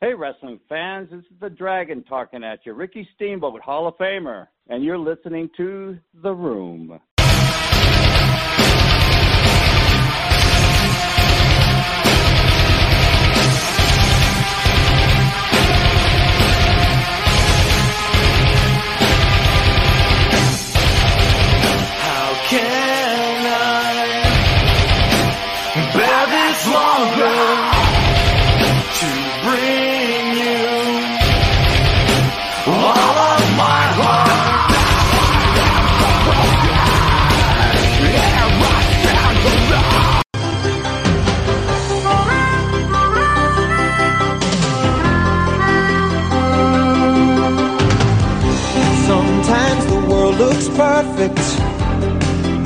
[0.00, 4.46] Hey, wrestling fans, this is the Dragon talking at you, Ricky Steamboat, Hall of Famer,
[4.68, 7.00] and you're listening to The Room.
[21.98, 24.06] How can I
[25.92, 27.77] bear this longer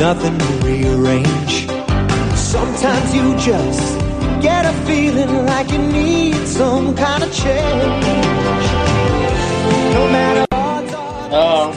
[0.03, 1.69] nothing to rearrange.
[2.37, 3.97] Sometimes you just
[4.43, 8.05] get a feeling like you need some kind of change.
[9.95, 10.45] No matter
[11.31, 11.71] Oh.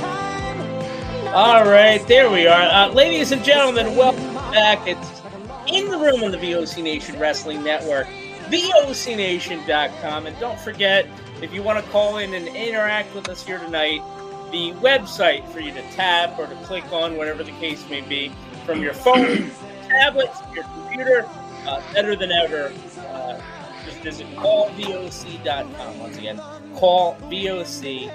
[1.36, 2.64] All right, there we are.
[2.64, 4.88] Uh, ladies and gentlemen, welcome back.
[4.88, 5.22] It's
[5.68, 8.08] in the room on the VOC Nation Wrestling Network,
[8.50, 10.26] VOCNation.com.
[10.26, 11.08] And don't forget,
[11.44, 14.02] if you want to call in and interact with us here tonight,
[14.52, 18.32] the website for you to tap or to click on, whatever the case may be,
[18.66, 19.52] from your phone,
[19.88, 21.26] tablet, your computer,
[21.68, 22.72] uh, better than ever.
[23.00, 23.42] Uh,
[23.86, 26.00] just visit callvoc.com.
[26.00, 26.38] Once again,
[26.74, 28.06] callvoc.com.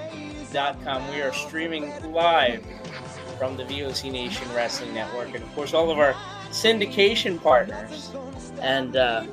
[1.11, 2.65] We are streaming live
[3.39, 6.13] from the VOC Nation Wrestling Network, and of course, all of our
[6.51, 8.11] syndication partners.
[8.61, 9.25] And uh,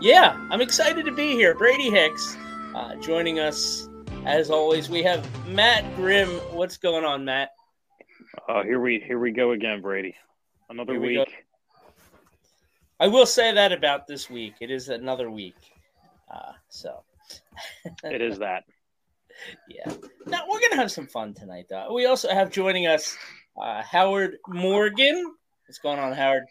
[0.00, 1.54] yeah, I'm excited to be here.
[1.54, 2.36] Brady Hicks
[2.74, 3.88] uh, joining us
[4.24, 4.88] as always.
[4.88, 6.28] We have Matt Grimm.
[6.50, 7.50] What's going on, Matt?
[8.48, 10.14] Uh, here we here we go again, Brady.
[10.70, 11.26] Another we week.
[11.26, 11.32] go.
[13.00, 14.54] I will say that about this week.
[14.60, 15.56] It is another week.
[16.32, 17.02] Uh, so,
[18.04, 18.64] It is that.
[19.68, 19.92] yeah.
[20.26, 21.92] Now, we're going to have some fun tonight, though.
[21.92, 23.16] We also have joining us
[23.60, 25.34] uh, Howard Morgan.
[25.66, 26.44] What's going on, Howard?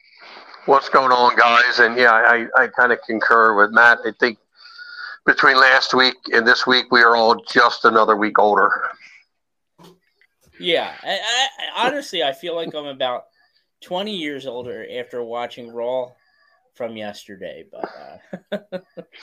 [0.66, 1.80] what's going on, guys.
[1.80, 4.00] And yeah, I, I kind of concur with Matt.
[4.06, 4.38] I think
[5.26, 8.72] between last week and this week, we are all just another week older.
[10.60, 13.26] Yeah, I, I, honestly, I feel like I'm about
[13.82, 16.12] 20 years older after watching Raw
[16.76, 18.62] from yesterday, but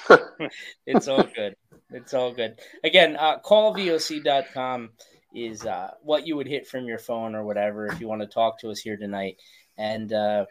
[0.08, 0.18] uh,
[0.86, 1.54] it's all good.
[1.90, 2.58] It's all good.
[2.84, 4.90] Again, uh, callvoc.com
[5.34, 8.26] is uh, what you would hit from your phone or whatever if you want to
[8.26, 9.36] talk to us here tonight.
[9.76, 10.46] And uh,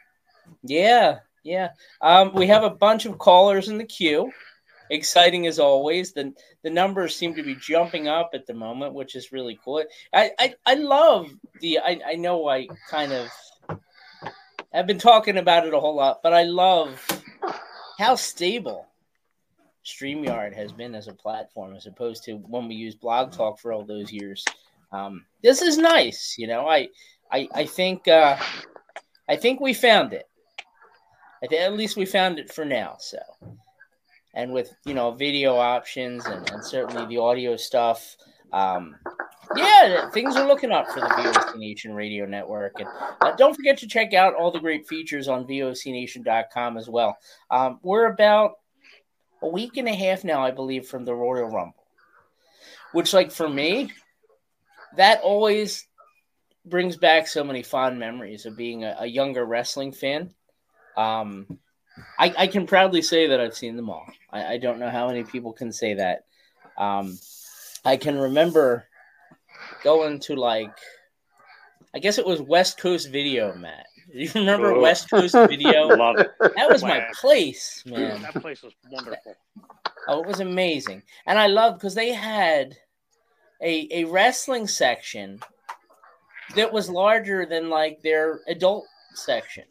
[0.64, 1.70] yeah, yeah,
[2.02, 4.32] um, we have a bunch of callers in the queue.
[4.90, 6.14] Exciting as always.
[6.14, 6.34] The
[6.64, 9.84] the numbers seem to be jumping up at the moment, which is really cool.
[10.14, 11.30] I I, I love
[11.62, 11.80] the.
[11.80, 13.30] I, I know I kind of
[14.74, 17.06] I've been talking about it a whole lot, but I love
[17.98, 18.88] how stable
[19.86, 23.72] StreamYard has been as a platform as opposed to when we used Blog Talk for
[23.72, 24.44] all those years.
[24.92, 26.68] Um, this is nice, you know.
[26.68, 26.90] I
[27.32, 28.38] I I think uh,
[29.28, 30.26] I think we found it.
[31.42, 32.98] Think at least we found it for now.
[33.00, 33.20] So,
[34.38, 38.16] and with you know video options and, and certainly the audio stuff,
[38.54, 38.96] um,
[39.56, 42.80] yeah, things are looking up for the VOC Nation Radio Network.
[42.80, 42.88] And
[43.22, 47.18] uh, don't forget to check out all the great features on VOCNation.com as well.
[47.50, 48.54] Um, we're about
[49.42, 51.88] a week and a half now, I believe, from the Royal Rumble,
[52.92, 53.92] which, like, for me,
[54.98, 55.88] that always
[56.64, 60.34] brings back so many fond memories of being a, a younger wrestling fan.
[60.96, 61.60] Um,
[62.20, 64.06] I, I, can proudly say that I've seen them all.
[64.32, 66.26] I, I don't know how many people can say that.
[66.78, 67.18] Um,
[67.86, 68.88] I can remember
[69.84, 70.76] going to like,
[71.96, 73.88] I guess it was West Coast Video, Matt.
[74.14, 74.82] You remember oh.
[74.82, 75.88] West Coast Video?
[75.88, 76.32] Love it.
[76.40, 78.22] That was my place, man.
[78.22, 79.36] That place was wonderful.
[80.08, 82.78] Oh, it was amazing, and I loved because they had
[83.62, 85.42] a a wrestling section
[86.56, 89.66] that was larger than like their adult section.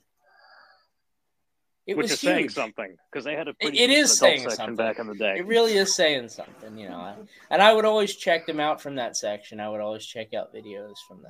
[1.86, 2.32] It Which was is huge.
[2.32, 5.36] saying something because they had a pretty it is saying something back in the day.
[5.38, 7.14] It really is saying something, you know.
[7.50, 9.60] And I would always check them out from that section.
[9.60, 11.28] I would always check out videos from the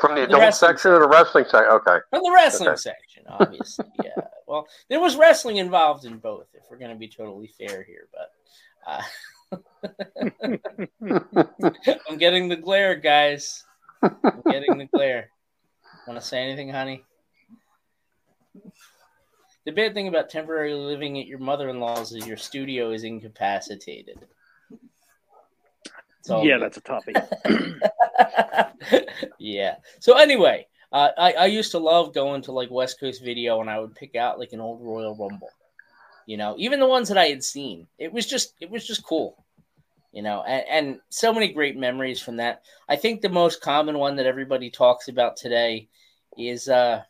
[0.00, 1.70] from the, the adult section, section or the wrestling section.
[1.70, 2.76] Okay, from the wrestling okay.
[2.76, 3.86] section, obviously.
[4.02, 4.10] yeah.
[4.46, 6.48] Well, there was wrestling involved in both.
[6.52, 8.30] If we're going to be totally fair here, but
[8.86, 9.02] uh...
[12.08, 13.64] I'm getting the glare, guys.
[14.02, 15.30] I'm getting the glare.
[16.06, 17.04] Want to say anything, honey?
[19.64, 24.18] The bad thing about temporarily living at your mother-in-law's is your studio is incapacitated.
[26.42, 27.16] Yeah, that's a topic.
[29.38, 29.76] yeah.
[30.00, 33.70] So anyway, uh, I I used to love going to like West Coast Video, and
[33.70, 35.50] I would pick out like an old Royal Rumble.
[36.26, 37.86] You know, even the ones that I had seen.
[37.98, 39.44] It was just it was just cool.
[40.12, 42.62] You know, and, and so many great memories from that.
[42.88, 45.88] I think the most common one that everybody talks about today
[46.38, 47.02] is uh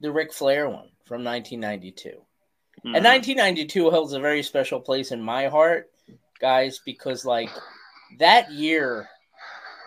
[0.00, 2.08] the Ric Flair one from 1992.
[2.10, 2.94] Mm-hmm.
[2.94, 5.90] And 1992 holds a very special place in my heart,
[6.40, 7.50] guys, because like
[8.18, 9.08] that year,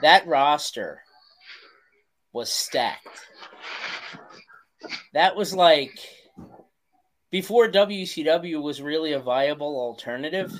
[0.01, 1.01] that roster
[2.33, 3.07] was stacked.
[5.13, 5.97] That was like
[7.31, 10.51] before WCW was really a viable alternative.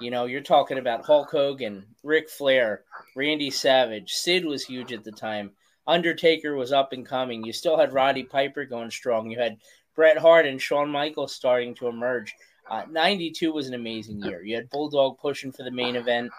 [0.00, 2.82] You know, you're talking about Hulk Hogan, Ric Flair,
[3.14, 5.52] Randy Savage, Sid was huge at the time.
[5.86, 7.44] Undertaker was up and coming.
[7.44, 9.30] You still had Roddy Piper going strong.
[9.30, 9.58] You had
[9.94, 12.34] Bret Hart and Shawn Michaels starting to emerge.
[12.68, 14.42] Uh, 92 was an amazing year.
[14.42, 16.30] You had Bulldog pushing for the main event.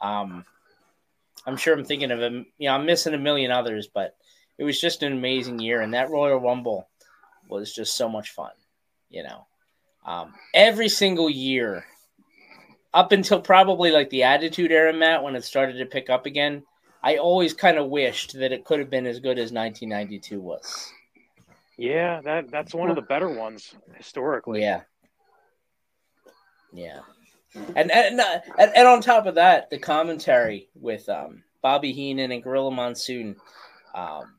[0.00, 0.44] Um,
[1.46, 2.46] I'm sure I'm thinking of him.
[2.58, 4.16] You know, I'm missing a million others, but
[4.58, 5.80] it was just an amazing year.
[5.80, 6.88] And that Royal Rumble
[7.48, 8.52] was just so much fun.
[9.10, 9.46] You know,
[10.06, 11.84] um, every single year
[12.94, 16.62] up until probably like the Attitude Era, Matt, when it started to pick up again,
[17.02, 20.92] I always kind of wished that it could have been as good as 1992 was.
[21.76, 24.60] Yeah, that that's one of the better ones historically.
[24.60, 24.82] Yeah.
[26.72, 27.00] Yeah.
[27.74, 32.42] And and, and and on top of that, the commentary with um, Bobby Heenan and
[32.42, 33.36] Gorilla Monsoon,
[33.94, 34.34] um,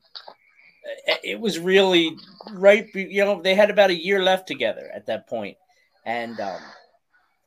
[1.22, 2.16] it was really
[2.52, 2.88] right.
[2.94, 5.58] You know, they had about a year left together at that point,
[6.04, 6.60] and um,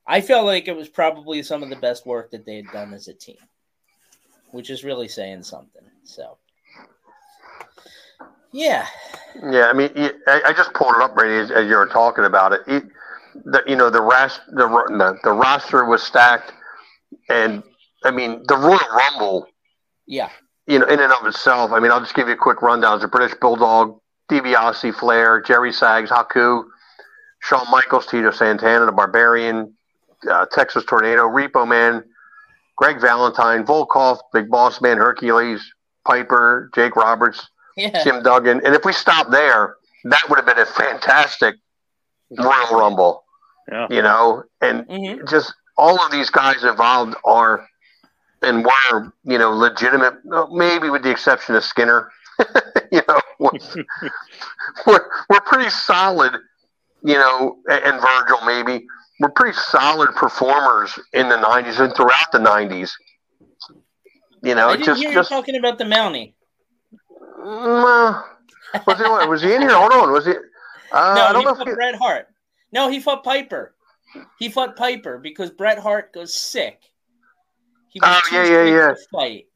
[0.06, 2.94] I felt like it was probably some of the best work that they had done
[2.94, 3.38] as a team
[4.52, 5.84] which is really saying something.
[6.04, 6.38] So,
[8.52, 8.88] yeah.
[9.36, 9.92] Yeah, I mean,
[10.28, 12.62] I, I just pulled it up, Brady, as, you were talking about it.
[12.68, 12.84] it
[13.46, 16.54] the, you know, the, ras- the, the, the roster was stacked,
[17.30, 17.62] and
[18.04, 19.48] I mean, the Royal Rumble.
[20.08, 20.30] Yeah.
[20.66, 22.96] You know, in and of itself, I mean, I'll just give you a quick rundown.
[22.96, 24.00] It's a British Bulldog,
[24.30, 26.64] DiBiase, Flair, Jerry Sags, Haku,
[27.42, 29.74] Shawn Michaels, Tito Santana, the Barbarian,
[30.30, 32.04] uh, Texas Tornado, Repo Man,
[32.78, 35.62] Greg Valentine, Volkov, Big Boss Man, Hercules,
[36.06, 38.04] Piper, Jake Roberts, yeah.
[38.04, 38.62] Jim Duggan.
[38.64, 39.76] And if we stop there,
[40.06, 41.56] that would have been a fantastic
[42.38, 43.24] Royal Rumble.
[43.72, 43.88] Yeah.
[43.90, 45.28] You know, and mm-hmm.
[45.28, 47.68] just all of these guys involved are
[48.42, 50.14] and were, you know, legitimate,
[50.52, 52.10] maybe with the exception of Skinner.
[52.92, 56.34] you know, we're, we're pretty solid,
[57.04, 58.86] you know, and Virgil maybe
[59.20, 62.92] were pretty solid performers in the '90s and throughout the '90s.
[64.44, 66.34] You know, I just, just, talking about the Mountie.
[67.44, 68.22] Uh,
[68.86, 69.72] was he was he in here?
[69.72, 70.34] Hold on, was he?
[70.92, 71.74] Uh, no, I don't he know fought he...
[71.74, 72.28] Bret Hart.
[72.72, 73.74] No, he fought Piper.
[74.40, 76.82] He fought Piper because Bret Hart goes sick.
[78.04, 78.94] Oh yeah, yeah, yeah.
[79.12, 79.48] Fight.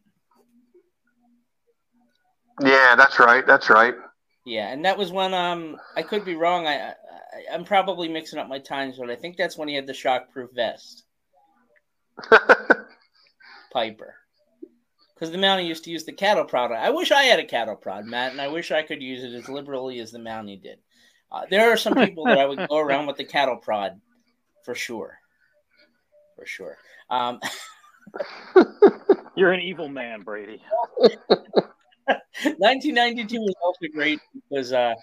[2.61, 3.45] Yeah, that's right.
[3.45, 3.95] That's right.
[4.45, 6.67] Yeah, and that was when um I could be wrong.
[6.67, 6.93] I
[7.33, 9.93] I, am probably mixing up my times, but I think that's when he had the
[9.93, 11.03] shockproof vest.
[13.73, 14.15] Piper.
[15.13, 16.71] Because the Mountie used to use the cattle prod.
[16.71, 19.33] I wish I had a cattle prod, Matt, and I wish I could use it
[19.33, 20.79] as liberally as the Mountie did.
[21.31, 24.01] Uh, there are some people that I would go around with the cattle prod
[24.65, 25.17] for sure.
[26.35, 26.77] For sure.
[27.09, 27.39] Um,
[29.35, 30.61] You're an evil man, Brady.
[32.43, 34.93] 1992 was also great because uh,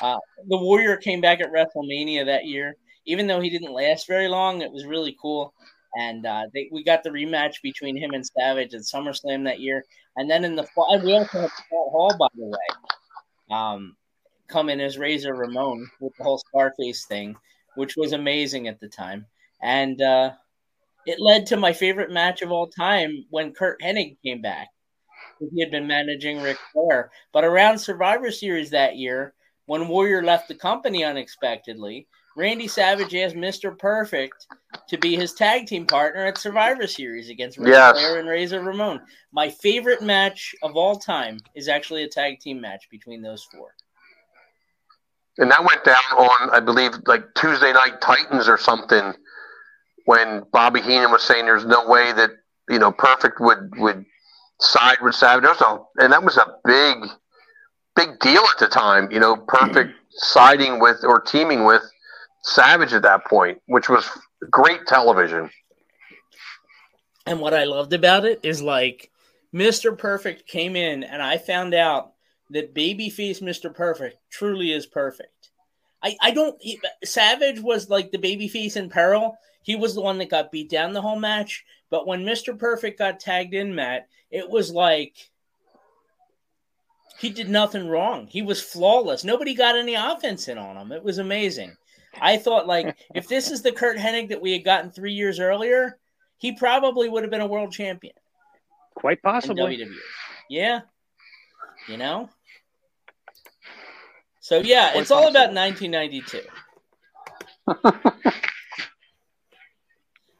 [0.00, 0.18] uh,
[0.48, 2.74] the Warrior came back at WrestleMania that year.
[3.06, 5.52] Even though he didn't last very long, it was really cool.
[5.96, 9.84] and uh, they, we got the rematch between him and Savage at SummerSlam that year,
[10.16, 13.96] and then in the fall, we also had Scott Hall, by the way, um,
[14.48, 17.36] come in as Razor Ramon with the whole Scarface thing,
[17.74, 19.26] which was amazing at the time,
[19.62, 20.32] and uh,
[21.06, 24.68] it led to my favorite match of all time when Curt Hennig came back.
[25.52, 29.34] He had been managing Ric Flair, but around Survivor Series that year,
[29.72, 33.78] when Warrior left the company unexpectedly, Randy Savage asked Mr.
[33.78, 34.46] Perfect
[34.86, 37.98] to be his tag team partner at Survivor Series against Ric Yes.
[37.98, 39.00] Flair and Razor Ramon.
[39.32, 43.74] My favorite match of all time is actually a tag team match between those four.
[45.38, 49.14] And that went down on, I believe, like Tuesday Night Titans or something,
[50.04, 52.32] when Bobby Heenan was saying there's no way that
[52.68, 54.04] you know Perfect would would
[54.60, 55.44] side with Savage.
[55.44, 57.08] Was a, and that was a big,
[57.96, 59.10] big deal at the time.
[59.10, 61.82] You know, Perfect siding with or teaming with
[62.42, 64.08] Savage at that point, which was
[64.50, 65.50] great television.
[67.26, 69.10] And what I loved about it is like
[69.54, 69.96] Mr.
[69.96, 72.12] Perfect came in and I found out
[72.50, 73.72] that babyface Mr.
[73.72, 75.50] Perfect truly is perfect.
[76.02, 79.36] I, I don't he- Savage was like the babyface in peril.
[79.62, 81.64] He was the one that got beat down the whole match.
[81.90, 82.58] But when Mr.
[82.58, 85.30] Perfect got tagged in, Matt, it was like
[87.22, 88.26] he did nothing wrong.
[88.26, 89.22] He was flawless.
[89.22, 90.90] Nobody got any offense in on him.
[90.90, 91.76] It was amazing.
[92.20, 95.38] I thought like if this is the Curt Hennig that we had gotten three years
[95.38, 96.00] earlier,
[96.38, 98.14] he probably would have been a world champion
[98.96, 99.78] Quite possibly.
[99.78, 99.94] WWE.
[100.50, 100.80] Yeah,
[101.86, 102.28] you know.
[104.40, 106.40] So yeah, Quite it's all about 1992.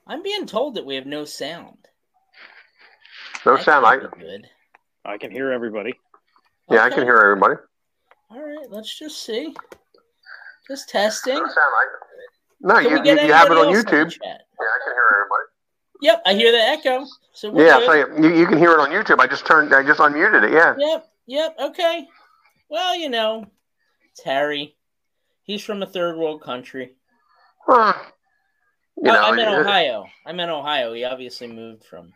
[0.08, 1.78] I'm being told that we have no sound.
[3.46, 3.86] No That sound.
[3.86, 4.48] I good.
[5.04, 5.94] I can hear everybody.
[6.70, 7.54] Yeah, I can hear everybody.
[8.30, 9.54] All right, let's just see.
[10.68, 11.34] Just testing.
[11.34, 11.44] No
[12.60, 14.10] no, Can you, we you, get you have it on else in the YouTube.
[14.10, 14.22] chat?
[14.22, 15.48] Yeah, I can hear everybody.
[16.00, 17.06] Yep, I hear the echo.
[17.32, 17.86] So we're Yeah, good.
[17.86, 17.92] so
[18.22, 19.18] you, you, you can hear it on YouTube.
[19.20, 20.52] I just turned, I just unmuted it.
[20.52, 20.74] Yeah.
[20.78, 22.06] Yep, yep, okay.
[22.68, 23.46] Well, you know,
[24.10, 24.76] it's Harry.
[25.42, 26.92] He's from a third world country.
[27.66, 27.94] Well,
[28.96, 30.06] you Oh, know, I'm in Ohio.
[30.26, 30.92] I'm in Ohio.
[30.94, 32.12] He obviously moved from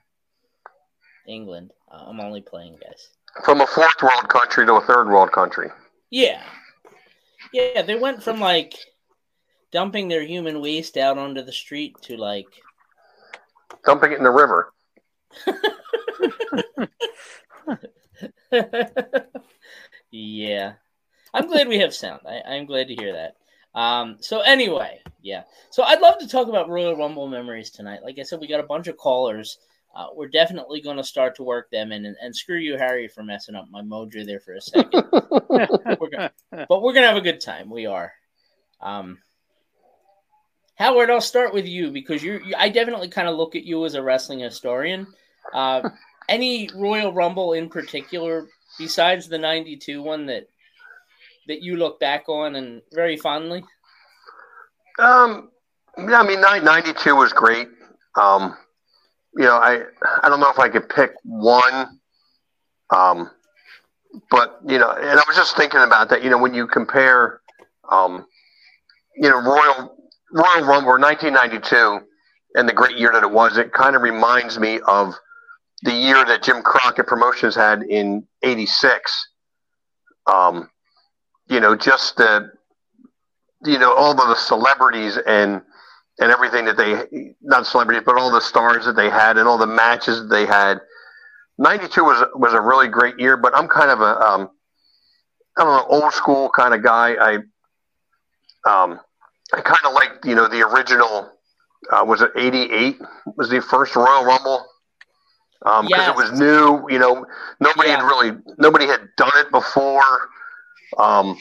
[1.26, 1.72] England.
[1.90, 3.08] Uh, I'm only playing, guys.
[3.44, 5.70] From a fourth world country to a third world country.
[6.10, 6.42] Yeah.
[7.52, 8.74] Yeah, they went from like
[9.72, 12.46] dumping their human waste out onto the street to like
[13.84, 14.72] Dumping it in the river.
[20.10, 20.72] yeah.
[21.32, 22.22] I'm glad we have sound.
[22.26, 23.36] I, I'm glad to hear that.
[23.78, 25.42] Um, so anyway, yeah.
[25.70, 28.02] So I'd love to talk about Royal Rumble memories tonight.
[28.02, 29.58] Like I said, we got a bunch of callers.
[29.96, 33.08] Uh, we're definitely going to start to work them in, and, and screw you, Harry,
[33.08, 35.02] for messing up my mojo there for a second.
[35.98, 36.30] we're gonna,
[36.68, 37.70] but we're gonna have a good time.
[37.70, 38.12] We are.
[38.82, 39.16] Um,
[40.74, 42.40] Howard, I'll start with you because you.
[42.44, 45.06] you I definitely kind of look at you as a wrestling historian.
[45.54, 45.88] Uh,
[46.28, 48.48] any Royal Rumble in particular,
[48.78, 50.46] besides the '92 one that
[51.46, 53.64] that you look back on and very fondly?
[54.98, 55.48] Um,
[55.96, 57.68] yeah, I mean, 92 was great.
[58.16, 58.56] Um,
[59.36, 59.82] you know, I
[60.22, 61.98] I don't know if I could pick one.
[62.90, 63.30] Um,
[64.30, 66.22] but you know, and I was just thinking about that.
[66.22, 67.40] You know, when you compare,
[67.90, 68.26] um,
[69.16, 69.96] you know, Royal
[70.32, 72.00] Royal Rumble 1992
[72.54, 75.14] and the great year that it was, it kind of reminds me of
[75.82, 79.28] the year that Jim Crockett Promotions had in '86.
[80.26, 80.70] Um,
[81.48, 82.50] you know, just the
[83.64, 85.60] you know all of the celebrities and
[86.20, 89.58] and everything that they not celebrities but all the stars that they had and all
[89.58, 90.78] the matches that they had.
[91.58, 94.50] 92 was was a really great year but i'm kind of a um
[95.58, 97.14] i don't know old school kind of guy.
[97.20, 97.34] I
[98.66, 99.00] um
[99.54, 101.32] i kind of like you know the original
[101.92, 102.96] uh, was it 88
[103.36, 104.64] was the first royal rumble?
[105.64, 106.08] Um because Yes.
[106.08, 107.24] it was new you know
[107.60, 110.30] nobody had really nobody had done it before.
[110.98, 111.36] Um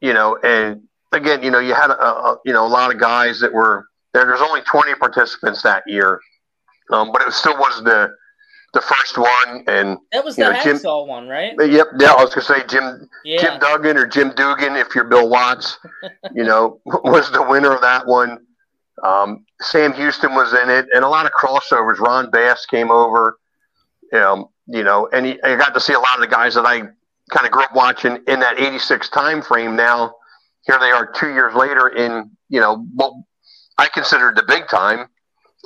[0.00, 3.00] you know and again, you know, you had a, a you know a lot of
[3.00, 4.24] guys that were there.
[4.26, 6.20] There's only 20 participants that year,
[6.92, 8.14] um, but it still was the
[8.72, 9.64] the first one.
[9.66, 11.54] And That was the know, Jim- one, right?
[11.58, 13.40] yep, yeah, I was gonna say Jim Yeah.
[13.40, 15.78] Jim Duggan or Jim Dugan, if you're Bill Watts,
[16.34, 18.38] you know, was the winner of that one.
[19.02, 21.98] Um, Sam Houston was in it, and a lot of crossovers.
[21.98, 23.38] Ron Bass came over,
[24.12, 26.66] um, you know, and he, I got to see a lot of the guys that
[26.66, 26.80] I
[27.30, 29.74] kind of grew up watching in that '86 time frame.
[29.74, 30.14] Now,
[30.66, 33.14] here they are, two years later, in you know what
[33.80, 35.08] I considered the big time.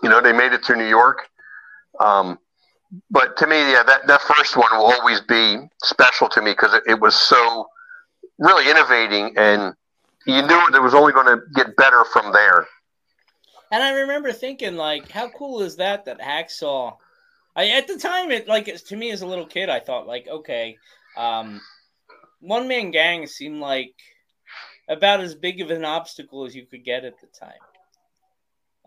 [0.05, 1.29] You know, they made it to New York.
[1.99, 2.39] Um,
[3.11, 6.75] but to me, yeah, that, that first one will always be special to me because
[6.75, 7.67] it, it was so
[8.39, 9.75] really innovating, and
[10.27, 12.69] you knew it was only going to get better from there.
[13.73, 16.97] And I remember thinking, like, how cool is that that Hacksaw?
[17.57, 20.07] I at the time it like it, to me as a little kid, I thought
[20.07, 20.77] like, okay,
[21.17, 21.61] um,
[22.41, 23.95] one man gang seemed like
[24.89, 27.59] about as big of an obstacle as you could get at the time.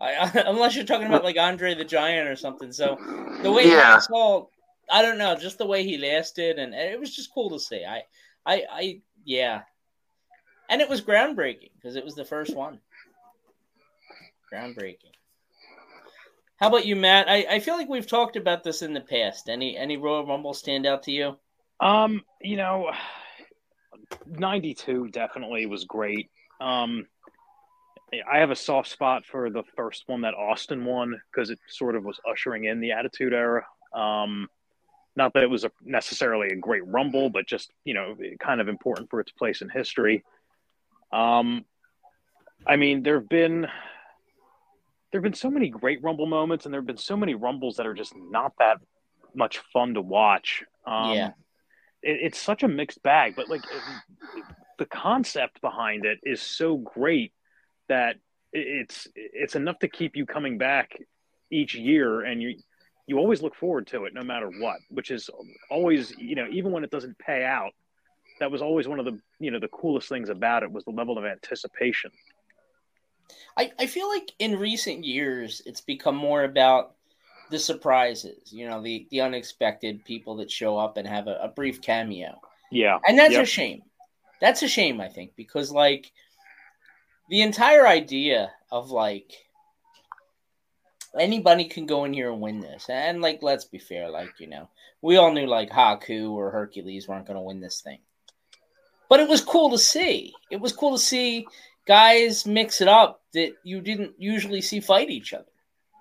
[0.00, 2.72] I, unless you're talking about like Andre the Giant or something.
[2.72, 2.96] So
[3.42, 3.96] the way Yeah.
[3.98, 4.46] Hacksaw,
[4.90, 7.84] I don't know, just the way he lasted, and it was just cool to see.
[7.84, 8.02] I,
[8.46, 9.62] I, I, yeah,
[10.68, 12.80] and it was groundbreaking because it was the first one.
[14.52, 15.12] Groundbreaking.
[16.58, 17.28] How about you, Matt?
[17.28, 19.48] I, I feel like we've talked about this in the past.
[19.48, 21.36] Any any Royal Rumble stand out to you?
[21.80, 22.90] Um, you know,
[24.26, 26.30] 92 definitely was great.
[26.60, 27.06] Um,
[28.12, 31.94] I have a soft spot for the first one that Austin won because it sort
[31.94, 33.66] of was ushering in the Attitude Era.
[33.92, 34.48] Um,
[35.14, 38.68] not that it was a, necessarily a great Rumble, but just you know, kind of
[38.68, 40.24] important for its place in history.
[41.12, 41.64] Um,
[42.66, 43.62] I mean, there have been
[45.10, 47.76] there have been so many great Rumble moments, and there have been so many Rumbles
[47.76, 48.78] that are just not that
[49.34, 50.64] much fun to watch.
[50.86, 51.28] Um, Yeah.
[52.02, 54.44] it, it's such a mixed bag, but like it-
[54.78, 57.32] the concept behind it is so great
[57.88, 58.16] that
[58.52, 60.98] it's it's enough to keep you coming back
[61.50, 62.56] each year, and you
[63.06, 64.76] you always look forward to it no matter what.
[64.90, 65.30] Which is
[65.70, 67.72] always you know even when it doesn't pay out,
[68.40, 70.90] that was always one of the you know the coolest things about it was the
[70.92, 72.10] level of anticipation.
[73.56, 76.94] I, I feel like in recent years it's become more about
[77.50, 81.48] the surprises, you know, the the unexpected people that show up and have a, a
[81.48, 82.40] brief cameo.
[82.70, 83.42] Yeah, And that's Yep.
[83.42, 83.82] a shame.
[84.40, 86.12] That's a shame, I think, because like
[87.28, 89.32] the entire idea of like
[91.18, 92.86] anybody can go in here and win this.
[92.88, 94.68] And like let's be fair, like, you know,
[95.02, 97.98] we all knew like Haku or Hercules weren't gonna win this thing.
[99.08, 100.34] But it was cool to see.
[100.50, 101.46] It was cool to see
[101.86, 105.46] guys mix it up that you didn't usually see fight each other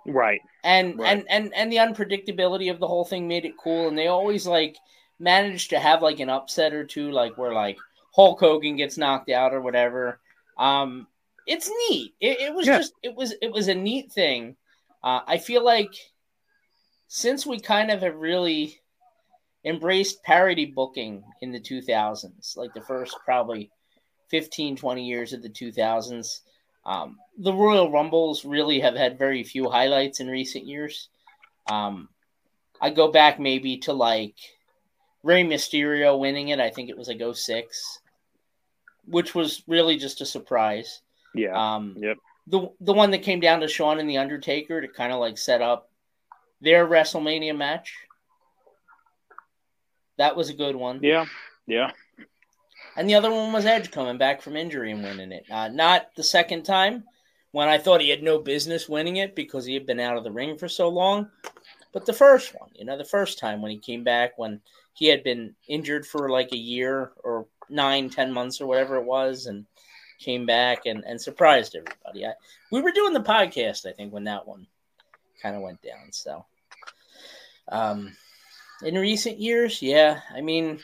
[0.05, 0.41] right.
[0.65, 1.07] and Right.
[1.13, 4.45] and and and the unpredictability of the whole thing made it cool and they always
[4.45, 4.75] like
[5.17, 7.77] managed to have like an upset or two like where like
[8.13, 10.19] hulk hogan gets knocked out or whatever
[10.57, 11.07] um
[11.47, 12.77] it's neat it, it was Yeah.
[12.77, 14.55] just it was it was a neat thing
[15.03, 15.93] uh, i feel like
[17.07, 18.79] since we kind of have really
[19.65, 23.71] embraced parity booking in the 2000s like the first probably
[24.29, 26.41] 15 20 years of the 2000s
[26.87, 31.09] um, the Royal Rumbles really have had very few highlights in recent years.
[31.69, 32.07] Um,
[32.81, 34.35] I go back maybe to like
[35.21, 36.61] Rey Mysterio winning it.
[36.61, 37.99] I think it was like 06,
[39.05, 41.01] which was really just a surprise.
[41.37, 41.75] Yeah.
[41.75, 42.17] Um, Yep.
[42.49, 45.37] The the one that came down to Shawn and the Undertaker to kind of like
[45.37, 45.89] set up
[46.61, 47.93] their WrestleMania match.
[50.17, 50.99] That was a good one.
[51.03, 51.25] Yeah.
[51.67, 51.91] Yeah.
[52.95, 55.45] And the other one was Edge coming back from injury and winning it.
[55.51, 57.03] Uh, not the second time
[57.51, 60.23] when I thought he had no business winning it because he had been out of
[60.23, 61.29] the ring for so long,
[61.93, 64.61] but the first one, you know, the first time when he came back when
[64.93, 69.05] he had been injured for like a year or nine, ten months or whatever it
[69.05, 69.65] was, and
[70.19, 72.25] came back and, and surprised everybody.
[72.25, 72.33] I,
[72.71, 74.67] we were doing the podcast, I think, when that one
[75.41, 76.11] kind of went down.
[76.11, 76.45] So,
[77.69, 78.15] um,
[78.83, 80.79] in recent years, yeah, I mean,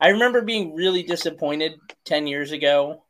[0.00, 3.02] I remember being really disappointed 10 years ago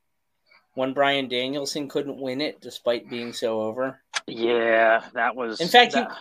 [0.75, 4.01] when Bryan Danielson couldn't win it despite being so over.
[4.27, 5.03] Yeah.
[5.15, 5.61] That was.
[5.61, 6.17] In fact, he- that-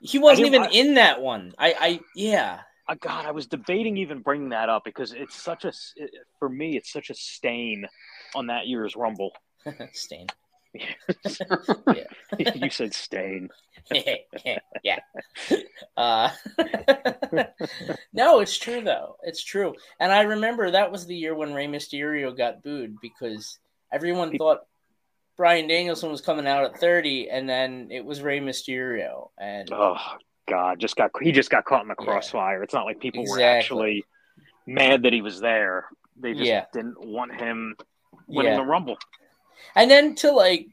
[0.00, 1.54] He wasn't even in that one.
[1.58, 2.60] I, I yeah.
[2.88, 6.48] Uh, God, I was debating even bringing that up because it's such a it, for
[6.48, 7.86] me, it's such a stain
[8.34, 9.32] on that year's Rumble.
[9.92, 10.26] Stain.
[12.54, 13.48] you said stain.
[14.84, 14.98] yeah.
[15.96, 16.30] Uh,
[18.12, 19.16] no, it's true though.
[19.22, 19.74] It's true.
[19.98, 23.58] And I remember that was the year when Rey Mysterio got booed because
[23.92, 24.66] everyone thought
[25.36, 29.96] Bryan Danielson was coming out at 30 and then it was Rey Mysterio and Oh
[30.48, 32.04] God, just got he just got caught in the Yeah.
[32.04, 32.62] crossfire.
[32.62, 34.04] It's not like people were actually
[34.66, 35.86] mad that he was there.
[36.16, 36.64] They just Yeah.
[36.72, 37.76] didn't want him
[38.26, 38.58] winning Yeah.
[38.58, 38.96] the Rumble.
[39.74, 40.66] And then to like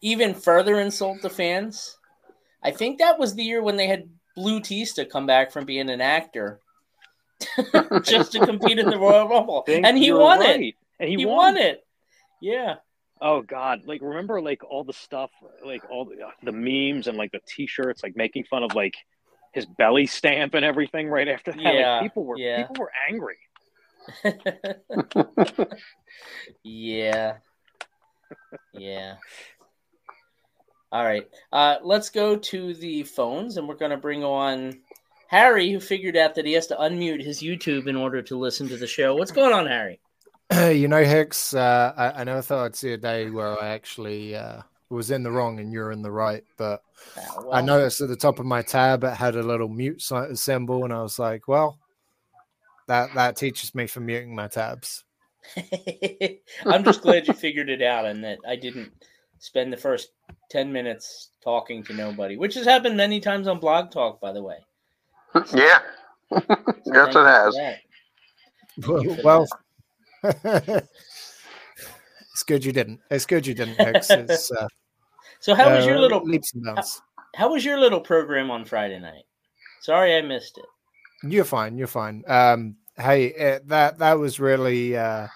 [0.00, 1.96] even further insult the fans,
[2.62, 6.00] I think that was the year when they had Batista come back from being an
[6.00, 6.60] actor
[8.02, 9.64] just to compete in the Royal Rumble.
[9.68, 10.74] And he won it.
[11.00, 11.54] And he, He, won.
[11.54, 11.56] won.
[11.56, 11.84] it.
[12.40, 12.76] Yeah.
[13.20, 13.80] Oh God!
[13.84, 15.32] Like remember, like all the stuff,
[15.64, 18.94] like all the, the memes and like the T-shirts, like making fun of like
[19.52, 21.08] his belly stamp and everything.
[21.08, 22.66] Right after that, Yeah, like, people were yeah.
[22.66, 23.36] people were angry.
[26.62, 27.34] yeah.
[28.72, 29.14] Yeah.
[30.90, 31.28] All right.
[31.52, 34.80] Uh, let's go to the phones, and we're going to bring on
[35.28, 38.68] Harry, who figured out that he has to unmute his YouTube in order to listen
[38.68, 39.14] to the show.
[39.14, 40.00] What's going on, Harry?
[40.74, 44.34] you know, Hicks, uh, I, I never thought I'd see a day where I actually
[44.34, 46.44] uh, was in the wrong and you're in the right.
[46.56, 46.82] But
[47.36, 50.34] well, I noticed at the top of my tab it had a little mute si-
[50.34, 51.78] symbol, and I was like, well,
[52.86, 55.04] that that teaches me for muting my tabs.
[56.66, 58.92] I'm just glad you figured it out and that I didn't
[59.38, 60.10] spend the first
[60.50, 64.42] 10 minutes talking to nobody, which has happened many times on Blog Talk, by the
[64.42, 64.56] way.
[65.54, 65.78] Yeah.
[66.30, 66.40] So
[66.86, 67.56] yes, it has.
[68.86, 69.46] Well, well
[72.38, 73.00] it's good you didn't.
[73.10, 73.74] It's good you didn't.
[73.80, 74.68] It's, uh,
[75.40, 77.02] So, how was your uh, little leaps and bounds?
[77.34, 79.24] how was your little program on Friday night?
[79.80, 80.64] Sorry, I missed it.
[81.24, 81.76] You're fine.
[81.76, 82.22] You're fine.
[82.28, 84.96] Um, hey, uh, that that was really.
[84.96, 85.26] Uh,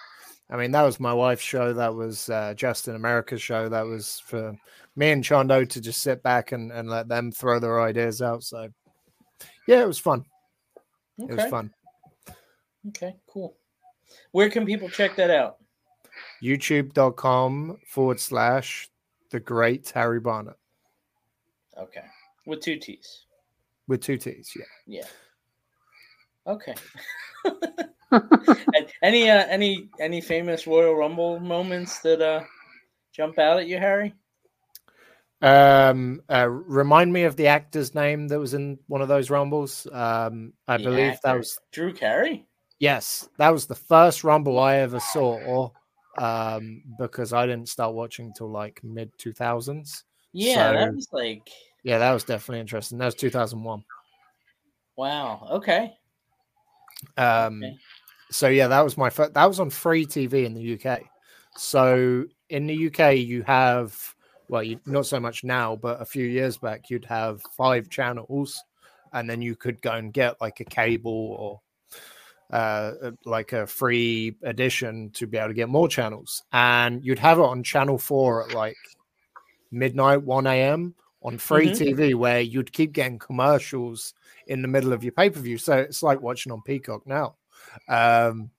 [0.48, 1.72] I mean, that was my wife's show.
[1.72, 3.68] That was uh, Justin America's show.
[3.68, 4.56] That was for
[4.94, 8.44] me and Chando to just sit back and, and let them throw their ideas out.
[8.44, 8.68] So,
[9.66, 10.24] yeah, it was fun.
[11.18, 11.72] It was fun.
[12.88, 13.56] Okay, cool.
[14.30, 15.56] Where can people check that out?
[16.42, 18.88] YouTube.com forward slash
[19.30, 20.56] the great Harry Barnett
[21.78, 22.04] Okay,
[22.46, 23.24] with two T's.
[23.88, 24.52] with two T's.
[24.56, 24.64] Yeah.
[24.86, 25.06] Yeah.
[26.46, 26.74] Okay.
[29.02, 32.42] Any uh, any any famous Royal Rumble moments that uh
[33.12, 34.14] jump out at you, Harry?
[35.40, 39.86] Um, uh, remind me of the actor's name that was in one of those rumbles.
[39.90, 42.46] Um, I The believe that was Drew Carey.
[42.78, 45.70] yes, that was the first rumble I ever saw.
[46.18, 50.04] Um, because I didn't start watching till like mid two thousands.
[50.32, 51.50] Yeah, that was like
[51.84, 52.98] Yeah, that was definitely interesting.
[52.98, 53.84] That was two thousand one.
[54.96, 55.48] wow.
[55.50, 55.96] Okay.
[57.16, 57.76] Um, Okay.
[58.30, 59.34] so yeah, that was my first.
[59.34, 61.02] That was on free TV in the UK.
[61.56, 64.14] So in the UK, you have
[64.48, 68.62] well, you, not so much now, but a few years back, you'd have five channels,
[69.12, 71.60] and then you could go and get like a cable or
[72.52, 72.92] uh,
[73.24, 77.42] like a free edition to be able to get more channels, and you'd have it
[77.44, 78.76] on channel four at like
[79.70, 80.94] midnight, one a.m.
[81.22, 81.96] on free Mhm.
[81.96, 84.14] TV, where you'd keep getting commercials
[84.46, 85.56] in the middle of your pay per view.
[85.56, 87.36] So it's like watching on Peacock now.
[87.88, 88.50] Um,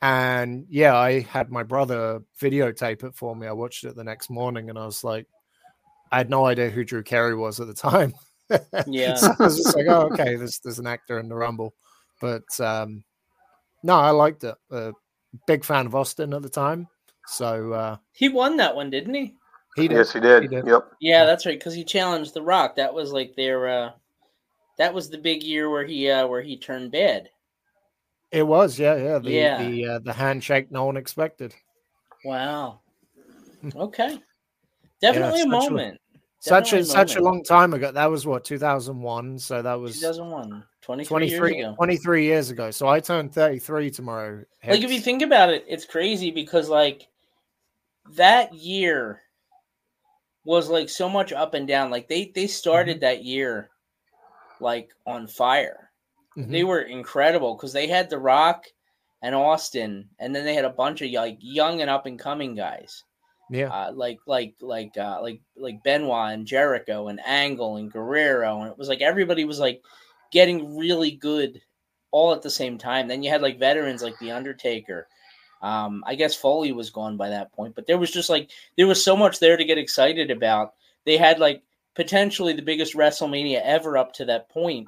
[0.00, 3.46] and yeah, I had my brother videotape it for me.
[3.46, 5.26] I watched it the next morning, and I was like,
[6.10, 8.14] I had no idea who Drew Carey was at the time.
[8.86, 9.12] Yeah.
[9.14, 11.74] so I was just like, oh, okay, there's there's an actor in the Rumble,
[12.20, 13.04] but um,
[13.82, 14.54] no, I liked it.
[14.70, 14.92] Uh,
[15.46, 16.88] big fan of Austin at the time,
[17.26, 19.34] so uh, He won that one, didn't he?
[19.76, 19.96] he did.
[19.96, 20.42] Yes, he did.
[20.42, 20.66] He did.
[20.66, 20.88] Yep.
[21.00, 21.58] Yeah, that's right.
[21.58, 22.76] Because he challenged The Rock.
[22.76, 23.68] That was like their.
[23.68, 23.90] uh
[24.78, 27.28] That was the big year where he uh where he turned bad.
[28.30, 29.18] It was, yeah, yeah.
[29.18, 29.58] The Yeah.
[29.58, 31.54] the uh, the handshake no one expected.
[32.24, 32.80] Wow.
[33.74, 34.20] Okay.
[35.00, 36.00] Definitely a such a- moment.
[36.40, 37.90] Such Definitely a such a long time ago.
[37.90, 39.38] That was what 2001.
[39.40, 40.64] So that was 2001.
[40.88, 41.74] 23, 23, years ago.
[41.76, 42.70] 23 years ago.
[42.70, 44.44] So I turned 33 tomorrow.
[44.66, 47.08] Like if you think about it, it's crazy because like
[48.12, 49.20] that year
[50.44, 51.90] was like so much up and down.
[51.90, 53.68] Like they they started that year
[54.60, 55.90] like on fire.
[56.38, 56.50] Mhm.
[56.50, 58.64] They were incredible because they had The Rock
[59.20, 62.54] and Austin, and then they had a bunch of like young and up and coming
[62.54, 63.04] guys.
[63.50, 68.62] yeah, uh, like like like uh, like like Benoit and Jericho and Angle and Guerrero,
[68.62, 69.82] and it was like everybody was like
[70.32, 71.60] getting really good
[72.10, 73.08] all at the same time.
[73.08, 75.08] Then you had like veterans like The Undertaker.
[75.60, 78.86] Um, I guess Foley was gone by that point, but there was just like there
[78.86, 80.74] was so much there to get excited about.
[81.04, 81.62] They had like
[81.94, 84.86] potentially the biggest WrestleMania ever up to that point,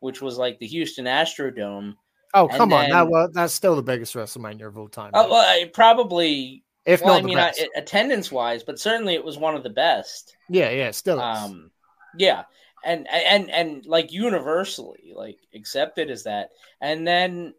[0.00, 1.94] which was like the Houston Astrodome.
[2.32, 5.10] oh come on, that was that's still the biggest WrestleMania of all time.
[5.14, 9.24] Oh, well, I- probably if well, not I mean, I, attendance wise, but certainly it
[9.24, 10.36] was one of the best.
[10.48, 11.18] yeah, yeah, still.
[11.18, 11.22] is.
[11.42, 11.70] um
[12.16, 12.44] yeah
[12.84, 17.54] and and and like universally like accepted as that and then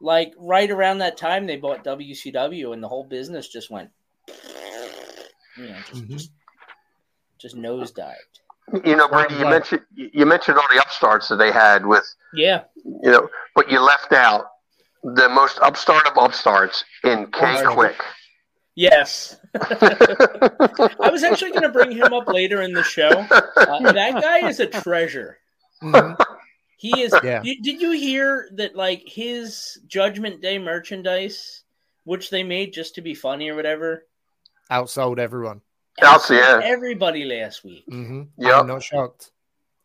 [0.00, 3.90] like right around that time they bought wcw and the whole business just went
[5.56, 6.10] you know just Mhm.
[6.10, 6.30] just,
[7.38, 8.14] just nosedived
[8.84, 9.50] You know, Brady, you Right.
[9.50, 13.80] mentioned you mentioned all the upstarts that they had with yeah you know, but you
[13.80, 14.46] left out
[15.02, 17.96] the most upstart of upstarts in K Quick.
[18.74, 24.20] yes i was actually going to bring him up later in the show uh, that
[24.22, 25.38] guy is a treasure
[25.82, 26.16] Mhm.
[26.78, 27.42] he is Yeah.
[27.42, 31.64] you- did you hear that like his judgment day merchandise
[32.04, 34.06] which they made just to be funny or whatever
[34.70, 35.60] Outsold everyone.
[36.02, 36.38] Outs- yeah.
[36.58, 37.84] outsold everybody last week.
[37.88, 38.54] hmm Yep.
[38.54, 39.30] I'm not shocked.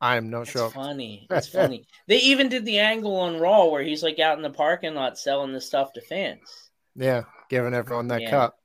[0.01, 0.73] I am not It's shocked.
[0.73, 1.27] funny.
[1.31, 1.85] It's funny.
[2.07, 5.19] They even did the angle on Raw where he's like out in the parking lot
[5.19, 6.71] selling the stuff to fans.
[6.95, 8.29] Yeah, giving everyone their Yeah.
[8.31, 8.55] cut.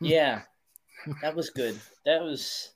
[0.00, 0.42] Yeah,
[1.22, 1.78] that was good.
[2.04, 2.70] That was,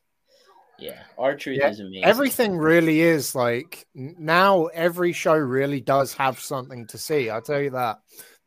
[0.78, 1.02] yeah.
[1.18, 2.04] R-Truth Yeah, is amazing.
[2.04, 4.66] Everything really is like now.
[4.66, 7.30] Every show really does have something to see.
[7.30, 7.98] I'll tell you that.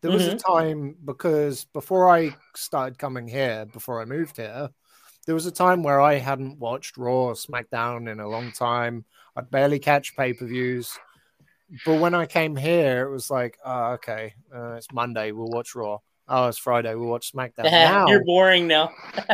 [0.01, 0.53] There was a Mm-hmm.
[0.53, 4.69] time because before I started coming here, before I moved here,
[5.25, 9.05] there was a time where I hadn't watched Raw or SmackDown in a long time.
[9.37, 10.99] I'd barely catch pay per views.
[11.85, 15.73] But when I came here, it was like, oh, okay, uh, it's Monday, we'll watch
[15.73, 15.99] Raw.
[16.27, 17.63] Oh, it's Friday, we'll watch SmackDown.
[17.71, 18.91] now, You're boring now.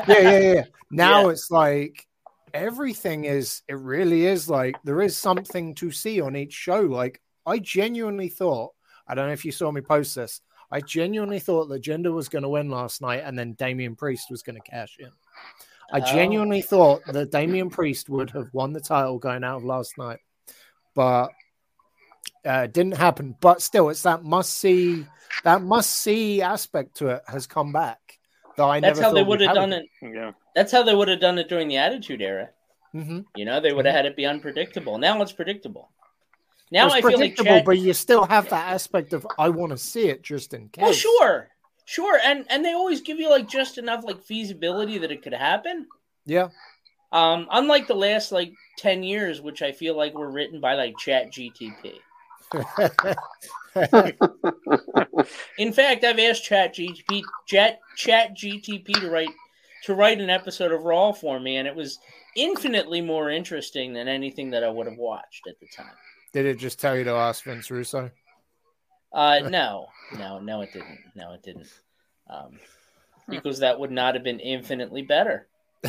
[0.08, 0.64] yeah, yeah, yeah.
[0.92, 1.30] Now Yeah.
[1.32, 2.08] it's like
[2.54, 6.82] everything is, it really is like there is something to see on each show.
[6.82, 8.72] Like, I genuinely thought,
[9.08, 12.28] I don't know if you saw me post this, I genuinely thought that Jinder was
[12.30, 15.10] going to win last night and then Damian Priest was going to cash in.
[15.94, 16.06] I Oh.
[16.14, 20.20] genuinely thought that Damian Priest would have won the title going out of last night,
[20.96, 21.30] but
[22.46, 23.36] uh, it didn't happen.
[23.42, 25.06] But still, it's that must see,
[25.44, 28.20] that must see aspect to it has come back.
[28.58, 29.86] That I That's never how they would have have done it.
[30.02, 30.32] Yeah.
[30.56, 32.50] That's how they would have done it during the Attitude Era.
[32.94, 33.26] Mhm.
[33.36, 34.98] You know, they would have had it be unpredictable.
[34.98, 35.92] Now it's predictable.
[36.72, 39.50] Now it's I feel like predictable, Chad, but you still have that aspect of I
[39.50, 40.82] want to see it just in case.
[40.82, 41.50] well, sure,
[41.86, 45.34] sure, and and they always give you like just enough like feasibility that it could
[45.34, 45.88] happen.
[46.26, 46.50] Yeah.
[47.12, 50.98] Um, unlike the last like ten years, which I feel like were written by like
[50.98, 52.00] Chat GTP.
[55.58, 59.30] In fact, I've asked Chat GTP, Chat Chat GTP to write
[59.84, 62.00] to write an episode of Raw for me, and it was
[62.36, 65.94] infinitely more interesting than anything that I would have watched at the time.
[66.34, 68.12] Did it just tell you to ask Vince Russo?
[69.14, 71.00] Uh, no, no, no, it didn't.
[71.16, 71.68] No, it didn't.
[72.30, 72.60] Um,
[73.28, 75.48] because that would not have been infinitely better.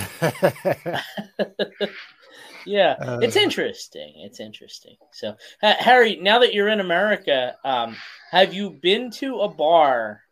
[2.66, 3.40] Yeah, it's Uh.
[3.40, 4.12] interesting.
[4.18, 4.96] It's interesting.
[5.12, 7.96] So, Harry, now that you're in America, um,
[8.30, 10.22] have you been to a bar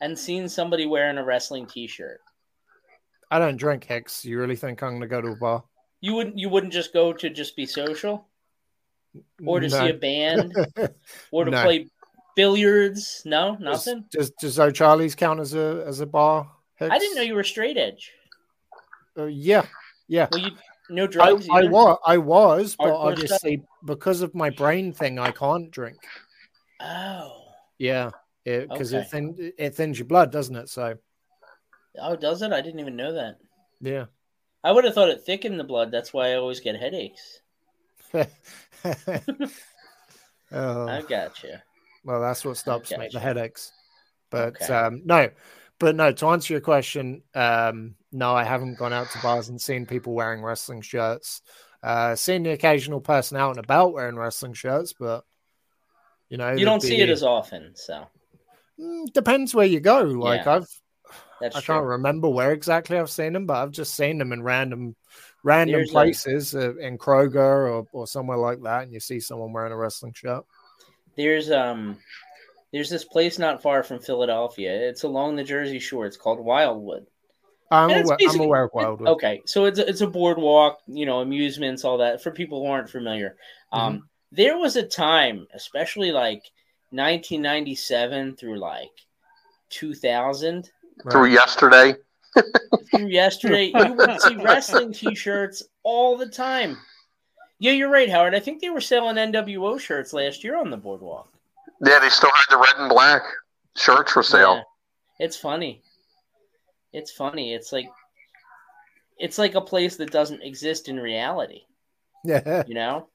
[0.00, 2.20] and seen somebody wearing a wrestling T-shirt?
[3.30, 4.24] I don't drink Hicks.
[4.24, 5.64] You really think I'm going to go to a bar?
[6.00, 6.38] You wouldn't.
[6.38, 8.26] You wouldn't just go to just be social,
[9.46, 9.78] or to No.
[9.80, 10.54] see a band,
[11.30, 11.62] or to No.
[11.62, 11.88] play
[12.34, 13.22] billiards.
[13.24, 14.04] No, Does, nothing.
[14.10, 16.50] does, does O'Charlie's count as a as a bar?
[16.76, 16.92] Hicks?
[16.94, 18.10] I didn't know you were straight edge.
[19.16, 19.64] Uh, yeah,
[20.08, 20.26] yeah.
[20.30, 20.50] Well, you
[20.90, 21.48] no I, drugs.
[21.48, 21.70] I either?
[21.70, 25.98] was, I was, but Hardcore obviously because of my brain thing, I can't drink.
[26.80, 27.42] Oh,
[27.78, 28.10] Yeah,
[28.44, 28.98] because Okay.
[28.98, 30.68] it thin, it thins your blood, doesn't it?
[30.68, 30.96] So
[32.00, 32.52] oh, does it?
[32.52, 33.38] I didn't even know that.
[33.80, 34.06] yeah.
[34.64, 35.90] I would have thought it thickened the blood.
[35.90, 37.40] That's why I always get headaches.
[38.14, 38.24] oh,
[40.52, 41.54] I got you.
[42.04, 43.72] well, that's what stops me, the headaches.
[44.30, 44.72] But Okay.
[44.72, 45.30] um, no,
[45.78, 46.12] but no.
[46.12, 50.12] To answer your question, um, no, I haven't gone out to bars and seen people
[50.14, 51.42] wearing wrestling shirts.
[51.82, 55.24] Uh, seen the occasional person out and about wearing wrestling shirts, but
[56.28, 58.06] you know, You don't there'd see it as often, so
[58.80, 60.02] Mm, depends where you go.
[60.02, 60.56] Like Yeah.
[60.56, 60.80] I've,
[61.40, 61.74] that's I true.
[61.74, 64.96] can't remember where exactly I've seen them, but I've just seen them in random,
[65.44, 67.36] random There's places uh, in Kroger
[67.70, 70.44] or, or somewhere like that, and you see someone wearing a wrestling shirt.
[71.16, 71.98] There's um,
[72.72, 74.88] there's this place not far from Philadelphia.
[74.88, 76.06] It's along the Jersey Shore.
[76.06, 77.06] It's called Wildwood.
[77.72, 79.08] I'm aware, I'm aware of Wildwood.
[79.08, 82.70] Okay, so it's a, it's a boardwalk, you know, amusements, all that for people who
[82.70, 83.36] aren't familiar.
[83.72, 84.04] Um, Mm-hmm.
[84.32, 86.42] there was a time, especially like
[86.90, 88.90] 1997 through like
[89.70, 90.70] 2000
[91.10, 91.94] Through yesterday.
[92.90, 96.76] through yesterday, you would see wrestling T-shirts all the time.
[97.58, 98.34] Yeah, you're right, Howard.
[98.34, 101.32] I think they were selling NWO shirts last year on the boardwalk.
[101.84, 103.22] Yeah, they still had the red and black
[103.76, 104.56] shirts for sale.
[104.56, 105.26] Yeah.
[105.26, 105.82] It's funny.
[106.92, 107.54] It's funny.
[107.54, 107.88] It's like
[109.18, 111.62] it's like a place that doesn't exist in reality.
[112.24, 112.64] Yeah.
[112.66, 113.08] You know,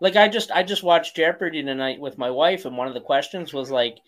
[0.00, 3.00] like I just I just watched Jeopardy tonight with my wife, and one of the
[3.00, 3.98] questions was like,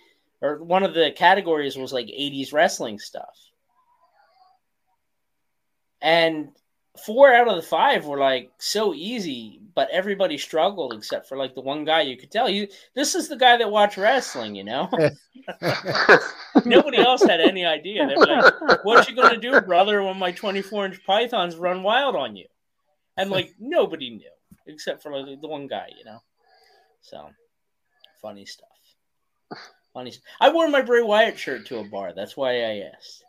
[0.42, 3.38] or one of the categories was like '80s wrestling stuff,
[6.02, 6.48] and
[7.04, 11.54] four out of the five were like so easy, but everybody struggled except for like
[11.54, 14.64] the one guy you could tell you this is the guy that watched wrestling, you
[14.64, 14.88] know.
[16.64, 18.06] Nobody else had any idea.
[18.06, 22.14] They were like, "What you gonna do, brother, when my 24 inch pythons run wild
[22.16, 22.46] on you?"
[23.16, 24.30] And like nobody knew
[24.66, 26.22] except for like the one guy, you know.
[27.02, 27.30] So
[28.22, 28.68] funny stuff.
[29.92, 30.10] Funny.
[30.10, 32.12] st- I wore my Bray Wyatt shirt to a bar.
[32.14, 33.24] That's why I asked.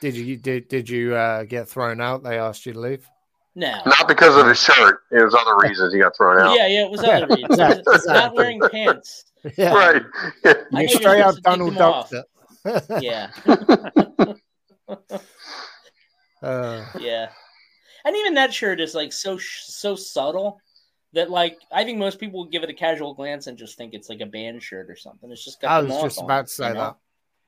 [0.00, 2.22] Did you did did you uh, get thrown out?
[2.22, 3.08] They asked you to leave.
[3.54, 3.82] No.
[3.84, 5.00] Not because of his shirt.
[5.10, 6.56] It was other reasons he got thrown out.
[6.56, 7.58] Yeah, yeah, it was other reasons.
[7.58, 9.24] Yeah, It was not wearing pants.
[9.56, 10.02] Yeah, Right.
[10.44, 12.10] I you know you're straight up supposed to take Donald them off.
[12.10, 13.02] Ducked it.
[13.02, 13.30] Yeah,
[16.42, 17.28] Uh, yeah.
[18.04, 20.58] And even that shirt is like so so subtle
[21.12, 23.92] that like I think most people would give it a casual glance and just think
[23.94, 25.30] it's like a band shirt or something.
[25.30, 26.80] It's just got I was just on about it, to say you know?
[26.80, 26.96] that.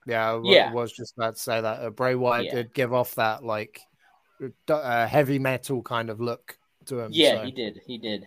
[0.06, 0.72] Yeah, I Yeah.
[0.72, 1.80] was just about to say that.
[1.82, 2.54] Uh, Bray Wyatt Yeah.
[2.56, 3.80] did give off that like
[4.68, 7.10] uh, heavy metal kind of look to him.
[7.12, 7.80] Yeah, so- he did.
[7.86, 8.26] He did.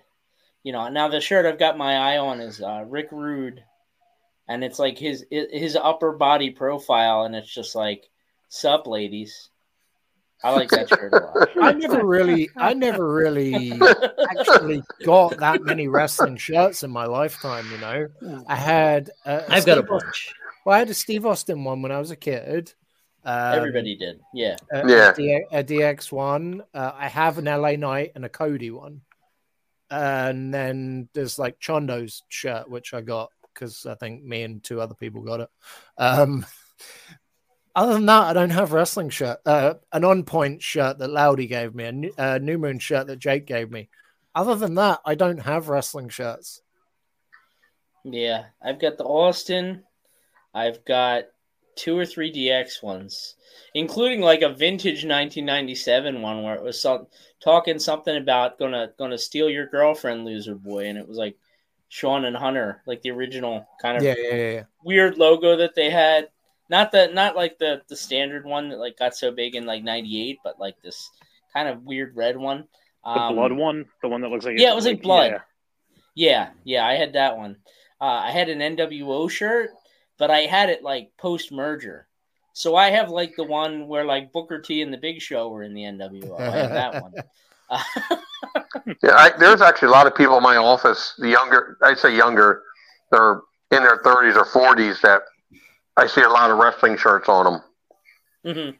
[0.63, 3.63] You know, now the shirt I've got my eye on is uh, Rick Rude,
[4.47, 8.09] and it's like his his upper body profile, and it's just like,
[8.49, 9.49] "Sup, ladies."
[10.43, 11.49] I like that shirt a lot.
[11.61, 13.73] I never really, I never really
[14.39, 17.65] actually got that many wrestling shirts in my lifetime.
[17.71, 19.11] You know, I had.
[19.25, 20.33] Uh, I've got a Steve Austin- bunch.
[20.65, 22.73] Well, I had a Steve Austin one when I was a kid.
[23.23, 24.19] Um, Everybody did.
[24.33, 24.55] Yeah.
[24.71, 25.11] a, Yeah.
[25.11, 26.63] a, D- a DX one.
[26.73, 29.01] Uh, I have an LA Knight and a Cody one.
[29.91, 34.81] And then there's like Chondo's shirt, which I got because I think me and two
[34.81, 35.49] other people got it.
[35.97, 36.45] Um,
[37.75, 39.37] other than that, I don't have wrestling shirt.
[39.45, 43.07] Uh, an on point shirt that Loudy gave me, a new, uh, New Moon shirt
[43.07, 43.89] that Jake gave me.
[44.33, 46.61] Other than that, I don't have wrestling shirts.
[48.03, 48.45] Yeah.
[48.61, 49.83] I've got the Austin.
[50.55, 51.25] I've got
[51.75, 53.35] two or three DX ones,
[53.75, 57.07] including like a vintage 1997 one where it was some,
[57.43, 61.37] talking something about gonna gonna steal your girlfriend, loser boy, and it was like
[61.89, 64.51] Shawn and Hunter, like the original kind of Yeah, yeah, yeah.
[64.51, 64.63] yeah.
[64.83, 66.29] weird logo that they had.
[66.69, 69.83] Not the not like the the standard one that like got so big in like
[69.83, 71.11] '98, but like this
[71.53, 72.67] kind of weird red one.
[73.03, 75.31] The Um, blood one, the one that looks like yeah, it was like blood.
[75.33, 75.41] yeah.
[76.15, 77.57] Yeah, yeah, I had that one.
[78.01, 79.71] Uh, I had an NWO shirt,
[80.17, 82.07] but I had it like post merger.
[82.53, 85.63] So I have like the one where like Booker T and the Big Show were
[85.63, 86.39] in the NWO.
[86.39, 87.13] I have that one.
[87.69, 87.83] Uh,
[89.03, 92.15] Yeah, I, there's actually a lot of people in my office, the younger, I'd say
[92.15, 92.63] younger,
[93.11, 95.23] they're in their 30s or 40s that
[95.97, 97.61] I see a lot of wrestling shirts on them.
[98.45, 98.75] mhm.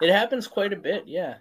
[0.00, 1.36] It happens quite a bit, yeah.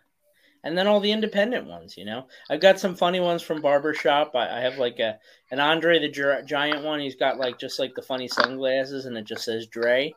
[0.66, 2.26] And then all the independent ones, you know.
[2.50, 4.32] I've got some funny ones from Barbershop.
[4.36, 5.20] I, I have like a
[5.52, 7.00] an Andre the Gi- Giant one.
[7.00, 10.14] He's got like just like the funny sunglasses, and it just says Dre.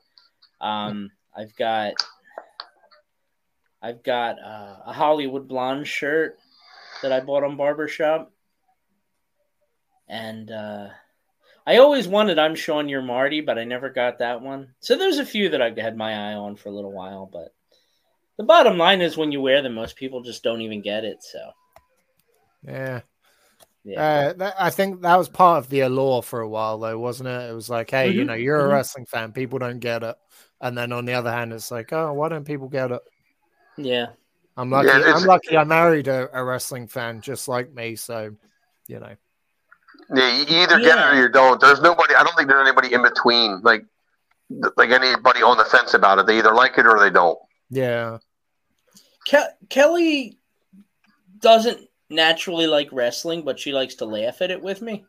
[0.61, 1.93] Um, I've got
[3.83, 6.39] I've got uh, a Hollywood Blonde shirt
[7.03, 8.33] that I bought on Barbershop,
[10.09, 10.89] and uh,
[11.67, 14.71] I always wanted I'm Shawn, you're Marty, but I never got that one.
[14.81, 17.55] So there's a few that I've had my eye on for a little while, but
[18.39, 21.23] the bottom line is when you wear them, most people just don't even get it.
[21.23, 21.39] So
[22.63, 23.03] Yeah.
[23.85, 26.99] yeah, Uh, that, I think that was part of the allure for a while, though,
[26.99, 27.51] wasn't it?
[27.51, 28.71] It was like, hey, you Mhm, know, you're a mhm.
[28.71, 30.17] wrestling fan, people don't get it,
[30.61, 33.03] and then on the other hand, it's like, oh, why don't people get it?
[33.77, 34.07] yeah,
[34.57, 34.89] I'm lucky.
[34.89, 35.57] Yeah, I'm lucky.
[35.57, 38.37] I married a, a wrestling fan just like me, so
[38.89, 39.15] you know.
[40.15, 41.61] Yeah, you either get it or you don't.
[41.61, 43.85] There's nobody, I don't think there's anybody in between, like,
[44.77, 46.27] like anybody on the fence about it.
[46.27, 47.39] They either like it or they don't.
[47.71, 48.19] Yeah,
[49.29, 50.39] Ke- Kelly
[51.41, 55.05] doesn't naturally like wrestling, but she likes to laugh at it with me.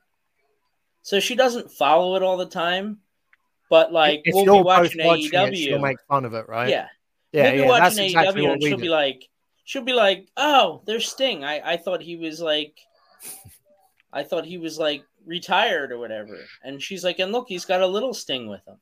[1.02, 3.00] So she doesn't follow it all the time,
[3.70, 5.52] but like if we'll you're be watching watching AEW.
[5.52, 6.70] it, she'll make fun of it, right?
[6.70, 6.88] Yeah,
[7.32, 7.68] yeah, we'll be yeah.
[7.80, 8.84] That's watching exactly AEW what and we she'll do.
[8.84, 9.30] be like,
[9.64, 11.44] she'll be like, "Oh, there's Sting.
[11.44, 12.78] I I thought he was like,
[14.14, 17.82] I thought he was like retired or whatever." And she's like, "And look, he's got
[17.82, 18.78] a little Sting with him,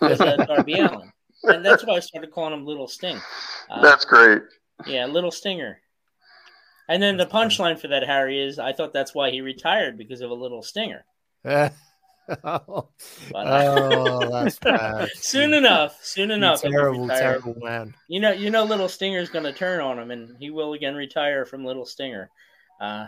[0.00, 3.20] with uh, Darby Allin." And that's why I started calling him Little Sting.
[3.68, 4.42] Uh, That's great.
[4.86, 5.80] Yeah, Little Stinger.
[6.88, 10.20] And then the punchline for that, Harry, is I thought that's why he retired because
[10.20, 11.04] of a little stinger.
[11.44, 11.70] oh,
[13.32, 15.10] But, that's bad.
[15.14, 17.94] soon enough, soon enough, terrible, terrible man.
[18.08, 20.94] You know, you know, Little Stinger's going to turn on him, and he will again
[20.94, 22.30] retire from Little Stinger.
[22.80, 23.06] Uh,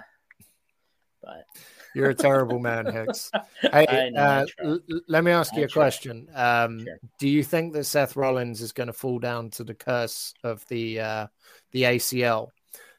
[1.22, 1.44] but
[1.94, 3.30] You're a terrible man, Hicks.
[3.62, 5.82] Hey, know, uh, l- l- let me ask I you a try.
[5.84, 6.28] question.
[6.34, 6.98] Um, Sure.
[7.18, 10.64] Do you think that Seth Rollins is going to fall down to the curse of
[10.68, 11.26] the uh,
[11.72, 12.48] the ACL?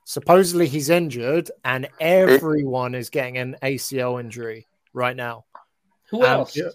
[0.06, 5.46] Supposedly he's injured, and everyone is getting an ACL injury right now.
[6.10, 6.56] who Um, else?
[6.56, 6.70] yeah.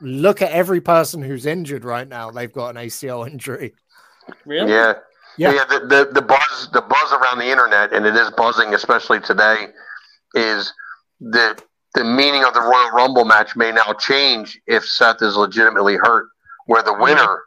[0.00, 3.74] Look at every person who's injured right now; they've got an ACL injury.
[4.46, 4.70] Really?
[4.72, 4.94] Yeah.
[5.38, 5.52] Yeah.
[5.52, 5.64] Yeah.
[5.64, 9.66] the, the, the buzz the buzz around the internet, and it is buzzing, especially today,
[10.34, 10.72] is
[11.20, 11.56] the
[11.94, 16.26] the meaning of the Royal Rumble match may now change if Seth is legitimately hurt,
[16.66, 17.42] where the winner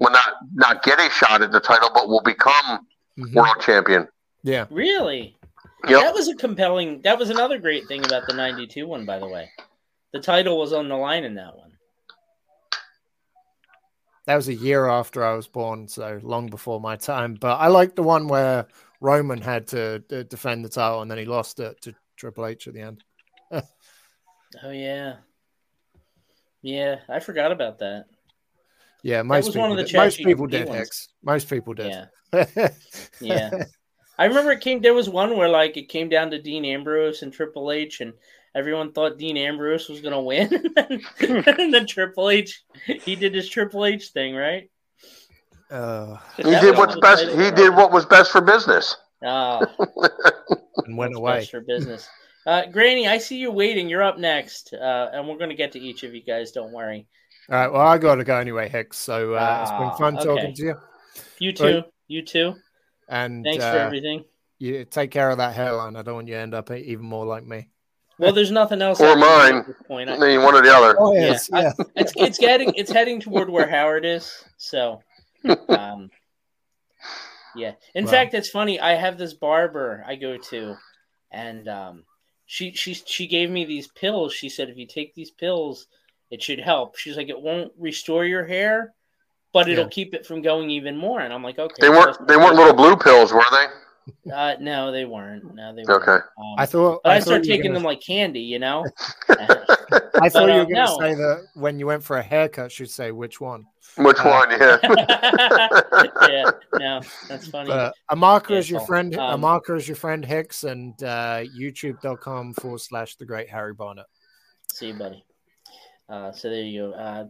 [0.00, 2.86] will not not get a shot at the title, but will become
[3.18, 3.34] Mhm.
[3.34, 4.08] world champion.
[4.42, 5.36] Yeah, Really?
[5.88, 6.00] Yep.
[6.00, 7.02] That was a compelling.
[7.02, 9.50] That was another great thing about the '92 one, by the way.
[10.12, 11.72] The title was on the line in that one.
[14.26, 17.34] that was a year after I was born, so long before my time.
[17.34, 18.66] But I like the one where
[19.00, 22.66] Roman had to uh, defend the title and then he lost it to Triple H
[22.66, 23.04] at the end.
[24.64, 25.16] Oh yeah,
[26.62, 27.00] yeah.
[27.08, 28.06] I forgot about that.
[29.06, 29.94] Yeah, most people, one of the did.
[29.96, 30.66] most people did.
[30.68, 30.80] ones.
[30.80, 31.08] Hicks.
[31.22, 31.92] Most people did.
[32.32, 32.68] Yeah.
[33.20, 33.64] Yeah.
[34.18, 34.80] I remember it came.
[34.80, 38.14] There was one where like it came down to Dean Ambrose and Triple H, and
[38.54, 42.62] everyone thought Dean Ambrose was gonna win, and then Triple H,
[43.04, 44.68] he did his Triple H thing, right?
[45.70, 47.28] uh, He did what's best.
[47.28, 47.54] He right?
[47.54, 48.96] did what was best for business.
[49.24, 49.60] Oh,
[50.84, 51.38] and went away.
[51.40, 52.08] best for business.
[52.46, 53.88] Uh, Granny, I see you waiting.
[53.88, 56.50] You're up next, uh, and we're gonna get to each of you guys.
[56.52, 57.06] Don't worry.
[57.48, 57.72] All right.
[57.72, 58.98] Well, I got to go anyway, Hicks.
[58.98, 60.24] So uh, it's been Ah, fun okay.
[60.24, 60.74] talking to you.
[61.38, 61.64] You too.
[61.64, 61.84] Right.
[62.08, 62.54] You too.
[63.08, 64.24] And Thanks uh, for everything.
[64.58, 65.96] You take care of that hairline.
[65.96, 67.68] I don't want you to end up even more like me.
[68.18, 69.00] Well, there's nothing else.
[69.00, 69.74] Or I can do mine.
[69.86, 70.10] Point.
[70.10, 70.96] I, I mean, one or the other.
[70.98, 71.72] Oh yes, yeah.
[71.78, 74.32] I- it's it's getting it's heading toward where Howard is.
[74.56, 75.02] So,
[75.68, 76.10] um,
[77.54, 77.72] yeah.
[77.94, 78.10] In Wow.
[78.10, 78.80] fact, it's funny.
[78.80, 80.76] I have this barber I go to,
[81.30, 82.04] and um,
[82.46, 84.32] she she she gave me these pills.
[84.32, 85.86] She said if you take these pills,
[86.30, 86.96] it should help.
[86.96, 88.94] She's like, it won't restore your hair,
[89.52, 89.90] but it'll Yeah.
[89.90, 91.20] keep it from going even more.
[91.20, 91.74] And I'm like, okay.
[91.80, 92.26] They weren't.
[92.26, 93.66] They weren't little blue pills, were they?
[94.32, 95.52] Uh, no, they weren't.
[95.54, 96.02] No, they weren't.
[96.02, 96.12] Okay.
[96.38, 98.84] Um, I thought but I, I, started taking gonna- them like candy, you know.
[100.18, 100.98] I thought But, you uh, were going to no.
[101.00, 103.66] say that when you went for a haircut, she'd say which one.
[103.96, 104.50] Which Uh, one?
[104.50, 104.78] Yeah.
[106.28, 107.68] yeah, no, that's funny.
[107.68, 109.14] But a marker Yeah, is your so, friend.
[109.14, 113.74] a um, marker is your friend Hicks, and uh, YouTube.com forward slash the Great Harry
[113.74, 114.06] Barnett.
[114.72, 115.24] See you, buddy.
[116.08, 116.92] Uh, so there you go.
[116.92, 117.26] Uh,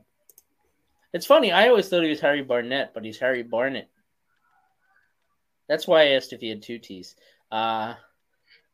[1.12, 1.53] it's funny.
[1.53, 3.89] I always thought he was Harry Barnett, but he's Harry Barnett.
[5.68, 7.16] That's why I asked if he had two T's.
[7.51, 7.95] Uh,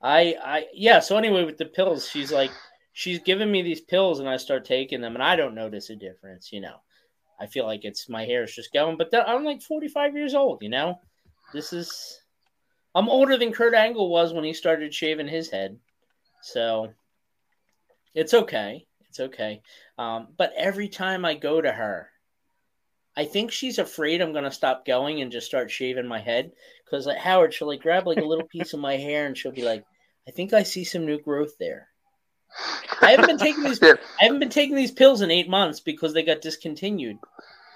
[0.03, 1.01] I, I, yeah.
[1.01, 2.51] So anyway, with the pills, she's like,
[2.93, 5.97] she's giving me these pills, and I start taking them, and I don't notice a
[5.97, 6.53] difference.
[6.53, 6.77] You know,
[7.41, 10.63] I feel like it's my hair is just going, but I'm like 45 years old.
[10.63, 11.01] You know,
[11.53, 12.21] this is.
[12.95, 15.79] I'm older than Kurt Angle was when he started shaving his head,
[16.43, 16.93] so
[18.15, 18.87] it's okay.
[19.13, 19.61] It's okay.
[19.99, 22.09] Um, but every time I go to her,
[23.15, 26.53] I think she's afraid I'm going to stop going and just start shaving my head.
[26.83, 29.53] Because like Howard, she'll like grab like a little piece of my hair and she'll
[29.53, 29.85] be like,
[30.27, 31.89] "I think I see some new growth there."
[33.03, 33.81] I haven't been taking these.
[33.83, 33.97] Yeah.
[34.21, 37.19] I haven't been taking these pills in eight months because they got discontinued.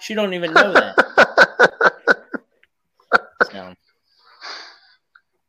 [0.01, 0.97] She don't even know that.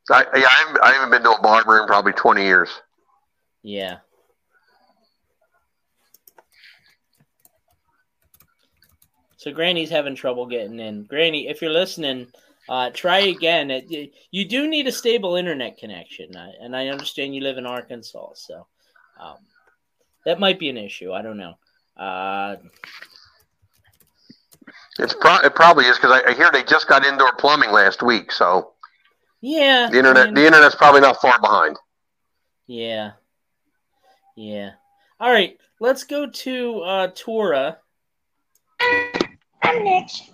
[0.07, 2.69] So, I, yeah, I haven't, I haven't been to a barber in probably 20 years.
[3.61, 3.97] yeah.
[9.37, 11.03] So Granny's having trouble getting in.
[11.03, 12.27] Granny, if you're listening,
[12.69, 13.69] uh, try again.
[13.71, 17.65] It, you do need a stable internet connection, I- and I understand you live in
[17.65, 18.67] Arkansas, so
[19.19, 19.37] um,
[20.25, 21.13] that might be an issue.
[21.13, 21.53] I don't know.
[21.95, 22.57] Uh,
[24.99, 28.01] It's pro- it probably is because I, I hear they just got indoor plumbing last
[28.01, 28.73] week, so
[29.41, 31.77] yeah, the internet I mean- the internet's probably not far behind.
[32.65, 33.11] Yeah.
[34.35, 34.71] Yeah.
[35.19, 35.57] All right.
[35.79, 37.77] Let's go to uh Tora.
[39.67, 40.31] I'm next.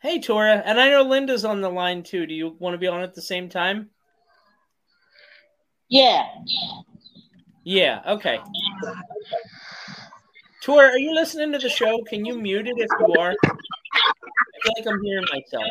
[0.00, 2.24] Hey Tora, and I know Linda's on the line too.
[2.24, 3.90] Do you want to be on at the same time?
[5.88, 6.24] Yeah.
[7.64, 8.38] Yeah, okay.
[10.62, 12.00] Tora, are you listening to the show?
[12.08, 13.34] Can you mute it if you are?
[13.44, 13.48] I
[14.62, 15.64] feel like I'm hearing myself.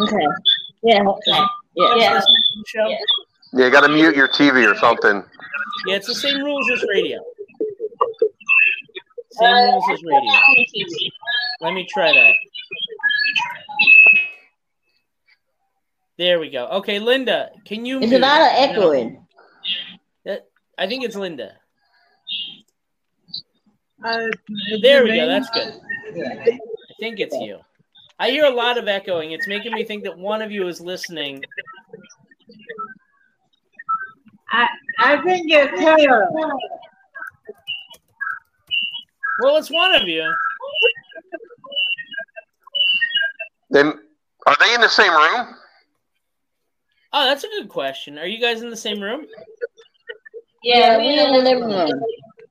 [0.00, 0.26] Okay.
[0.82, 1.02] Yeah.
[1.02, 1.44] Okay.
[1.74, 1.96] Yeah.
[1.96, 2.14] Yeah.
[2.14, 2.88] listening to the show?
[3.52, 5.24] Yeah, you got to mute your TV or something.
[5.86, 7.18] Yeah, it's the same rules as radio.
[9.40, 10.32] Same rules as radio.
[11.60, 12.32] Let me try that.
[16.18, 16.66] There we go.
[16.66, 17.98] Okay, Linda, can you?
[18.00, 19.26] There's a mute lot of echoing.
[20.80, 21.52] I think it's Linda.
[24.02, 24.28] Uh,
[24.80, 25.26] There we go.
[25.26, 25.74] That's good.
[26.16, 26.58] I
[26.98, 27.58] think it's you.
[28.18, 29.32] I hear a lot of echoing.
[29.32, 31.44] It's making me think that one of you is listening.
[34.50, 34.68] I,
[34.98, 36.28] I think it's her.
[39.42, 40.30] Well, it's one of you.
[43.70, 43.94] Then
[44.46, 45.54] are they in the same room?
[47.12, 48.18] Oh, that's a good question.
[48.18, 49.26] Are you guys in the same room?
[50.62, 52.04] Yeah, we in the living room.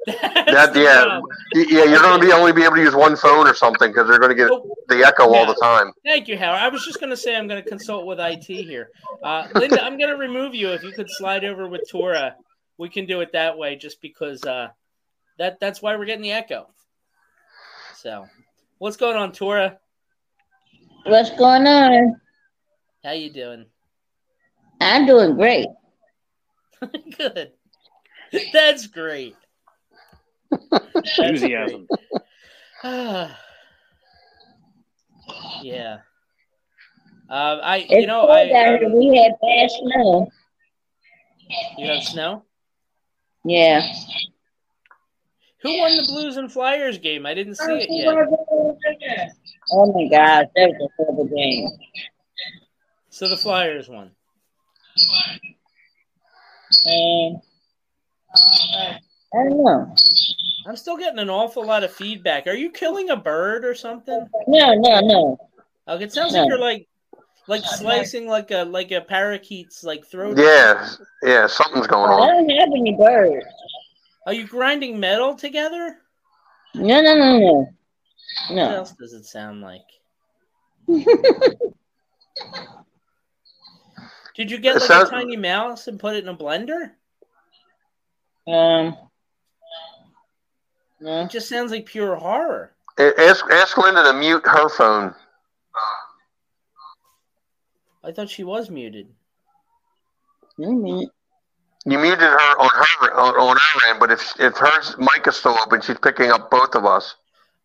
[0.08, 1.22] That yeah,
[1.54, 1.84] Y- yeah.
[1.84, 4.20] You're going to be only be able to use one phone or something because they're
[4.20, 4.52] going to get
[4.88, 5.92] the echo all the time.
[6.04, 6.60] Thank you, Howard.
[6.60, 8.90] I was just going to say I'm going to consult with IT here.
[9.24, 10.70] Uh, Linda, I'm going to remove you.
[10.70, 12.36] If you could slide over with Tora,
[12.78, 13.76] we can do it that way.
[13.76, 14.70] Just because uh,
[15.38, 16.70] that that's why we're getting the echo.
[18.02, 18.28] So,
[18.78, 19.78] what's going on, Tora?
[21.04, 22.22] What's going on?
[23.04, 23.66] How you doing?
[24.80, 25.68] I'm doing great.
[27.18, 27.52] Good.
[28.54, 29.36] That's great.
[31.18, 31.90] Enthusiasm.
[32.84, 33.34] yeah.
[37.30, 38.80] Um, I, It's you know, cold I, here.
[38.86, 40.30] um, We had bad snow.
[41.78, 42.46] you have snow.
[43.44, 43.82] Yeah.
[45.62, 47.26] Who won the Blues and Flyers game?
[47.26, 49.34] I didn't see it yet.
[49.72, 51.70] Oh my gosh, that was a horrible game.
[53.10, 54.12] So the Flyers won.
[56.86, 57.42] And
[58.34, 59.00] I
[59.34, 59.96] don't know.
[60.66, 62.48] I'm still getting an awful lot of feedback.
[62.48, 64.28] Are you killing a bird or something?
[64.48, 65.38] No, no, no.
[65.88, 66.42] Okay, it sounds No.
[66.42, 66.88] like you're like
[67.48, 70.38] like slicing like a like a parakeet's like throat.
[70.38, 70.88] Yeah,
[71.24, 71.48] yeah.
[71.48, 72.22] Something's going on.
[72.22, 73.46] I don't have any birds.
[74.26, 75.98] Are you grinding metal together?
[76.76, 77.68] No, no, no, no.
[78.52, 78.66] No.
[78.68, 79.82] What else does it sound like?
[84.36, 86.92] Did you get like sounds- a tiny mouse and put it in a blender?
[88.48, 88.96] Um.
[91.02, 91.22] No.
[91.24, 92.74] It just sounds like pure horror.
[92.98, 95.14] A- Ask ask Linda to mute her phone.
[98.04, 99.08] I thought she was muted.
[100.58, 101.06] Mm-hmm.
[101.86, 105.38] You muted her on her on, on her end, but if if her mic is
[105.38, 107.16] still open, she's picking up both of us.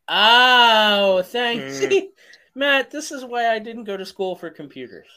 [0.08, 1.80] Oh, thanks.
[1.80, 2.08] Mm.
[2.54, 5.08] Matt, this is why I didn't go to school for computers.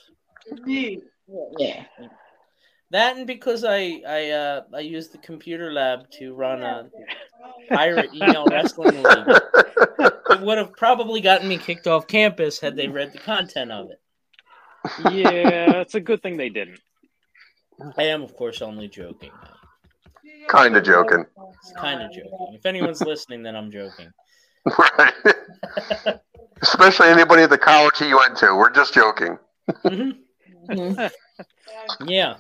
[0.66, 1.84] Yeah.
[2.92, 6.90] That and because I I uh, I used the computer lab to run a
[7.70, 9.28] pirate email wrestling league.
[10.30, 13.92] It would have probably gotten me kicked off campus had they read the content of
[13.92, 14.02] it.
[15.12, 16.80] Yeah, it's a good thing they didn't.
[17.98, 19.32] I am, of course, only joking.
[20.48, 21.26] Kind of joking.
[21.62, 22.54] It's kind of joking.
[22.54, 24.12] If anyone's listening, then I'm joking.
[24.78, 25.14] Right.
[26.62, 28.54] Especially anybody at the college he went to.
[28.54, 29.38] We're just joking.
[32.06, 32.36] Yeah.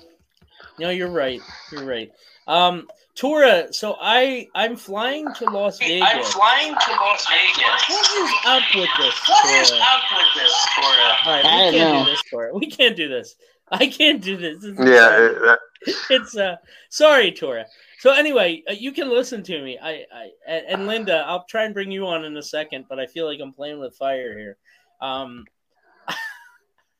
[0.80, 1.40] No, you're right.
[1.72, 2.12] You're right.
[2.48, 6.08] Um, Tora, so I I'm flying to Las Vegas.
[6.08, 7.90] I'm flying to Las Vegas.
[7.90, 9.30] What is up with this?
[9.30, 11.16] What is up with this, Tora?
[11.26, 12.04] All right, I we don't can't know.
[12.06, 12.54] do this, Tora.
[12.54, 13.36] We can't do this.
[13.72, 14.64] I can't do this.
[14.64, 15.18] Yeah.
[15.26, 15.60] it- that-
[16.10, 16.56] it's uh
[16.90, 17.64] sorry tora
[18.00, 21.66] so anyway uh, you can listen to me i i and, and linda i'll try
[21.66, 24.36] and bring you on in a second but i feel like i'm playing with fire
[24.36, 24.58] here
[25.02, 25.46] um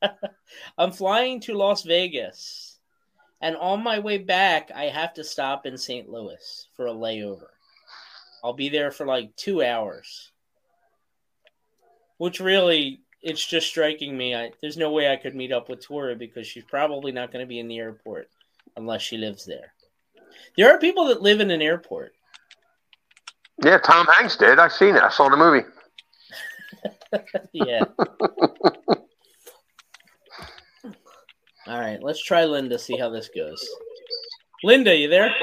[0.78, 2.78] i'm flying to las vegas
[3.40, 7.48] and on my way back i have to stop in st louis for a layover
[8.44, 10.30] i'll be there for like two hours
[12.18, 15.82] which really it's just striking me I, there's no way i could meet up with
[15.82, 18.30] tora because she's probably not going to be in the airport
[18.78, 19.74] unless she lives there.
[20.56, 22.12] There are people that live in an airport.
[23.62, 24.58] yeah, Tom Hanks did.
[24.58, 25.02] I've seen it.
[25.02, 25.66] I saw the movie.
[27.52, 27.84] yeah.
[31.66, 32.78] All right, let's try Linda.
[32.78, 33.68] See how this goes.
[34.64, 35.34] Linda, you there?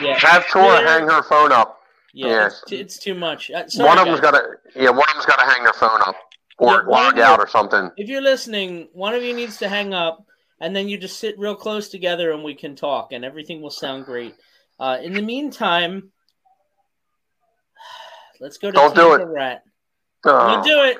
[0.00, 0.18] Yeah.
[0.18, 1.81] Have Tora hang her phone up.
[2.12, 2.46] Yeah, Yeah.
[2.46, 3.50] It's, too, it's too much.
[3.50, 4.32] Uh, sorry, one of them's guys.
[4.32, 4.56] got to.
[4.76, 6.16] Yeah, one of them's got to hang their phone up
[6.58, 7.90] or Yeah, log out or something.
[7.96, 10.24] If you're listening, one of you needs to hang up,
[10.60, 13.70] and then you just sit real close together, and we can talk, and everything will
[13.70, 14.34] sound great.
[14.78, 16.10] Uh, in the meantime,
[18.40, 19.26] let's go to Don't do Tampa it.
[19.34, 19.62] Rat.
[20.24, 20.98] I'm Oh, gonna do it.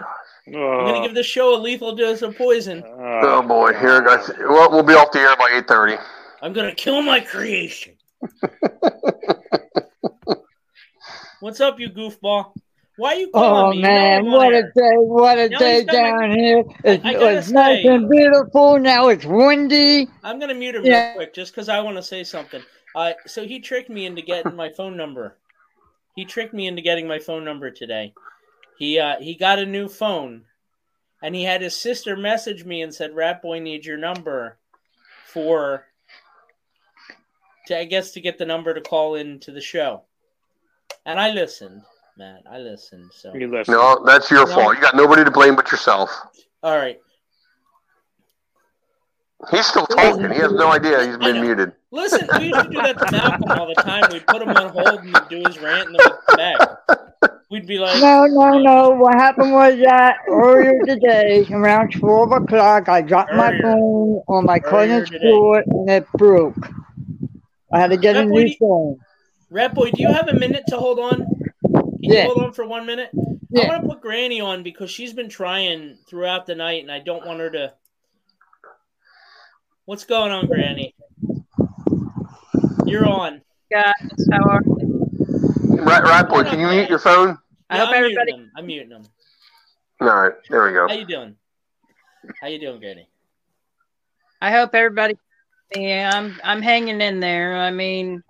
[0.49, 2.83] I'm gonna Oh, give the show a lethal dose of poison.
[2.85, 4.29] oh boy, here it goes.
[4.41, 5.97] Well, we'll be off the air by eight thirty.
[6.41, 7.97] I'm gonna kill my creation.
[11.43, 12.53] What's up, you goofball?
[12.99, 13.83] Why are you calling Oh me?
[13.83, 14.95] Man, what a day!
[14.95, 16.63] What a Now day my- down here.
[16.85, 18.79] It's, it's nice and beautiful.
[18.79, 20.09] Now it's windy.
[20.23, 21.09] I'm gonna mute him Yeah.
[21.09, 22.63] real quick just because I want to say something.
[22.95, 25.37] Uh, so he tricked me into getting my phone number.
[26.15, 28.15] He tricked me into getting my phone number today.
[28.79, 30.45] He uh, he got a new phone,
[31.25, 34.59] and he had his sister message me and said, "Rat Boy needs your number
[35.27, 35.87] for
[37.67, 40.05] to I guess to get the number to call into the show."
[41.07, 41.83] And I listened,
[42.17, 42.43] Matt.
[42.51, 43.11] I listened.
[43.13, 43.75] So You listen.
[43.75, 44.55] No, that's your No.
[44.55, 44.77] fault.
[44.77, 46.11] You got nobody to blame but yourself.
[46.63, 46.99] all right.
[49.51, 50.31] He's still talking.
[50.31, 51.73] He has no idea he's been muted.
[51.91, 54.05] Listen, we used to do that to Malcolm all the time.
[54.13, 57.39] We'd put him on hold and he'd do his rant, and then we'd come back.
[57.51, 58.91] We'd be like, No, no, no.
[58.91, 64.59] What happened was that earlier today, around 12 o'clock, I dropped my phone on my
[64.65, 65.29] Earlier cousin's today.
[65.31, 66.55] floor and it broke.
[67.73, 69.01] I had to get a new boy- phone.
[69.53, 71.27] Rat Boy, do you have a minute to hold on?
[71.75, 72.23] Can Yeah.
[72.23, 73.15] you hold on for one minute?
[73.51, 73.65] Yeah.
[73.65, 77.01] I want to put Granny on because she's been trying throughout the night, and I
[77.01, 77.75] don't want her to.
[79.85, 80.95] What's going on, Granny?
[82.87, 83.43] You're on.
[83.71, 83.93] guys.
[84.31, 85.09] How are you?
[85.83, 87.39] Rat, Rat Boy, can you mute your phone?
[87.69, 88.33] I Yeah, hope I'm everybody.
[88.33, 88.53] Muting him.
[88.57, 89.03] I'm muting him.
[90.01, 90.89] All right, there we go.
[90.89, 91.37] How you doing?
[92.41, 93.09] How you doing, Granny?
[94.41, 95.17] I hope everybody.
[95.75, 96.41] Yeah, I'm.
[96.43, 97.57] I'm hanging in there.
[97.57, 98.23] I mean,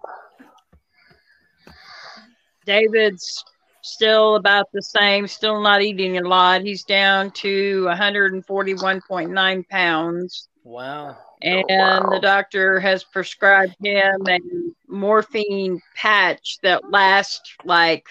[2.67, 3.45] David's
[3.83, 5.27] still about the same.
[5.27, 6.63] Still not eating a lot.
[6.63, 10.49] He's down to 141.9 pounds.
[10.65, 11.17] Wow.
[11.43, 12.11] and wow.
[12.11, 14.39] the doctor has prescribed him a
[14.87, 18.05] morphine patch that lasts like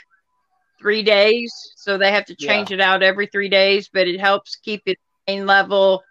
[0.80, 1.54] three days.
[1.78, 4.96] So they have to change it out every three days, but it helps keep his
[5.28, 6.04] pain level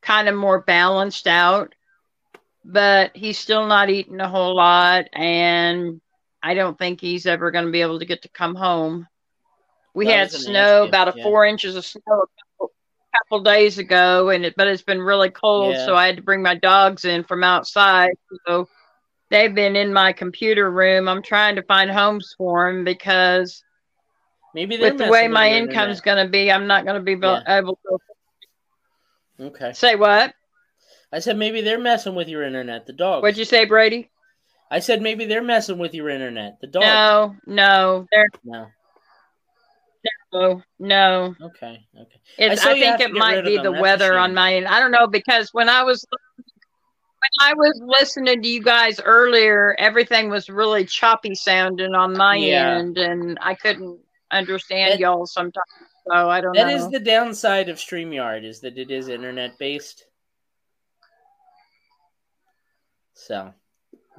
[0.00, 1.74] kind of more balanced out.
[2.64, 6.00] But he's still not eating a whole lot, and
[6.42, 9.06] I don't think he's ever going to be able to get to come home.
[9.94, 11.24] We That had snow, about a yeah.
[11.24, 12.26] four inches of snow a
[12.58, 12.72] couple,
[13.18, 15.84] couple days ago, and it, but it's been really cold, Yeah.
[15.84, 18.12] so I had to bring my dogs in from outside.
[18.46, 18.68] So
[19.30, 21.08] they've been in my computer room.
[21.08, 23.62] I'm trying to find homes for them because
[24.54, 26.02] Maybe with the way my income's internet.
[26.02, 27.58] going to be, I'm not going to be able Yeah.
[27.58, 27.98] able to.
[29.46, 29.72] Okay.
[29.72, 30.34] Say what?
[31.12, 32.86] I said maybe they're messing with your internet.
[32.86, 33.22] The dogs.
[33.22, 34.10] What'd you say, Brady?
[34.70, 36.60] I said maybe they're messing with your internet.
[36.60, 36.86] The dogs.
[36.86, 38.68] No, no, they're No.
[40.32, 41.34] no, no.
[41.42, 41.86] Okay.
[41.98, 42.20] Okay.
[42.38, 44.66] It's, saw I, think it might be the weather on my end.
[44.68, 49.74] I don't know because when I was when I was listening to you guys earlier,
[49.78, 52.78] everything was really choppy sounding on my Yeah.
[52.78, 53.98] end, and I couldn't
[54.30, 55.64] understand y'all sometimes.
[56.06, 56.74] So I don't That know.
[56.74, 60.04] is the downside of StreamYard is that it is internet based.
[63.14, 63.52] So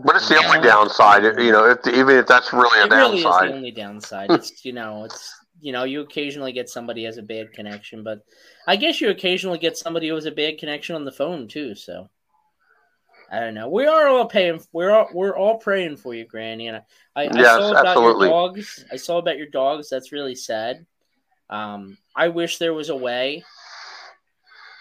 [0.04, 1.24] But it's the only downside.
[1.24, 3.50] You know, if even if that's really a it really is downside.
[3.50, 4.32] the only downside.
[4.32, 8.04] It's you know, it's you know, you occasionally get somebody who has a bad connection,
[8.04, 8.26] but
[8.68, 11.76] I guess you occasionally get somebody who has a bad connection on the phone too.
[11.76, 12.10] So
[13.32, 13.70] I don't know.
[13.70, 14.60] We are all paying.
[14.74, 16.68] We're all we're all praying for you, Granny.
[16.68, 16.78] And
[17.16, 18.28] I, I, I saw about absolutely.
[18.28, 18.86] your dogs.
[18.92, 19.90] I saw about your dogs.
[19.90, 20.86] That's really sad.
[21.50, 23.44] Um, I wish there was a way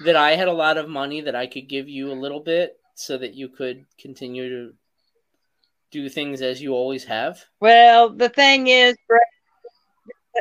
[0.05, 2.77] that I had a lot of money that I could give you a little bit
[2.95, 4.75] so that you could continue to
[5.91, 7.45] do things as you always have.
[7.61, 8.97] Well, the thing is,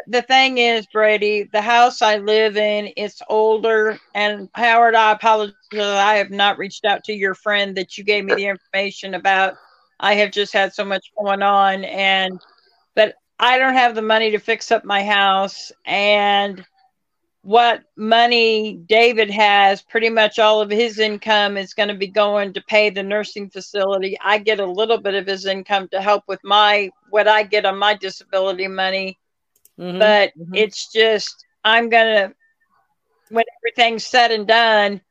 [0.08, 4.00] the thing is, Brady, the house I live in, it's older.
[4.14, 5.56] And Howard, I apologize.
[5.74, 9.56] I have not reached out to your friend that you gave me the information about.
[10.00, 12.40] I have just had so much going on, and
[12.96, 15.72] but I don't have the money to fix up my house.
[15.86, 16.66] And
[17.42, 22.54] what money David has, pretty much all of his income is going to be going
[22.54, 24.18] to pay the nursing facility.
[24.24, 27.66] I get a little bit of his income to help with my what I get
[27.66, 29.18] on my disability money,
[29.78, 30.54] Mhm, but mhm.
[30.54, 32.34] it's just I'm gonna
[33.30, 35.02] when everything's said and done,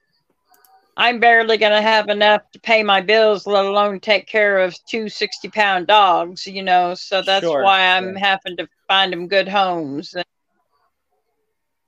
[0.97, 5.09] I'm barely gonna have enough to pay my bills, let alone take care of two
[5.09, 6.95] 60 pound dogs, you know.
[6.95, 8.17] So that's Sure, why I'm sure.
[8.17, 10.15] having to find them good homes.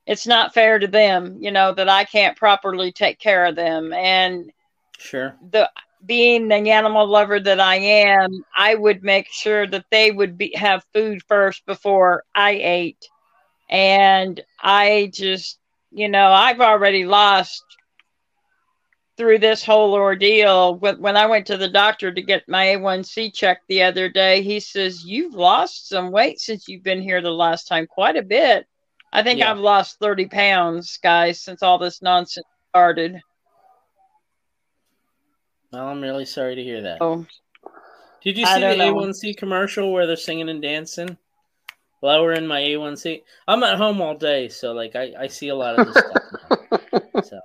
[0.06, 3.92] It's not fair to them, you know, that I can't properly take care of them.
[3.92, 4.52] And
[4.98, 5.36] Sure.
[5.50, 5.70] the
[6.04, 10.54] being the animal lover that I am, I would make sure that they would be
[10.56, 13.08] have food first before I ate.
[13.68, 15.58] And I just,
[15.90, 17.62] you know, I've already lost
[19.16, 20.76] through this whole ordeal.
[20.76, 24.42] When when I went to the doctor to get my A1C checked the other day,
[24.42, 28.22] he says, You've lost some weight since you've been here the last time, quite a
[28.22, 28.66] bit.
[29.12, 29.50] I think Yeah.
[29.50, 33.20] I've lost 30 pounds, guys, since all this nonsense started.
[35.72, 36.98] Well, I'm really sorry to hear that.
[37.00, 37.26] Oh.
[38.22, 38.94] Did you see the know.
[38.94, 41.16] A1C commercial where they're singing and dancing?
[42.02, 43.22] Well, we're in my A1C.
[43.46, 46.80] I'm at home all day, so like I, I see a lot of this stuff.
[47.12, 47.40] Now, so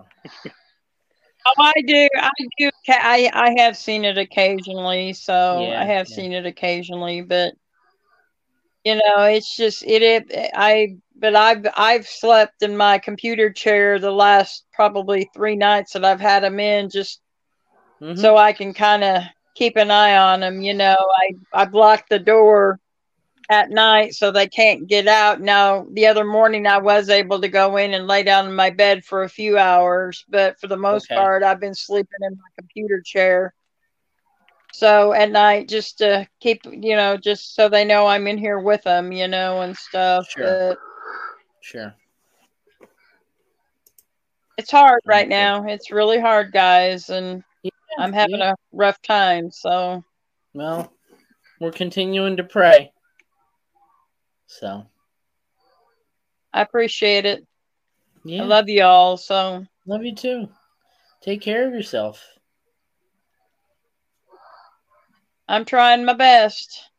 [1.48, 2.08] Oh, I do.
[2.18, 2.72] I do.
[2.90, 6.16] I I have seen it occasionally, so Yeah, I have yeah.
[6.16, 7.54] seen it occasionally, but
[8.84, 10.52] you know, it's just it, it.
[10.56, 16.06] I but I've I've slept in my computer chair the last probably three nights that
[16.06, 17.22] I've had them in, just
[18.02, 18.16] Mhm.
[18.16, 19.24] so I can kind of
[19.56, 20.62] keep an eye on them.
[20.62, 22.80] You know, I I block the door
[23.50, 25.42] at night so they can't get out.
[25.42, 28.70] Now, the other morning I was able to go in and lay down in my
[28.72, 31.14] bed for a few hours, but for the most Okay.
[31.14, 33.54] part, I've been sleeping in my computer chair.
[34.74, 38.60] So at night, just to keep, you know, just so they know I'm in here
[38.60, 40.28] with them, you know, and stuff.
[40.30, 40.42] Sure.
[40.42, 40.78] But
[41.66, 41.96] sure.
[44.58, 45.66] it's hard right now.
[45.66, 47.44] It's really hard, guys, and
[47.98, 48.52] I'm having yeah.
[48.52, 49.50] a rough time.
[49.52, 50.04] So
[50.54, 50.94] Well,
[51.60, 52.92] we're continuing to pray.
[54.48, 54.86] So
[56.54, 57.46] I appreciate it.
[58.24, 59.18] yeah, I love you all.
[59.18, 60.48] So love you too.
[61.22, 62.24] Take care of yourself.
[65.48, 66.90] I'm trying my best.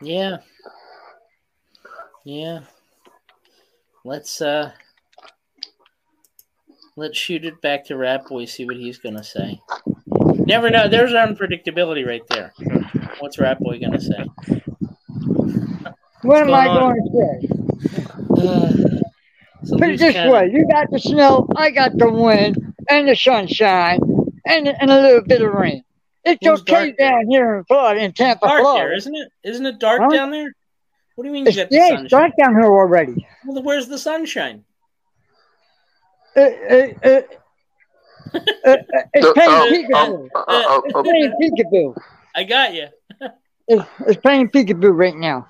[0.00, 0.38] Yeah.
[2.24, 2.60] Yeah.
[4.04, 4.72] Let's uh
[6.96, 9.60] let's shoot it back to Rat Boy, see what he's gonna say.
[10.46, 10.88] Never know.
[10.88, 12.52] There's unpredictability right there.
[13.20, 14.24] What's Rat Boy gonna say?
[16.22, 16.80] What am I on?
[16.80, 19.02] going to say?
[19.64, 20.32] So Put it this cannon.
[20.32, 24.00] way: you got the snow, I got the wind, and the sunshine,
[24.44, 25.84] and and a little bit of rain.
[26.24, 27.10] It's Who's okay dark there?
[27.10, 28.84] down here in Florida, in Tampa, Dark Florida.
[28.88, 29.28] there, isn't it?
[29.44, 30.08] Isn't it dark Huh?
[30.08, 30.52] down there?
[31.14, 32.08] What do you mean you It's, got the yeah, sunshine?
[32.08, 33.26] dark down here already.
[33.46, 34.64] Well, where's the sunshine?
[36.34, 37.20] Uh, uh, uh,
[38.34, 38.76] uh, uh,
[39.12, 40.28] it's playing peekaboo.
[40.86, 42.02] It's playing peekaboo.
[42.34, 42.88] I got you.
[43.68, 45.46] It's, it's playing peekaboo right now.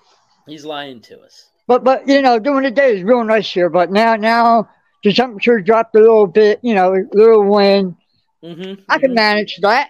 [0.46, 1.48] He's lying to us.
[1.66, 3.70] But but you know, during the day it's real nice here.
[3.70, 4.68] But now now
[5.02, 6.60] the temperature dropped a little bit.
[6.62, 7.96] You know, a little wind.
[8.44, 8.82] Mm-hmm.
[8.88, 9.88] I can manage that.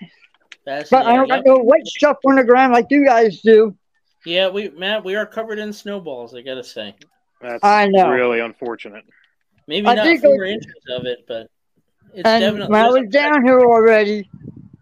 [0.64, 3.76] That's But I don't got no wet stuff on the ground like you guys do.
[4.24, 6.34] Yeah, we Matt, we are covered in snowballs.
[6.34, 6.94] I gotta say.
[7.40, 8.10] That's I know.
[8.10, 9.04] really unfortunate.
[9.66, 11.48] Maybe I not did four go- inches of it, but
[12.14, 12.72] it's and definitely.
[12.72, 14.28] when I was down here already,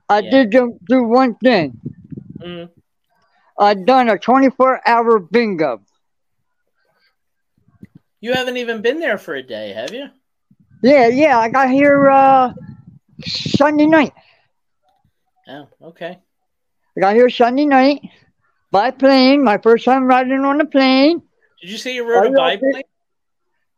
[0.09, 0.31] I Yeah.
[0.31, 1.79] did do, do one thing.
[2.39, 2.71] Mm,
[3.59, 5.81] I'd done a 24 hour bingo.
[8.21, 10.09] you haven't even been there for a day, have you?
[10.83, 12.53] Yeah, yeah, I got here uh,
[13.25, 14.13] Sunday night.
[15.49, 16.19] Oh, okay.
[16.97, 18.03] I got here Sunday night
[18.71, 19.43] by plane.
[19.45, 21.23] My first time riding on a plane.
[21.61, 22.83] Did you say you rode a Oh, yeah, biplane?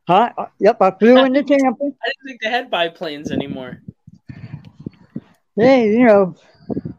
[0.07, 0.31] Huh?
[0.37, 1.85] Uh, Yep, I flew into Tampa.
[1.85, 3.81] I didn't think they had biplanes anymore.
[5.57, 6.35] Yeah, you know,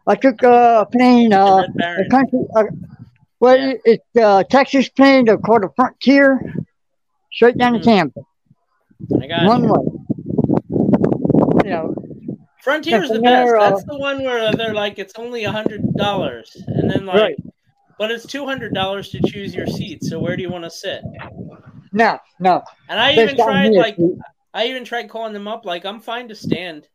[0.05, 1.33] I took a plane.
[1.33, 2.39] Uh, a country.
[2.55, 2.63] Uh,
[3.39, 3.73] well, Yeah.
[3.85, 5.25] it's uh, Texas plane.
[5.25, 6.39] They're called a Frontier.
[7.33, 7.79] Straight down Mhm.
[7.79, 8.21] to Tampa,
[9.19, 9.73] I got one you.
[9.73, 9.85] way.
[11.65, 11.95] You know,
[12.61, 13.51] Frontier's the best.
[13.55, 17.15] uh, That's the one where they're like it's only a hundred dollars, and then like,
[17.17, 17.39] Right.
[17.97, 20.03] But it's two hundred dollars to choose your seat.
[20.03, 21.01] So where do you want to sit?
[21.91, 22.61] no, no.
[22.89, 24.15] And I This even tried here, like see.
[24.53, 26.87] I even tried calling them up like I'm fine to stand,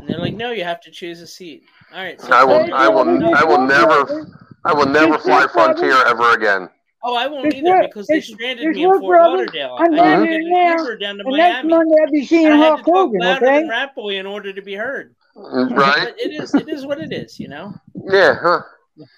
[0.00, 1.64] and they're like, no, you have to choose a seat.
[1.92, 2.20] All right.
[2.20, 2.64] So I will.
[2.64, 3.20] Hey, I will.
[3.20, 4.26] yeah, I will never.
[4.64, 5.46] I will never fly.
[5.46, 6.68] Frontier ever again.
[7.04, 9.36] Oh, I won't Just either look, because they stranded me in Fort brother.
[9.36, 9.76] Lauderdale.
[9.78, 11.68] I'm I down had to here get an now, Uber down to And next Miami.
[11.68, 13.20] Monday I'll be seeing And I had Hulk to talk Hogan.
[13.20, 13.60] louder Okay.
[13.60, 15.14] than Rat Boy in order to be heard.
[15.36, 15.74] Mm-hmm.
[15.74, 15.94] Right?
[16.02, 17.74] But it is it is what it is, you know.
[17.94, 18.34] Yeah.
[18.40, 18.62] Huh.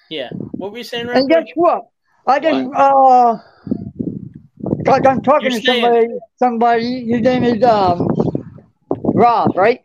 [0.09, 0.29] Yeah.
[0.31, 1.83] What were you saying, Rat And guess what?
[2.27, 3.37] I just uh,
[4.85, 6.07] like I'm talking You're to somebody.
[6.37, 7.05] Somebody.
[7.07, 8.07] His name is um,
[8.89, 9.81] Rob, right?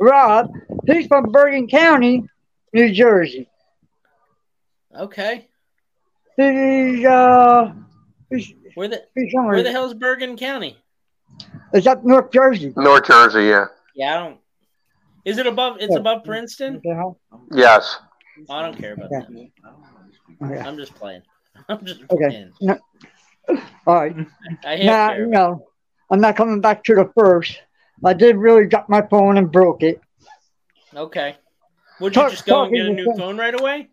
[0.00, 0.50] Rob.
[0.86, 2.24] He's from Bergen County,
[2.72, 3.48] New Jersey.
[4.96, 5.48] Okay.
[6.36, 7.72] He's uh,
[8.30, 10.78] he's, Where the he's where the hell's Bergen County?
[11.72, 12.72] It's up North Jersey.
[12.76, 13.44] North Jersey.
[13.44, 13.66] Yeah.
[13.94, 14.38] Yeah, I don't.
[15.24, 15.76] Is it above?
[15.80, 16.00] It's Yeah.
[16.00, 16.74] above Princeton.
[16.74, 17.20] What the hell?
[17.52, 17.98] Yes.
[18.50, 19.20] I don't care about Yeah.
[20.40, 20.66] that.
[20.66, 21.22] I'm just playing.
[21.68, 22.28] I'm just Okay.
[22.28, 22.52] playing.
[22.60, 22.78] No.
[23.86, 24.14] All right.
[24.64, 25.26] I Now, care.
[25.26, 25.66] no,
[26.10, 27.60] I'm not coming back to the first.
[28.04, 30.00] I did really drop my phone and broke it.
[30.94, 31.36] Okay.
[32.00, 33.88] Would you Talk- just go and get a new phone right away?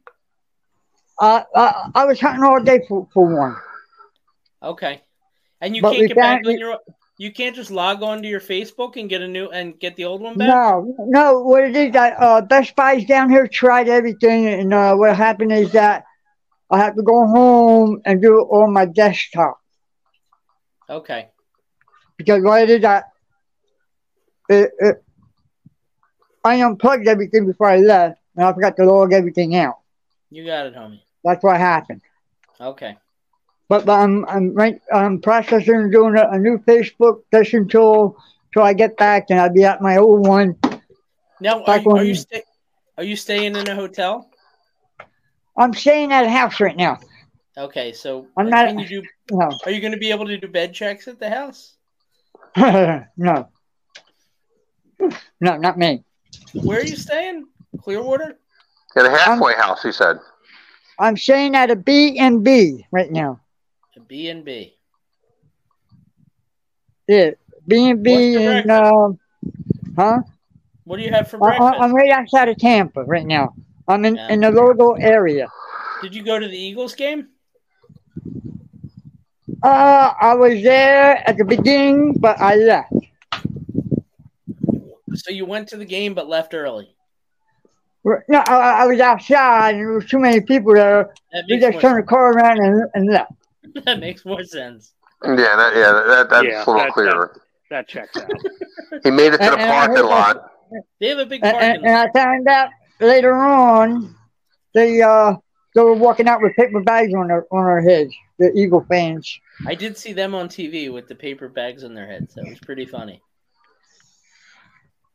[1.20, 3.56] Uh, I, I was hunting all day for, for one.
[4.62, 5.02] Okay.
[5.62, 6.78] And you But can't get back on your.
[7.18, 10.06] You can't just log on to your Facebook and get a new and get the
[10.06, 10.48] old one back.
[10.48, 14.96] No, no, what it is that uh, Best Buy's down here tried everything, and uh,
[14.96, 16.04] what happened is that
[16.70, 19.60] I have to go home and do it on my desktop
[20.90, 21.30] Okay.
[22.18, 23.06] because what it is that
[24.50, 25.04] it, it,
[26.44, 29.76] I unplugged everything before I left, and I forgot to log everything out.
[30.30, 31.02] You got it, homie.
[31.24, 32.02] That's what happened.
[32.60, 32.98] Okay.
[33.68, 38.16] But, but I'm I'm right I'm processing doing a, a new Facebook just until
[38.50, 40.56] until I get back and I'll be at my old one.
[41.42, 42.44] Now, are Back you, are you sta-
[42.98, 44.30] Are you staying in a hotel?
[45.58, 47.00] I'm staying at a house right now.
[47.58, 49.04] Okay, so I'm not- Can you do?
[49.32, 51.76] No, Are you going to be able to do bed checks at the house?
[52.58, 53.50] no,
[55.42, 56.04] no, not me.
[56.54, 57.48] Where are you staying?
[57.82, 58.38] Clearwater.
[58.96, 60.20] At a halfway house, he said.
[61.00, 63.42] I'm staying at a B and B right now.
[64.02, 64.76] B and B.
[67.08, 67.32] Yeah,
[67.68, 69.20] B and B and um,
[69.96, 70.22] huh?
[70.84, 71.82] What do you have for I, breakfast?
[71.82, 73.54] I'm right outside of Tampa right now.
[73.88, 74.32] I'm in Yeah.
[74.32, 75.48] in the local area.
[76.02, 77.30] Did you go to the Eagles game?
[79.64, 82.94] Uh, I was there at the beginning, but I left.
[85.14, 86.96] So you went to the game but left early.
[88.04, 91.16] No, I, I was outside and there was too many people there.
[91.50, 93.32] We just turned the car around and, and left.
[93.86, 94.94] that makes more sense.
[95.24, 95.36] Yeah.
[95.36, 95.92] That, yeah.
[96.08, 97.42] That, that's Yeah, a little that- clearer.
[97.72, 98.30] That checks out.
[99.04, 100.52] He made it to the and I parking heard lot.
[101.02, 101.98] They have a big And, parking and, and.
[101.98, 102.70] I found out
[103.02, 104.16] later on
[104.74, 105.34] they uh
[105.74, 108.14] they were walking out with paper bags on their on their heads.
[108.40, 109.40] The Eagle fans.
[109.68, 112.36] I did see them on TV with the paper bags on their heads.
[112.36, 113.22] That was pretty funny.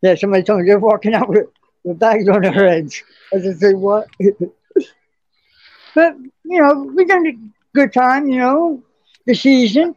[0.03, 1.47] Yeah, somebody told me they're walking out with,
[1.85, 3.03] with bags on their heads.
[3.33, 4.09] I just say what?
[5.95, 7.33] but you know, we done a
[7.75, 8.29] good time.
[8.29, 8.83] You know,
[9.27, 9.97] the season.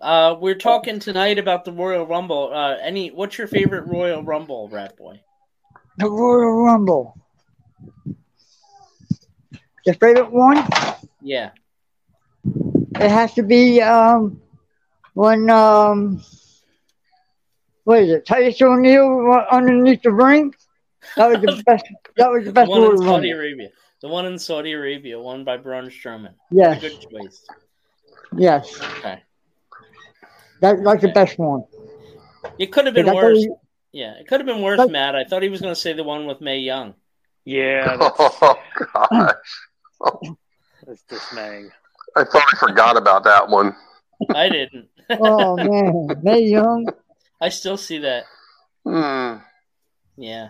[0.00, 2.52] Uh, we're talking tonight about the Royal Rumble.
[2.54, 3.10] Uh, any?
[3.10, 5.20] What's your favorite Royal Rumble, Rat Boy?
[5.96, 7.16] The Royal Rumble.
[9.84, 10.64] Your favorite one?
[11.22, 11.50] Yeah.
[12.44, 14.40] It has to be um
[15.14, 16.22] when um
[17.84, 18.26] what is it?
[18.26, 20.54] Titus O'Neil underneath the ring.
[21.16, 21.86] That was the best.
[22.16, 23.32] That was the The best one Royal in Saudi Rumble.
[23.32, 23.68] Arabia.
[24.02, 26.34] The one in Saudi Arabia, one by Braun Strowman.
[26.50, 26.80] Yes.
[26.80, 27.44] Good choice.
[28.36, 29.22] Yes, Okay.
[30.60, 31.64] that, that's the best one.
[32.58, 33.44] It could have been worse.
[33.46, 33.58] thought
[33.92, 35.16] Yeah, it could have been worse, But- Matt.
[35.16, 36.94] I thought he was going to say the one with Mae Young.
[37.44, 38.58] Yeah, that's, Oh
[38.94, 39.34] gosh.
[40.86, 41.70] that's dismaying.
[42.14, 43.74] I thought I forgot about that one.
[44.34, 44.88] I didn't.
[45.10, 46.86] Oh man, Mae Young.
[47.40, 48.24] I still see that.
[48.84, 49.36] Hmm.
[50.18, 50.48] Yeah.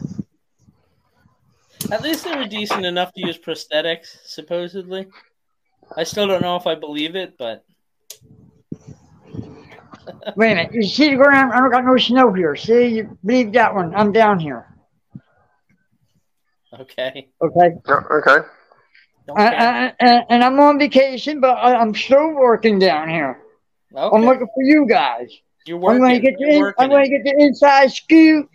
[1.91, 5.07] At least they were decent enough to use prosthetics, supposedly.
[5.97, 7.65] I still don't know if I believe it, but
[10.37, 10.75] Wait a minute.
[10.75, 11.53] You see the ground?
[11.53, 12.57] I don't got no snow here.
[12.57, 13.95] See, you believe that one?
[13.95, 14.67] I'm down here.
[16.79, 17.29] okay.
[17.41, 17.71] Okay.
[17.87, 18.47] Yeah, okay.
[19.27, 19.45] Don't I.
[19.45, 23.41] I, and, and I'm on vacation, but I, I'm still working down here.
[23.97, 25.31] I'm looking for you guys.
[25.67, 26.01] You're I'm working.
[26.01, 28.49] going to get the in, I'm going to get the inside scoop,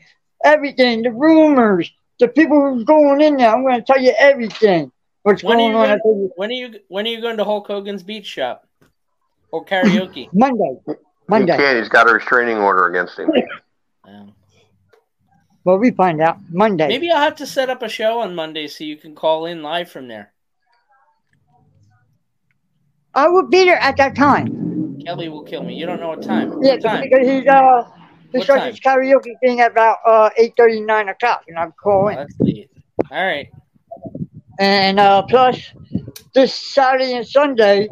[0.43, 1.91] everything, the rumors,
[2.23, 3.49] the people who's going in there.
[3.53, 4.91] I'm going to tell you everything.
[5.23, 5.99] What's When are, going you on?
[6.03, 8.65] Going, when are you when are you going to Hulk Hogan's beach shop
[9.51, 10.29] or karaoke?
[10.33, 10.77] Monday.
[10.87, 10.93] He
[11.27, 11.57] Monday.
[11.57, 11.77] can't.
[11.77, 13.31] He's got a restraining order against him.
[14.05, 14.33] Um,
[15.65, 16.89] Well, we find out Monday.
[16.89, 19.63] maybe I'll have to set up a show on Monday so you can call in
[19.63, 20.33] live from there.
[23.15, 24.99] I will be there at that time.
[25.05, 25.75] Kelly will kill me.
[25.75, 26.51] You don't know what time.
[26.61, 27.03] Yeah, What time?
[27.03, 27.83] because he's uh
[28.33, 31.73] he What starts his karaoke thing at about uh eight thirty nine o'clock, and I'm
[31.83, 32.17] Oh, calling.
[32.39, 32.69] late.
[33.11, 33.49] All right.
[34.59, 35.73] And uh plus
[36.33, 37.89] this Saturday and Sunday,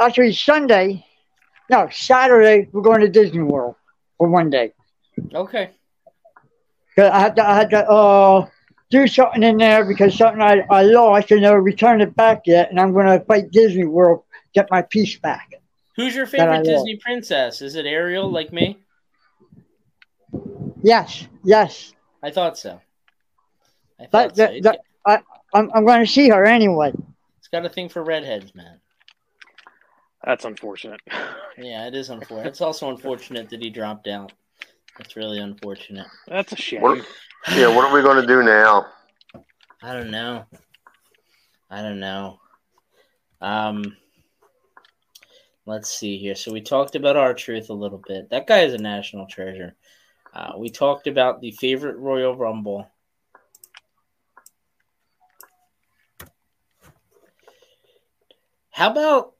[0.00, 1.04] actually Sunday,
[1.70, 3.76] no Saturday, we're going to Disney World
[4.18, 4.72] for one day.
[5.34, 5.70] Okay.
[6.98, 8.46] I had to I had to uh
[8.90, 12.42] do something in there because something I, I lost and they never returned it back
[12.46, 14.22] yet, and I'm going to fight Disney World
[14.54, 15.51] get my piece back.
[15.96, 16.64] Who's your favorite.
[16.64, 17.60] Disney princess?
[17.62, 18.78] Is it Ariel like me?
[20.82, 21.92] Yes, yes.
[22.22, 22.80] I thought so.
[24.00, 24.42] I That, thought so.
[24.46, 25.20] that, that, I,
[25.54, 26.92] I'm, I'm going to see her anyway.
[27.38, 28.80] It's got a thing for redheads, man.
[30.24, 31.00] That's unfortunate.
[31.58, 32.48] Yeah, it is unfortunate.
[32.48, 34.32] It's also unfortunate that he dropped out.
[34.96, 36.06] That's really unfortunate.
[36.26, 36.80] That's a shame.
[36.80, 37.06] What,
[37.54, 38.86] yeah, what are we going to do now?
[39.82, 40.46] I don't know.
[41.70, 42.40] I don't know.
[43.42, 43.96] Um,
[45.66, 46.34] let's see here.
[46.34, 48.30] So we talked about R-Truth a little bit.
[48.30, 49.74] That guy is a national treasure.
[50.34, 52.88] Uh, we talked about the favorite Royal Rumble.
[58.70, 59.34] How about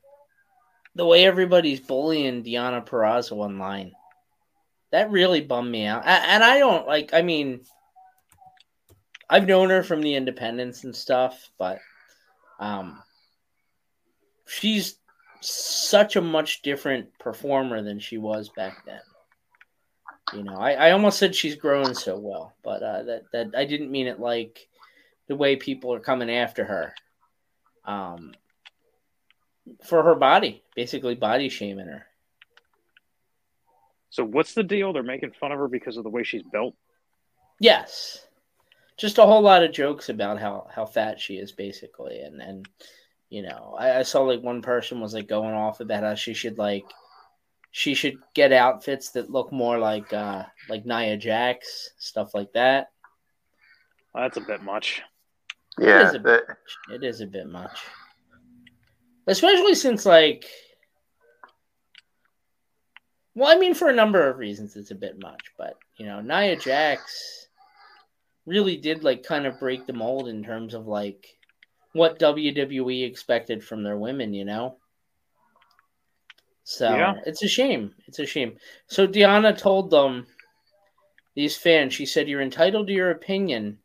[0.94, 3.92] the way everybody's bullying Deonna Purazzo online?
[4.90, 6.04] That really bummed me out.
[6.04, 7.14] And I don't like.
[7.14, 7.62] I mean,
[9.30, 11.78] I've known her from the independents and stuff, but
[12.60, 13.02] um,
[14.46, 14.98] she's
[15.42, 19.00] such a much different performer than she was back then.
[20.32, 23.64] You know, I, I almost said she's grown so well, but uh, that that I
[23.64, 24.66] didn't mean it like
[25.28, 26.94] the way people are coming after her.
[27.84, 28.32] Um,
[29.84, 32.06] for her body, basically body shaming her.
[34.10, 34.92] So what's the deal?
[34.92, 36.74] They're making fun of her because of the way she's built.
[37.58, 38.24] Yes.
[38.98, 42.20] Just a whole lot of jokes about how, how fat she is, basically.
[42.20, 42.68] And, and
[43.32, 46.34] you know, I, I saw like one person was like going off about how she
[46.34, 46.84] should like,
[47.70, 52.90] she should get outfits that look more like, uh, like Nia Jax, stuff like that.
[54.14, 55.00] That's a bit much.
[55.78, 56.44] Yeah, it is, a bit.
[56.92, 57.80] It is a bit much.
[59.26, 60.44] Especially since like
[63.34, 66.20] well, I mean for a number of reasons it's a bit much, but you know,
[66.20, 67.46] Nia Jax
[68.44, 71.26] really did like kind of break the mold in terms of like
[71.92, 74.76] what WWE expected from their women, you know?
[76.64, 77.14] So Yeah.
[77.26, 77.94] it's a shame.
[78.06, 78.56] It's a shame.
[78.86, 80.26] So Deonna told them
[81.34, 83.78] these fans, she said, You're entitled to your opinion,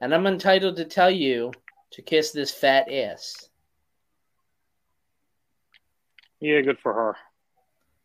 [0.00, 1.52] and I'm entitled to tell you
[1.92, 3.48] to kiss this fat ass.
[6.40, 7.16] Yeah, good for her.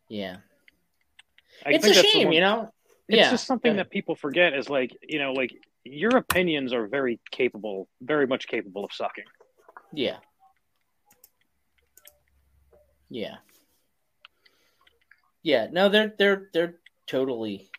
[0.10, 0.38] Yeah.
[1.66, 2.70] I it's a shame, one- you know?
[3.10, 3.30] It's yeah.
[3.32, 7.90] just something that people forget is like, you know, like your opinions are very capable,
[8.02, 9.26] very much capable of sucking.
[9.94, 10.18] Yeah.
[13.10, 13.36] Yeah.
[15.44, 15.68] Yeah.
[15.72, 16.76] No, they're they're they're
[17.06, 17.70] totally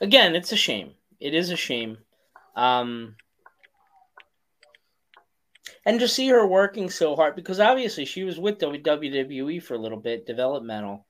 [0.00, 0.92] Again, it's a shame.
[1.18, 1.98] It is a shame.
[2.54, 3.16] Um
[5.84, 9.78] and to see her working so hard because obviously she was with WWE for a
[9.78, 11.06] little bit, developmental.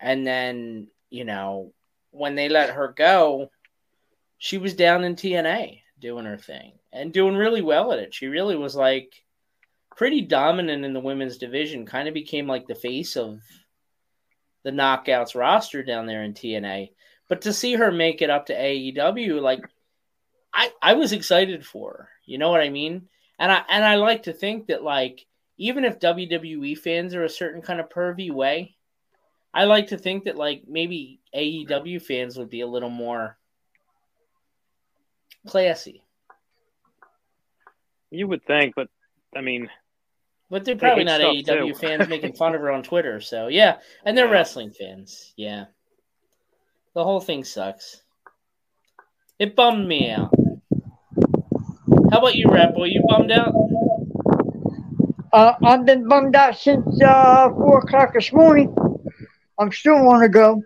[0.00, 1.74] And then, you know,
[2.12, 3.50] when they let her go,
[4.38, 8.14] she was down in TNA doing her thing and doing really well at it.
[8.14, 9.24] She really was like
[9.96, 13.40] pretty dominant in the women's division, kind of became like the face of
[14.62, 16.90] the knockouts roster down there in TNA.
[17.28, 19.64] But to see her make it up to AEW, like
[20.52, 22.08] I, I was excited for her.
[22.24, 23.08] You know what I mean?
[23.38, 25.26] And I and I like to think that like
[25.56, 28.76] even if WWE fans are a certain kind of pervy way,
[29.54, 33.36] I like to think that like maybe AEW fans would be a little more
[35.46, 36.04] classy.
[38.12, 38.88] You would think, but
[39.34, 39.70] I mean,
[40.50, 41.74] But they're probably hate not AEW too.
[41.74, 43.20] fans making fun of her on Twitter.
[43.20, 44.32] So yeah, and they're Yeah.
[44.32, 45.32] wrestling fans.
[45.36, 45.64] Yeah,
[46.94, 48.02] the whole thing sucks.
[49.38, 50.30] It bummed me out.
[52.10, 52.84] How about you, Rat Boy?
[52.88, 53.54] You bummed out?
[55.32, 58.74] Uh, I've been bummed out since uh, four o'clock this morning.
[59.58, 60.62] I'm still want to go.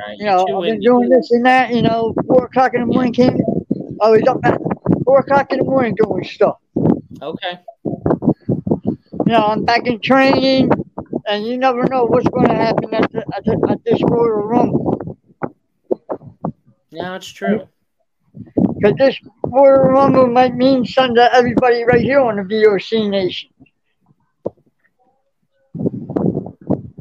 [0.00, 1.70] Alright, You know, two I've been doing this and that.
[1.74, 3.39] You know, four o'clock in the morning came.
[4.02, 4.58] I was up at
[5.04, 6.56] four o'clock in the morning doing stuff.
[7.20, 7.60] Okay.
[7.84, 10.70] You know, I'm back in training,
[11.26, 14.42] and you never know what's going to happen at, the, at, the, at this Royal
[14.42, 15.18] Rumble.
[16.90, 17.68] Yeah, it's true.
[18.34, 23.50] Because this Royal Rumble might mean something to everybody right here on the VOC Nation.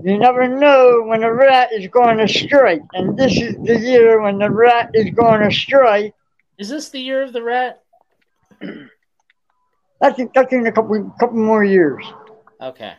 [0.04, 4.22] You never know when the rat is going to strike, and this is the year
[4.22, 6.14] when the rat is going astray.
[6.60, 7.82] Is this the year of the rat?
[10.01, 12.05] That's in, that's in a couple couple more years.
[12.62, 12.93] Okay.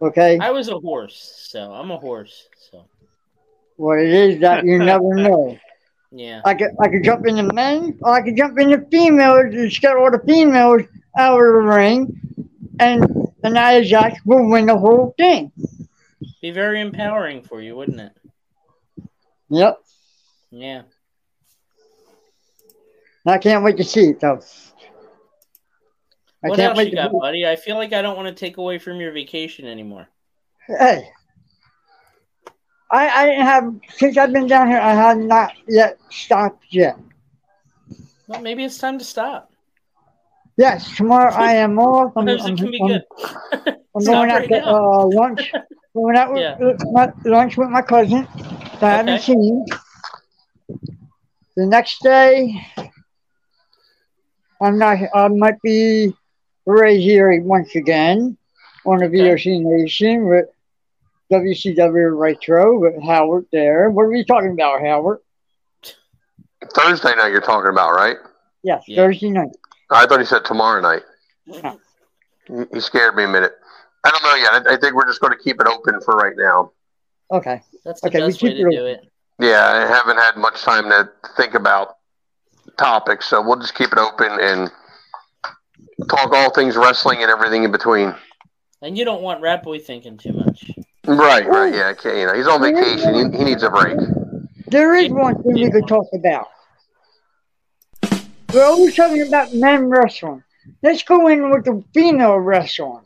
[0.00, 2.48] Okay, I was a horse, so I'm a horse.
[2.70, 2.86] So
[3.76, 5.58] what it is that you never know.
[6.10, 6.40] yeah.
[6.44, 9.52] I could I could jump in the men, or I could jump in the females
[9.54, 10.82] and scare all the females
[11.18, 12.18] out of the ring,
[12.80, 13.02] and
[13.42, 15.52] the Nia Jax will win the whole thing.
[16.40, 18.12] Be very empowering for you, wouldn't it?
[19.50, 19.78] Yep,
[20.50, 20.82] Yeah.
[23.26, 24.40] I can't wait to see it though.
[26.44, 27.46] I what can't else wait you got, buddy?
[27.46, 30.08] I feel like I don't want to take away from your vacation anymore.
[30.66, 31.08] Hey,
[32.90, 34.78] I I have since I've been down here.
[34.78, 36.98] I have not yet stopped yet.
[38.26, 39.50] Well, maybe it's time to stop.
[40.56, 42.12] Yes, tomorrow I am off.
[42.16, 43.76] I'm, Sometimes I'm, it can be I'm- good.
[43.96, 45.52] I'm going out right to uh, lunch.
[45.94, 46.56] Going out Yeah.
[46.58, 48.26] with my, lunch with my cousin.
[48.80, 49.64] that I haven't seen.
[51.56, 52.66] The next day,
[54.60, 54.98] I'm not.
[55.14, 56.14] I might be
[56.66, 58.36] right here once again
[58.86, 60.46] on the VOC Nation with
[61.32, 63.90] WCW Retro with Howard there.
[63.90, 65.18] What are we talking about, Howard?
[66.74, 68.16] Thursday night you're talking about, right?
[68.62, 68.96] Yes, Yeah.
[68.96, 69.50] Thursday night.
[69.90, 71.02] I thought he said tomorrow night.
[71.46, 71.78] No.
[72.48, 73.52] You you scared me a minute.
[74.04, 74.66] I don't know yet.
[74.66, 76.72] I, I think we're just going to keep it open for right now.
[77.30, 77.62] Okay.
[77.84, 79.10] That's the Okay, we best way to it do it.
[79.40, 81.96] Yeah, I haven't had much time to think about
[82.76, 84.70] topics, so we'll just keep it open and
[86.08, 88.14] talk all things wrestling and everything in between.
[88.82, 90.70] And you don't want Rat Boy thinking too much.
[91.06, 91.74] Right, right.
[91.74, 93.32] Yeah, okay, you know, he's on vacation.
[93.32, 93.98] He, he needs a break.
[94.66, 96.48] There is one thing we could talk about.
[98.52, 100.42] We're always talking about men wrestling.
[100.82, 103.04] Let's go in with the female wrestling.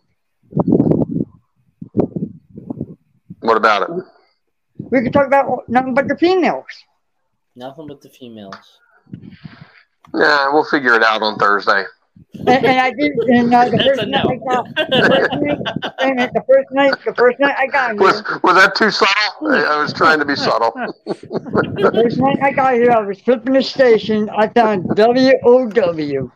[3.41, 4.05] What about it?
[4.79, 6.67] We could talk about nothing but the females.
[7.57, 8.79] Nothing but the females.
[10.15, 11.85] Yeah, we'll figure it out on Thursday.
[12.35, 14.31] And, and I did, and uh, the first night no.
[14.31, 15.59] I got, the first night,
[16.01, 19.49] wait the first night, the first night I got here, Was was that too subtle?
[19.49, 20.73] I, I was trying to be subtle.
[21.07, 24.29] the first night I got here, I was flipping the station.
[24.31, 26.31] I found WOW,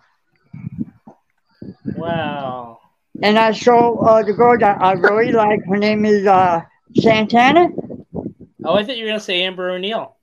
[1.97, 2.79] Wow.
[3.23, 5.61] and I saw uh, the girl that I really like.
[5.67, 6.63] Her name is uh,
[6.97, 7.69] Santana.
[8.65, 10.17] Oh, I thought you were gonna say Amber O'Neal.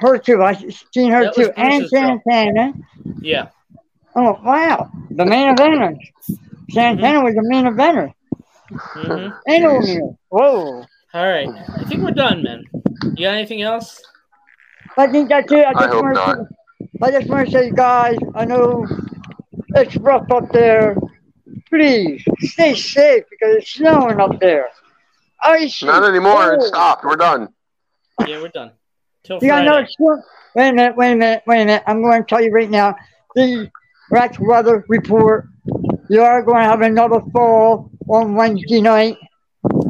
[0.00, 0.42] Her too.
[0.42, 0.54] I
[0.92, 2.20] seen her That too, and Bruce's girl.
[2.26, 2.72] Santana.
[3.20, 3.48] Yeah.
[4.16, 5.96] Oh wow, the main eventer.
[6.70, 8.12] Santana was the main eventer.
[8.70, 10.18] hmm And O'Neal.
[10.28, 10.84] Whoa.
[11.12, 11.48] All right.
[11.76, 12.64] I think we're done, man.
[13.16, 14.00] You got anything else?
[14.96, 15.64] I think that's it.
[15.66, 16.34] I I just hope want not.
[16.34, 16.46] to.
[17.02, 18.86] I just want to say, guys, I know
[19.74, 20.96] it's rough up there.
[21.68, 24.68] Please stay safe because it's snowing up there.
[25.42, 25.86] Icy.
[25.86, 26.54] Not anymore.
[26.54, 27.04] It stopped.
[27.04, 27.48] We're done.
[28.26, 28.72] Yeah, we're done.
[29.22, 29.82] Till You got Friday.
[29.82, 30.22] no snow.
[30.54, 30.96] Wait a minute.
[30.96, 31.42] Wait a minute.
[31.46, 31.82] Wait a minute.
[31.86, 32.94] I'm going to tell you right now.
[33.34, 33.70] The
[34.10, 35.46] Rats weather report.
[36.08, 39.16] You are going to have another fall on Wednesday night.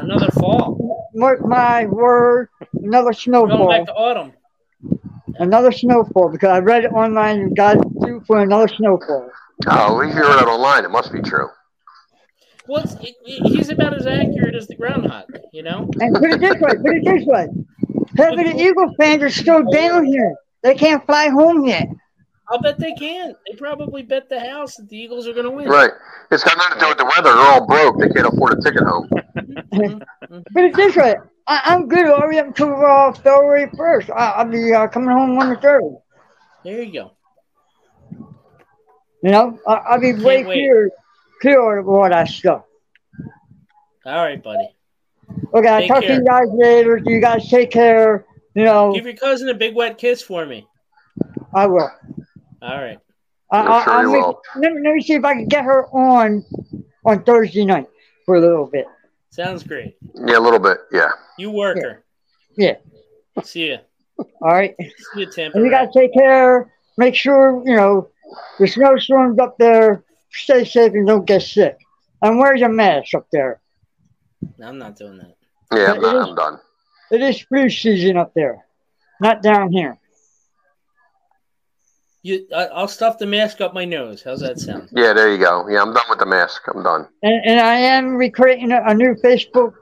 [0.00, 1.08] Another fall.
[1.14, 2.48] Mark my word.
[2.82, 3.14] Another We're going
[3.48, 3.68] snowfall.
[3.68, 4.32] back to autumn.
[5.38, 7.40] Another snowfall because I read it online.
[7.40, 9.30] You got due for another snowfall.
[9.68, 11.48] Oh, if you heard it online, it must be true.
[12.66, 15.88] Well, it, it- he's about as accurate as the groundhog, you know?
[16.00, 17.46] And put it this way, put it this way.
[18.16, 20.34] Half of the Eagle fans are still down here.
[20.62, 21.86] They can't fly home yet.
[22.48, 23.34] I'll bet they can.
[23.48, 25.68] They probably bet the house that the Eagles are going to win.
[25.68, 25.92] Right.
[26.32, 27.34] It's got nothing to do with the weather.
[27.34, 28.00] They're all broke.
[28.00, 29.08] They can't afford a ticket home.
[30.52, 31.14] but it this way.
[31.46, 34.10] I, I'm good all the way up until uh, February 1st.
[34.10, 36.00] I, I'll be uh, coming home on the 3rd.
[36.64, 37.12] There you go.
[39.22, 40.54] You know, I, I'll be way Can't wait.
[40.54, 40.90] clear,
[41.40, 42.64] clear of all that stuff.
[44.04, 44.68] All right, buddy.
[45.54, 47.00] Okay, I'll Take talk to you guys later.
[47.04, 48.24] You guys take care.
[48.54, 50.66] You know, Give your cousin a big wet kiss for me.
[51.54, 51.90] I will.
[52.62, 52.98] All right.
[53.50, 54.42] I, I'm sure I'll you make- will.
[54.56, 56.44] Let, me, let me see if I can get her on
[57.04, 57.88] on Thursday night
[58.26, 58.86] for a little bit.
[59.30, 59.96] Sounds great.
[60.14, 60.78] Yeah, a little bit.
[60.92, 61.10] Yeah.
[61.38, 62.04] You worker.
[62.56, 62.76] Yeah.
[63.42, 63.78] See ya.
[64.18, 64.74] All right.
[64.78, 65.52] See you, Tim.
[65.54, 65.76] And you Ray.
[65.86, 66.72] got to take care.
[66.98, 68.10] Make sure you know
[68.58, 70.04] the snowstorms up there.
[70.32, 71.78] Stay safe and don't get sick.
[72.22, 73.60] And wear your mask up there.
[74.62, 75.36] I'm not doing that.
[75.72, 76.58] Yeah, I'm, not, is- I'm done.
[77.10, 78.64] It is flu season up there,
[79.20, 79.98] not down here.
[82.22, 84.22] You, I, I'll stuff the mask up my nose.
[84.22, 84.90] How's that sound?
[84.92, 85.66] Yeah, there you go.
[85.68, 86.62] Yeah, I'm done with the mask.
[86.72, 87.08] I'm done.
[87.22, 89.72] And, and I am recreating a, a new Facebook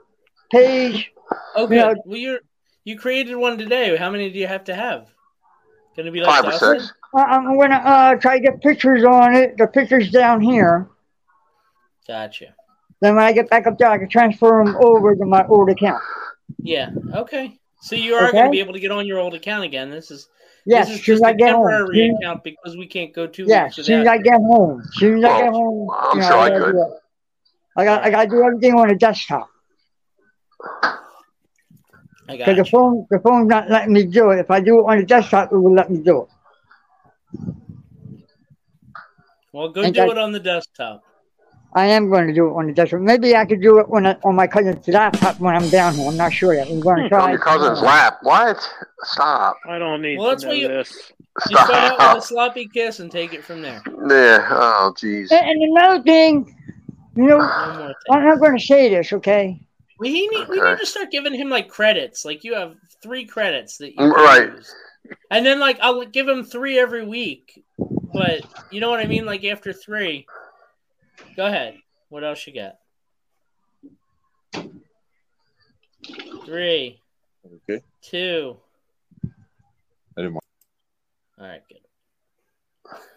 [0.51, 1.11] page.
[1.55, 1.69] Oh.
[1.69, 2.39] You know, well, you
[2.85, 3.95] you created one today.
[3.97, 5.09] How many do you have to have?
[5.97, 6.93] Going to be like Five or six.
[7.13, 9.57] I- I'm gonna uh, try to get pictures on it.
[9.57, 10.87] The pictures down here.
[12.07, 12.55] Gotcha.
[13.01, 15.69] Then when I get back up there, I can transfer them over to my old
[15.69, 16.01] account.
[16.61, 16.89] Yeah.
[17.13, 17.57] Okay.
[17.81, 19.89] So you are going to be able to get on your old account again.
[19.89, 20.27] This is
[20.65, 21.69] Yes, this is as soon just as I a get home.
[21.69, 24.07] temporary Soon- account because we can't go two Yeah, weeks as soon as.
[24.07, 24.81] I get home.
[24.81, 25.89] As soon as I get oh, home.
[25.97, 26.71] I'm you know, sure I gotta could.
[26.73, 26.95] do.
[27.77, 29.47] I got I got to do everything on the desktop
[32.27, 34.39] I got because the phone the phone's not letting me do it.
[34.39, 36.27] If I do it on the desktop, it will let me do it.
[39.53, 41.03] Well, go Ain't do that- it on the desktop.
[41.73, 43.01] I am going to do it on the desktop.
[43.01, 46.07] Maybe I could do it on a, on my cousin's laptop when I'm down here.
[46.07, 46.67] I'm not sure yet.
[46.69, 47.23] We're going to hmm, try.
[47.25, 48.19] On your cousin's lap.
[48.23, 48.57] What?
[49.03, 49.57] Stop.
[49.67, 51.11] I don't need Well, that's to what know you- this.
[51.49, 53.81] You start out with a sloppy kiss and take it from there.
[53.87, 54.47] Yeah.
[54.51, 55.31] Oh, jeez.
[55.31, 56.53] And, and another thing,
[57.15, 57.93] you know, No.
[58.11, 59.61] I'm not going to say this, okay?
[59.99, 62.25] We need, we need to start giving him like credits.
[62.25, 64.51] Like you have three credits that you right.
[64.51, 64.73] use.
[65.31, 67.63] and then like I'll give him three every week.
[67.77, 68.41] But
[68.71, 69.25] you know what I mean?
[69.25, 70.25] Like after three,
[71.35, 71.75] go ahead.
[72.09, 72.75] What else you got?
[76.45, 77.01] Three,
[77.69, 77.83] Okay.
[78.01, 78.57] two.
[79.23, 80.43] I didn't want.
[81.39, 81.79] All right, good.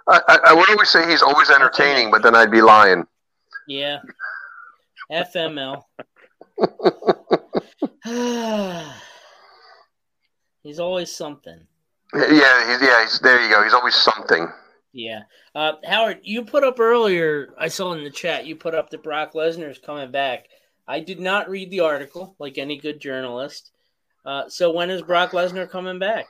[0.07, 3.05] I, I, I would always say he's always entertaining, but then I'd be lying.
[3.67, 4.01] Yeah.
[5.11, 5.83] FML.
[10.63, 11.67] He's always something.
[12.15, 13.63] Yeah, he's, yeah, he's, there you go.
[13.63, 14.49] He's always something.
[14.93, 15.23] Yeah.
[15.55, 19.03] Uh, Howard, you put up earlier, I saw in the chat, you put up that
[19.03, 20.47] Brock Lesnar is coming back.
[20.87, 23.71] I did not read the article like any good journalist.
[24.25, 26.27] Uh, so when is Brock Lesnar coming back?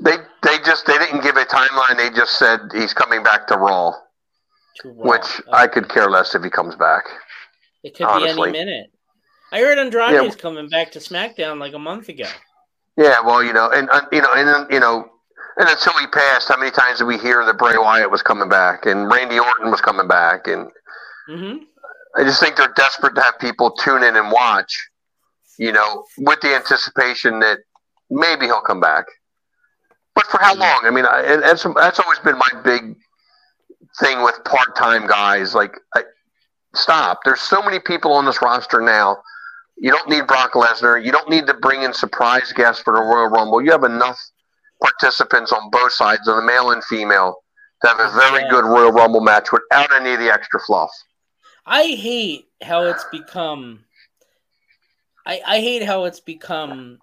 [0.00, 1.96] They they just they didn't give a timeline.
[1.96, 3.92] They just said he's coming back to Raw,
[4.80, 5.10] To Raw?
[5.10, 7.04] which I could care less if he comes back.
[7.84, 8.50] It could honestly.
[8.50, 8.90] be any minute.
[9.52, 10.22] I heard Andrade Yeah.
[10.24, 12.24] is coming back to SmackDown like a month ago.
[12.96, 15.08] Yeah, well, you know, and uh, you know, and then, you know,
[15.56, 18.48] and until he passed, how many times did we hear that Bray Wyatt was coming
[18.48, 20.70] back and Randy Orton was coming back, and
[21.28, 21.56] hmm
[22.16, 24.72] I just think they're desperate to have people tune in and watch,
[25.58, 27.58] you know, with the anticipation that
[28.10, 29.06] maybe he'll come back.
[30.14, 30.82] But for how long?
[30.84, 32.94] I mean, I, and that's that's always been my big
[34.00, 35.54] thing with part-time guys.
[35.54, 36.02] Like, I,
[36.74, 37.20] stop.
[37.24, 39.18] There's so many people on this roster now.
[39.76, 41.04] You don't need Brock Lesnar.
[41.04, 43.60] You don't need to bring in surprise guests for the Royal Rumble.
[43.62, 44.18] You have enough
[44.82, 47.36] participants on both sides, of the male and female,
[47.82, 48.50] to have a very Yeah.
[48.50, 50.90] good Royal Rumble match without any of the extra fluff.
[51.66, 53.84] I hate how it's become.
[55.26, 56.98] I, I hate how it's become.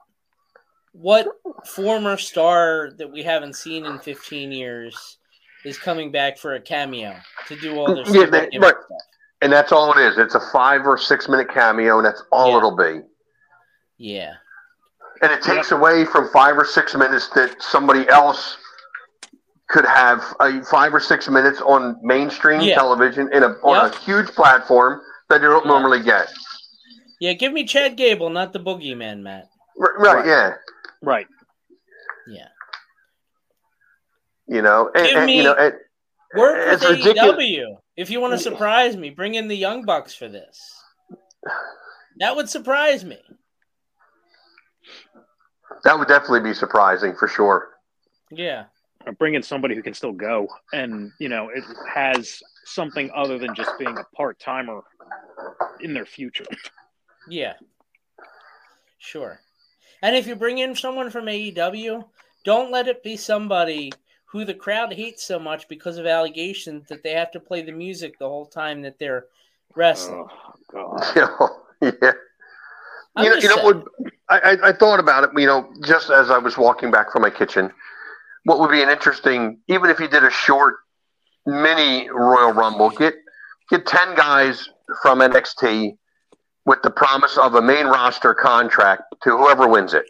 [0.94, 1.28] What
[1.66, 5.18] former star that we haven't seen in 15 years
[5.66, 7.16] is coming back for a cameo
[7.48, 8.76] to do all their Yeah, they- right.
[8.76, 9.02] stuff?
[9.42, 10.18] And that's all it is.
[10.18, 12.58] It's a five or six minute cameo, and that's all Yeah.
[12.58, 13.02] it'll be.
[13.98, 14.34] Yeah.
[15.22, 18.58] And it takes away from five or six minutes that somebody else
[19.70, 22.76] could have a five or six minutes on mainstream Yeah.
[22.76, 23.94] television in a on Yep.
[23.94, 26.28] a huge platform that you don't normally get.
[27.20, 29.46] Yeah, give me Chad Gable, not the boogeyman, Matt.
[29.80, 30.56] R- Right, Yeah.
[31.02, 31.28] Right.
[32.28, 32.48] Yeah.
[34.48, 35.74] You know, and, Give and, me- you know, and,
[36.36, 37.78] Work with It's ridiculous.
[38.02, 38.06] AEW.
[38.06, 40.60] If you want to surprise me, bring in the Young Bucks for this.
[42.20, 43.20] That would surprise me.
[45.84, 47.70] that would definitely be surprising for sure.
[48.32, 48.66] Yeah.
[49.06, 53.40] Or bring in somebody who can still go and you know it has something other
[53.40, 54.82] than just being a part timer
[55.82, 56.46] in their future.
[57.30, 57.54] Yeah.
[58.98, 59.40] Sure.
[60.02, 62.04] And if you bring in someone from AEW,
[62.44, 63.92] don't let it be somebody
[64.32, 67.72] who the crowd hates so much because of allegations that they have to play the
[67.72, 69.26] music the whole time that they're
[69.76, 70.26] wrestling.
[70.74, 72.12] Oh, You know, yeah.
[73.16, 73.84] I'm you know, you know what?
[74.30, 75.32] I, I, I thought about it.
[75.36, 77.72] You know, just as I was walking back from my kitchen,
[78.46, 80.76] what would be an interesting, even if you did a short
[81.46, 83.16] mini Royal Rumble, get
[83.70, 84.70] get ten guys
[85.02, 85.98] from NXT
[86.66, 90.06] with the promise of a main roster contract to whoever wins it.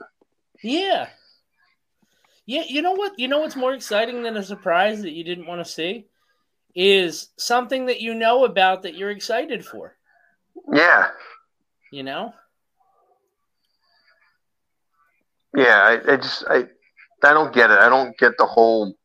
[0.61, 1.07] Yeah.
[2.45, 3.18] Yeah, you know what?
[3.18, 6.07] You know what's more exciting than a surprise that you didn't want to see
[6.73, 9.95] is something that you know about that you're excited for.
[10.72, 11.09] Yeah,
[11.91, 12.34] You know?
[15.55, 15.80] yeah.
[15.81, 16.68] I, I just I
[17.23, 17.80] I don't get it.
[17.80, 18.95] I don't get the whole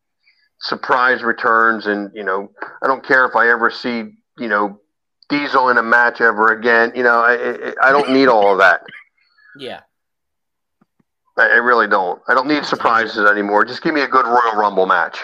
[0.61, 2.51] surprise returns, and you know,
[2.83, 4.81] I don't care if I ever see you know
[5.29, 6.93] Diesel in a match ever again.
[6.95, 8.83] You know, I I, I don't need all of that.
[9.59, 9.81] Yeah.
[11.37, 12.21] I, I really don't.
[12.29, 13.65] I don't need surprises anymore.
[13.65, 15.19] Just give me a good Royal Rumble match.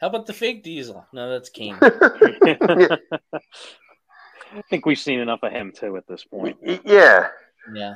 [0.00, 1.06] How about the fake diesel?
[1.12, 1.78] No, that's Kane.
[1.82, 2.98] I
[4.70, 6.56] think we've seen enough of him too at this point.
[6.84, 7.28] Yeah.
[7.74, 7.94] Yeah.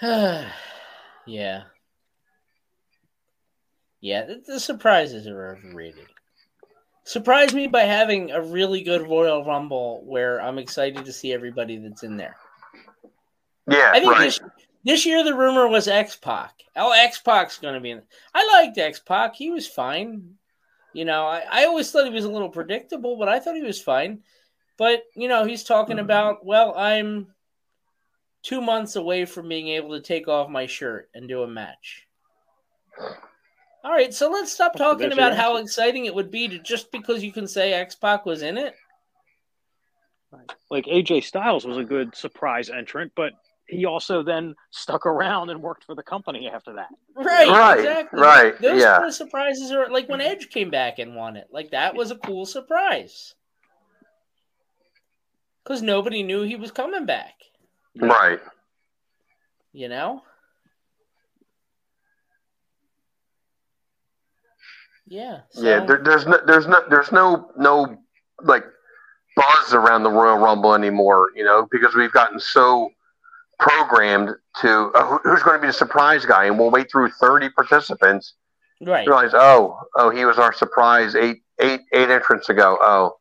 [1.26, 1.62] yeah.
[4.00, 6.06] Yeah, the, the surprises are overrated.
[7.04, 11.76] Surprise me by having a really good Royal Rumble where I'm excited to see everybody
[11.76, 12.36] that's in there.
[13.68, 14.24] Yeah, I think right.
[14.24, 14.40] this
[14.84, 16.54] this year the rumor was X Pac.
[16.76, 18.02] Oh, X Pac's going to be in.
[18.34, 19.34] I liked X Pac.
[19.34, 20.34] He was fine.
[20.92, 23.62] You know, I, I always thought he was a little predictable, but I thought he
[23.62, 24.22] was fine.
[24.76, 26.04] But you know, he's talking mm-hmm.
[26.04, 27.28] about well, I'm
[28.42, 32.06] two months away from being able to take off my shirt and do a match.
[33.84, 36.92] All right, so let's stop talking there's about how exciting it would be to just
[36.92, 38.74] because you can say X Pac was in it.
[40.70, 43.32] Like AJ Styles was a good surprise entrant, but
[43.72, 46.88] he also then stuck around and worked for the company after that.
[47.16, 48.20] Right, Right, exactly.
[48.20, 48.96] right, Those yeah.
[48.96, 51.48] kind of surprises are like when Edge came back and won it.
[51.50, 53.34] Like that was a cool surprise
[55.64, 57.34] because nobody knew he was coming back.
[57.96, 58.40] Right.
[59.72, 60.22] You know.
[65.06, 65.40] Yeah.
[65.54, 67.98] Yeah, there, there's no, there's no, there's no, no
[68.42, 68.64] like
[69.36, 71.28] buzz around the Royal Rumble anymore.
[71.34, 72.90] You know, because we've gotten so
[73.58, 74.30] programmed
[74.60, 78.34] to uh, who's going to be the surprise guy, and we'll wait through 30 participants.
[78.80, 79.06] Right.
[79.06, 82.78] Realize, oh, oh, he was our surprise eight, eight, eight entrants ago.
[82.80, 83.16] Oh,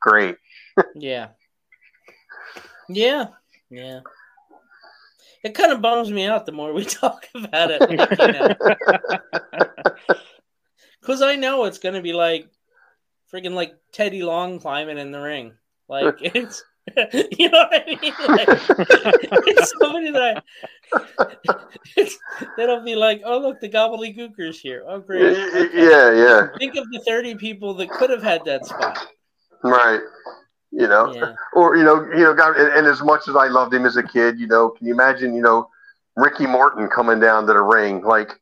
[0.00, 0.36] great.
[0.94, 1.28] Yeah.
[2.88, 3.28] Yeah.
[3.70, 4.00] Yeah.
[5.42, 7.80] It kind of bums me out the more we talk about it.
[11.00, 12.50] Because I know it's going to be like
[13.32, 15.54] freaking like Teddy Long climbing in the ring.
[15.88, 16.62] Like, it's,
[17.38, 18.12] you know what I mean?
[18.28, 18.48] Like,
[19.46, 20.44] it's somebody that
[21.96, 22.16] it's,
[22.56, 24.84] that'll be like, oh, look, the gobbledygookers here.
[24.86, 25.36] Oh, great.
[25.74, 29.06] Yeah, yeah, Think of the 30 people that could have had that spot.
[29.62, 30.00] right.
[30.70, 31.34] You know, Yeah.
[31.54, 33.96] or you know, you know, God, and, and as much as I loved him as
[33.96, 35.68] a kid, you know, can you imagine, you know,
[36.16, 38.32] Ricky Morton coming down to the ring like,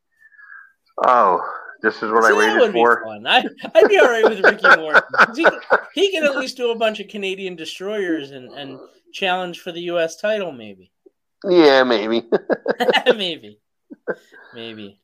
[1.05, 1.39] oh,
[1.85, 3.03] this is what I See, that waited would be for.
[3.05, 3.25] fun.
[3.27, 3.43] I,
[3.75, 5.01] I'd be all right with Ricky Morton.
[5.13, 5.47] 'Cause He,
[5.93, 8.77] he can at least do a bunch of Canadian destroyers and, and
[9.13, 10.17] challenge for the U.S.
[10.17, 10.91] title, maybe.
[11.47, 12.23] Yeah, maybe.
[13.05, 13.59] maybe.
[14.55, 14.99] Maybe.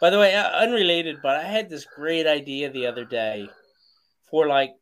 [0.00, 3.48] By the way, uh, unrelated, but I had this great idea the other day
[4.28, 4.74] for like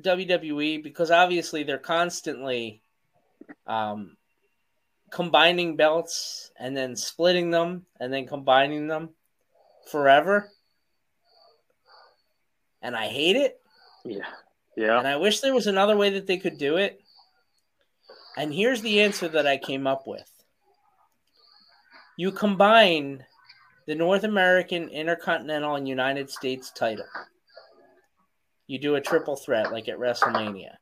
[0.00, 2.82] WWE because obviously they're constantly
[3.66, 4.16] um,
[5.10, 9.10] combining belts and then splitting them and then combining them
[9.90, 10.50] forever.
[12.82, 13.60] And I hate it.
[14.04, 14.26] Yeah.
[14.76, 14.98] Yeah.
[14.98, 17.00] And I wish there was another way that they could do it.
[18.36, 20.30] And here's the answer that I came up with
[22.18, 23.24] you combine
[23.86, 27.06] the North American, Intercontinental, and United States title.
[28.66, 30.76] You do a triple threat like at WrestleMania.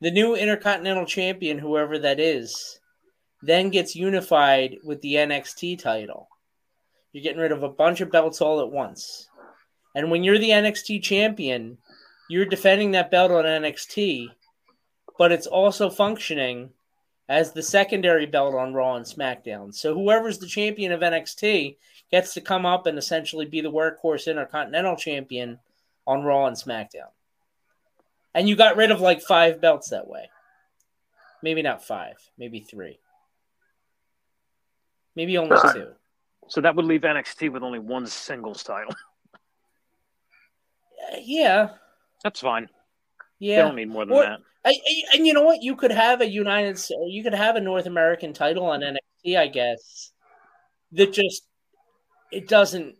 [0.00, 2.80] The new Intercontinental Champion, whoever that is,
[3.42, 6.28] then gets unified with the NXT title.
[7.12, 9.28] You're getting rid of a bunch of belts all at once.
[9.94, 11.78] And when you're the NXT champion,
[12.28, 14.28] you're defending that belt on NXT,
[15.18, 16.70] but it's also functioning
[17.28, 19.74] as the secondary belt on Raw and SmackDown.
[19.74, 21.76] So whoever's the champion of NXT
[22.10, 25.58] gets to come up and essentially be the workhorse Intercontinental champion
[26.06, 27.10] on Raw and SmackDown.
[28.34, 30.28] And you got rid of like five belts that way.
[31.42, 32.98] Maybe not five, maybe three.
[35.16, 35.88] Maybe only two.
[36.50, 38.92] So that would leave NXT with only one singles title.
[41.12, 41.70] Uh, yeah.
[42.22, 42.68] That's fine.
[43.38, 43.56] Yeah.
[43.56, 44.38] They don't need more than Or- that.
[44.66, 45.62] I, I- and you know what?
[45.62, 49.38] You could have a United, or you could have a North American title on NXT,
[49.38, 50.12] I guess.
[50.92, 51.46] That just
[52.30, 52.96] it doesn't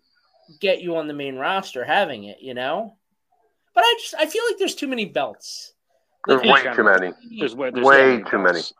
[0.61, 2.97] get you on the main roster having it, you know.
[3.75, 5.75] But I just I feel like there's too many belts.
[6.27, 7.13] There's way too many.
[7.39, 8.53] There's way, there's Way too many.
[8.55, 8.73] belts.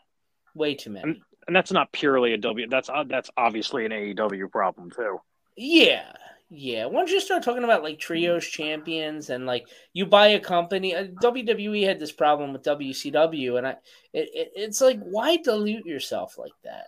[0.55, 1.23] Way too many.
[1.51, 2.69] And, that's not purely a W.
[2.69, 5.21] That's uh, that's obviously an AEW problem too.
[5.57, 6.13] Yeah,
[6.49, 10.95] Yeah, once you start talking about like trios champions and like you buy a company,
[10.95, 13.71] uh, WWE had this problem with WCW, and I,
[14.13, 16.87] it, it, it's like why dilute yourself like that?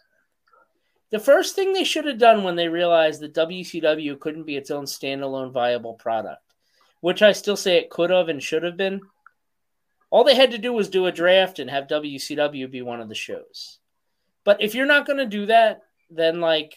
[1.11, 4.71] The first thing they should have done when they realized that WCW couldn't be its
[4.71, 6.43] own standalone viable product,
[7.01, 9.01] which I still say it could have and should have been,
[10.11, 13.09] all they had to do was do a draft and have WCW be one of
[13.09, 13.81] the shows.
[14.45, 16.77] But if you're not going to do that, then like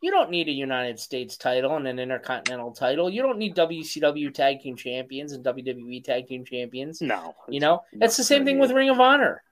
[0.00, 3.10] you don't need a United States title and an Intercontinental title.
[3.10, 7.00] You don't need WCW Tag Team Champions and WWE Tag Team Champions.
[7.00, 9.42] No, you know it's the same thing with Ring of Honor.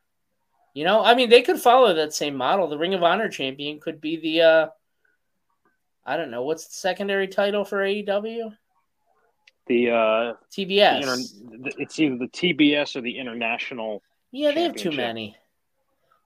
[0.75, 2.69] You know, I mean, they could follow that same model.
[2.69, 4.67] The Ring of Honor champion could be the, uh
[6.05, 8.55] I don't know, what's the secondary title for AEW?
[9.67, 11.01] The uh, TBS.
[11.01, 14.03] the inter- it's either the TBS or the International.
[14.31, 15.37] Yeah, they have too many.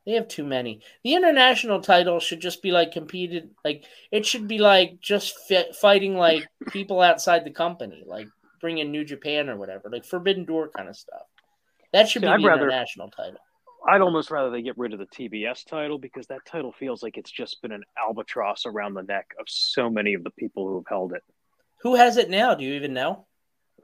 [0.08, 0.80] They have too many.
[1.04, 5.70] The international title should just be like competed, like it should be like just fi-
[5.78, 8.26] fighting like people outside the company, like
[8.62, 11.20] bring in New Japan or whatever, like Forbidden Door kind of stuff.
[11.92, 13.36] That should See, be I'd the rather- international title.
[13.86, 17.18] I'd almost rather they get rid of the TBS title because that title feels like
[17.18, 20.76] it's just been an albatross around the neck of so many of the people who
[20.76, 21.22] have held it.
[21.82, 22.54] Who has it now?
[22.54, 23.26] Do you even know?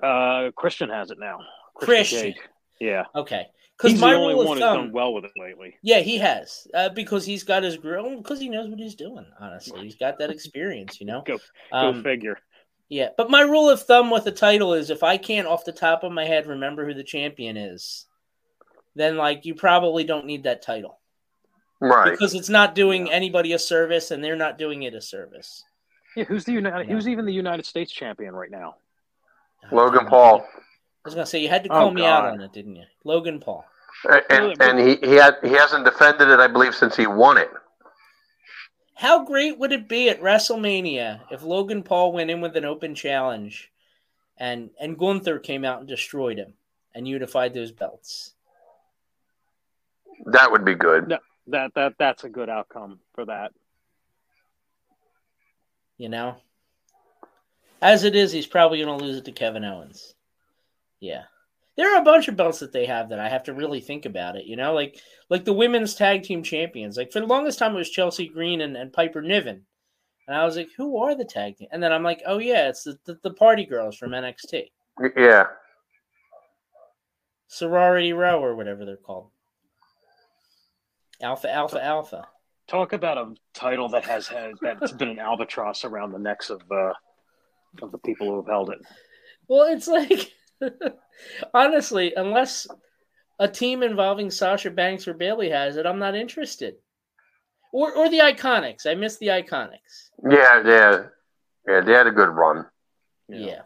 [0.03, 1.41] Uh, Christian has it now.
[1.75, 2.33] Christian.
[2.33, 2.37] Cage.
[2.81, 3.05] Yeah.
[3.15, 3.47] Okay,
[3.77, 5.77] because my the only rule of one who's thumb, done well with it lately.
[5.83, 6.67] Yeah, he has.
[6.73, 9.83] Uh, because he's got his grill, because he knows what he's doing, honestly.
[9.83, 11.23] He's got that experience, you know?
[11.27, 11.39] Go,
[11.73, 12.39] Um, figure.
[12.89, 15.73] Yeah, but my rule of thumb with the title is if I can't off the
[15.73, 18.07] top of my head remember who the champion is,
[18.95, 21.01] then like you probably don't need that title.
[21.81, 22.13] Right.
[22.13, 25.65] Because it's not doing anybody a service and they're not doing it a service.
[26.17, 26.89] Yeah, who's the United?
[26.89, 28.77] Who's even the United States champion right now?
[29.73, 30.47] Logan Paul.
[31.05, 32.85] I was gonna say you had to Oh, call me out on it, didn't you?
[33.05, 33.67] Logan Paul.
[34.31, 37.51] And, and he, he had he hasn't defended it, I believe, since he won it.
[38.95, 42.95] How great would it be at WrestleMania if Logan Paul went in with an open
[42.95, 43.71] challenge
[44.39, 46.55] and and Gunther came out and destroyed him
[46.95, 48.33] and unified those belts?
[50.27, 51.09] That would be good.
[51.09, 51.19] No,
[51.49, 53.53] that that that's a good outcome for that.
[55.99, 56.37] You know?
[57.83, 60.15] As it is, he's probably gonna lose it to Kevin Owens.
[61.05, 61.25] Yeah.
[61.77, 64.07] There are a bunch of belts that they have that I have to really think
[64.07, 64.99] about it, you know, like
[65.29, 66.97] like the women's tag team champions.
[66.97, 69.67] Like for the longest time it was Chelsea Green and, and Piper Niven.
[70.27, 71.69] And I was like, who are the tag team?
[71.71, 74.71] And then I'm like, oh yeah, it's the, the, the party girls from NXT.
[75.15, 75.49] Yeah.
[77.49, 79.29] Sorority Row or whatever they're called.
[81.21, 82.27] Alpha Alpha Alpha.
[82.67, 86.63] Talk about a title that has had that's been an albatross around the necks of
[86.71, 86.95] uh,
[87.83, 88.79] of the people who have held it.
[89.49, 90.33] Well, it's like
[91.53, 92.67] honestly, unless
[93.39, 96.77] a team involving Sasha Banks or Bayley has it, I'm not interested.
[97.73, 98.87] Or or the Iconics.
[98.87, 100.11] I miss the Iconics.
[100.29, 101.03] Yeah, yeah.
[101.67, 102.67] Yeah, they had a good run.
[103.29, 103.63] Yeah.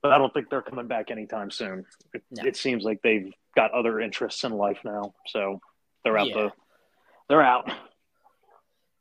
[0.00, 1.84] But I don't think they're coming back anytime soon.
[2.14, 5.60] It, it seems like they've got other interests in life now, so
[6.04, 6.34] they're out Yeah.
[6.34, 6.52] the
[7.28, 7.70] they're out.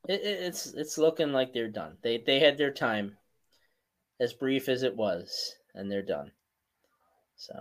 [0.07, 1.97] It, it- it's it's looking like they're done.
[2.03, 3.18] They they had their time,
[4.19, 6.31] as brief as it was, and they're done.
[7.41, 7.59] So,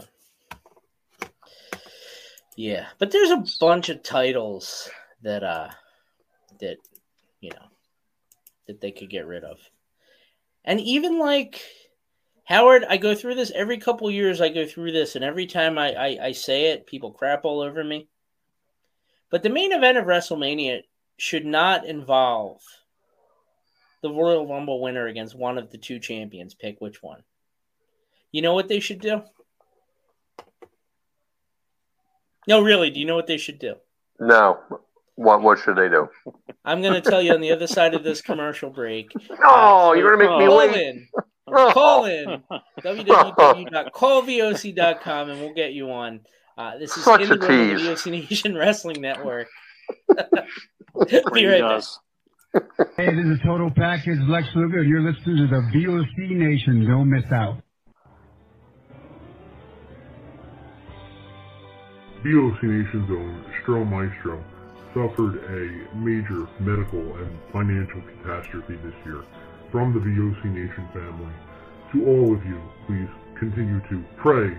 [2.54, 4.90] yeah, but there's a bunch of titles
[5.22, 5.68] that uh
[6.60, 6.76] that
[7.40, 7.64] you know
[8.66, 9.58] that they could get rid of,
[10.66, 11.62] and even like
[12.44, 14.42] Howard, I go through this every couple years.
[14.42, 17.62] I go through this, and every time I, I I say it, people crap all
[17.62, 18.06] over me.
[19.30, 20.82] But the main event of WrestleMania
[21.16, 22.60] should not involve
[24.02, 26.52] the Royal Rumble winner against one of the two champions.
[26.52, 27.22] Pick which one.
[28.30, 29.22] You know what they should do?
[32.46, 32.90] No, really.
[32.90, 33.74] Do you know what they should do?
[34.18, 34.60] No.
[35.16, 36.08] What what should they do?
[36.64, 39.10] I'm going to tell you on the other side of this commercial break.
[39.42, 40.76] Oh, you're gonna make me call wait.
[40.76, 41.08] in.
[41.48, 42.26] Call in
[42.80, 46.20] www.callvoc.com and we'll get you on.
[46.56, 47.86] Uh, this is Such in the room tease.
[47.86, 49.48] VOC Nation Wrestling Network.
[51.32, 51.82] Be right back.
[52.96, 56.84] Hey, this is Total Package Lex Luger, and you're listening to the VOC Nation.
[56.86, 57.62] Don't miss out.
[62.22, 64.44] Own Stro Maestro
[64.92, 69.24] suffered a major medical and financial catastrophe this year.
[69.72, 71.32] From the VOC Nation family,
[71.92, 74.50] to all of you, please continue to pray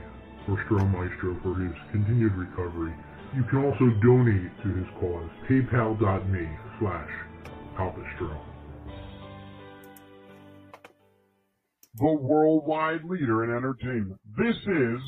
[0.46, 2.94] for Stro Maestro for his continued recovery.
[3.36, 7.10] You can also donate to his cause, paypal.me slash
[7.78, 8.38] Stro.
[11.96, 14.20] The worldwide leader in entertainment.
[14.36, 15.00] This is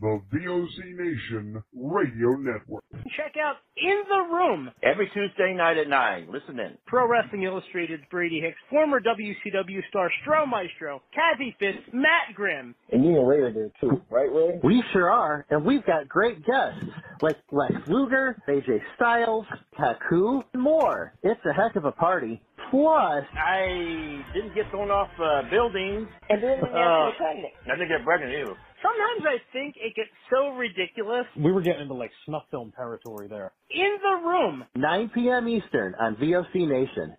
[0.00, 2.84] the VOC Nation Radio Network.
[3.16, 6.28] Check out In the Room Every Tuesday night at 9.
[6.32, 6.78] Listen in.
[6.86, 12.74] Pro Wrestling Illustrated's Brady Hicks, former WCW star Stro Maestro, Kathy Fitz, Matt Grimm.
[12.90, 14.60] And you and Ray are there too, right, Ray?
[14.62, 16.84] We sure are, and we've got great guests
[17.20, 19.46] like Lex Luger, AJ Styles,
[19.76, 21.12] Taku, and more.
[21.22, 22.40] It's a heck of a party.
[22.70, 26.08] Plus, I didn't get thrown off uh, buildings.
[26.30, 27.52] And didn't Uh, get pregnant.
[27.66, 28.56] I didn't get pregnant either.
[28.82, 31.24] Sometimes I think it gets so ridiculous.
[31.38, 33.52] We were getting into like snuff film territory there.
[33.70, 34.64] In the Room.
[34.74, 35.48] 9 p.m.
[35.48, 37.16] Eastern on VOC Nation.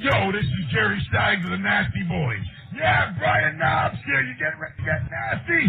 [0.00, 2.46] Yo, this is Jerry Stein of the Nasty Boys.
[2.74, 4.22] Yeah, Brian Knobbs here.
[4.22, 5.62] You getting ready to get nasty?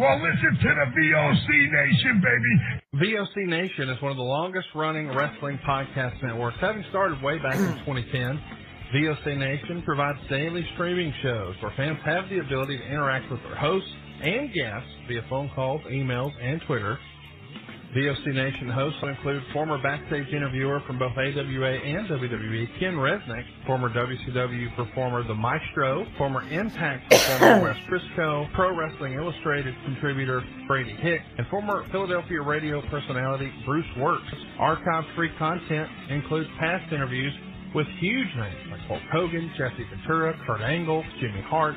[0.00, 3.04] Well, listen to the VOC Nation, baby.
[3.12, 7.56] VOC Nation is one of the longest running wrestling podcast networks, having started way back
[7.56, 8.40] in 2010.
[8.94, 13.56] VOC Nation provides daily streaming shows where fans have the ability to interact with their
[13.56, 13.90] hosts
[14.24, 16.98] and guests via phone calls, emails, and Twitter.
[17.94, 23.44] VOC Nation hosts will include former backstage interviewer from both AWA and WWE, Ken Resnick,
[23.66, 30.94] former WCW performer The Maestro, former Impact performer Wes Brisco, Pro Wrestling Illustrated contributor Brady
[30.94, 34.26] Hicks, and former Philadelphia radio personality Bruce Works.
[34.58, 37.32] Archived free content includes past interviews
[37.76, 41.76] with huge names like Hulk Hogan, Jesse Ventura, Kurt Angle, Jimmy Hart,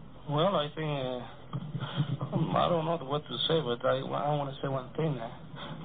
[0.29, 4.61] Well, I think uh, I don't know what to say, but I, I want to
[4.61, 5.17] say one thing.
[5.17, 5.29] Uh,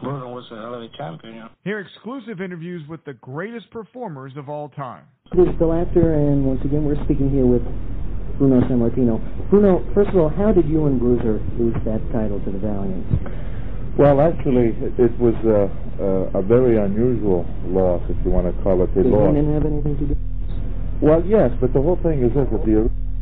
[0.02, 1.34] Bruno was a hell of a champion.
[1.34, 1.48] You know?
[1.64, 5.04] Hear exclusive interviews with the greatest performers of all time.
[5.34, 7.62] This is Bill Apter, and once again, we're speaking here with
[8.38, 9.18] Bruno Sammartino.
[9.50, 13.08] Bruno, first of all, how did you and Bruiser lose that title to the Valiants?
[13.98, 15.72] Well, actually, it was a,
[16.36, 19.34] a, a very unusual loss, if you want to call it a Did loss.
[19.34, 20.16] Heenan have anything to do?
[21.00, 22.90] Well, yes, but the whole thing is this: that the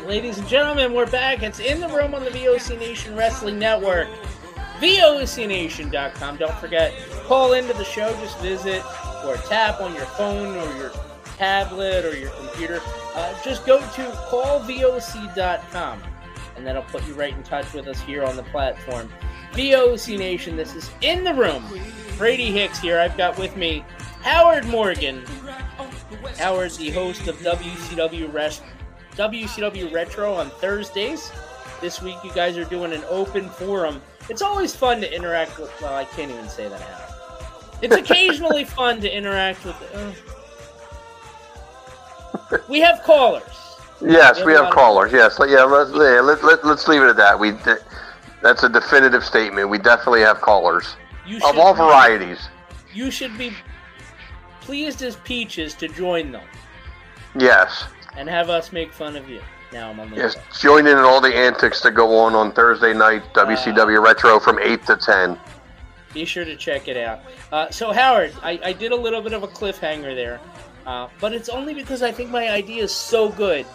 [0.00, 1.42] Right, ladies and gentlemen, we're back.
[1.42, 4.08] It's in the room on the VOC Nation Wrestling Network.
[4.78, 6.36] VOCNation.com.
[6.36, 6.92] Don't forget,
[7.24, 8.12] call into the show.
[8.20, 8.82] Just visit
[9.24, 10.92] or tap on your phone or your
[11.38, 12.82] tablet or your computer.
[13.14, 16.02] Uh, just go to callvoc.com.
[16.56, 19.08] and that'll put you right in touch with us here on the platform.
[19.52, 21.64] VOC Nation, this is in the room.
[22.18, 22.98] Brady Hicks here.
[22.98, 23.82] I've got with me
[24.20, 25.24] Howard Morgan.
[26.36, 28.60] Howard, the host of WCW Res-
[29.16, 31.32] WCW Retro on Thursdays.
[31.80, 34.00] This week, you guys are doing an open forum.
[34.28, 35.72] It's always fun to interact with.
[35.80, 37.80] Well, I can't even say that out.
[37.82, 39.76] It's occasionally fun to interact with.
[39.94, 40.12] Uh,
[42.68, 43.42] we have callers.
[44.00, 45.12] Yes, we have of- callers.
[45.12, 45.64] Yes, yeah.
[45.64, 47.38] Let's yeah, let, let, let's leave it at that.
[47.38, 47.52] We
[48.42, 49.68] that's a definitive statement.
[49.70, 52.48] We definitely have callers You of all be- varieties.
[52.92, 53.52] You should be
[54.60, 56.42] pleased as peaches to join them
[57.38, 57.84] Yes,
[58.16, 59.40] and have us make fun of you.
[59.72, 60.36] Now I'm on the yes.
[60.58, 64.58] Join in in all the antics that go on on Thursday night WCW Retro from
[64.60, 65.38] eight to ten.
[66.14, 67.20] Be sure to check it out.
[67.52, 70.40] Uh, so, Howard, I, I did a little bit of a cliffhanger there,
[70.86, 73.66] uh, but it's only because I think my idea is so good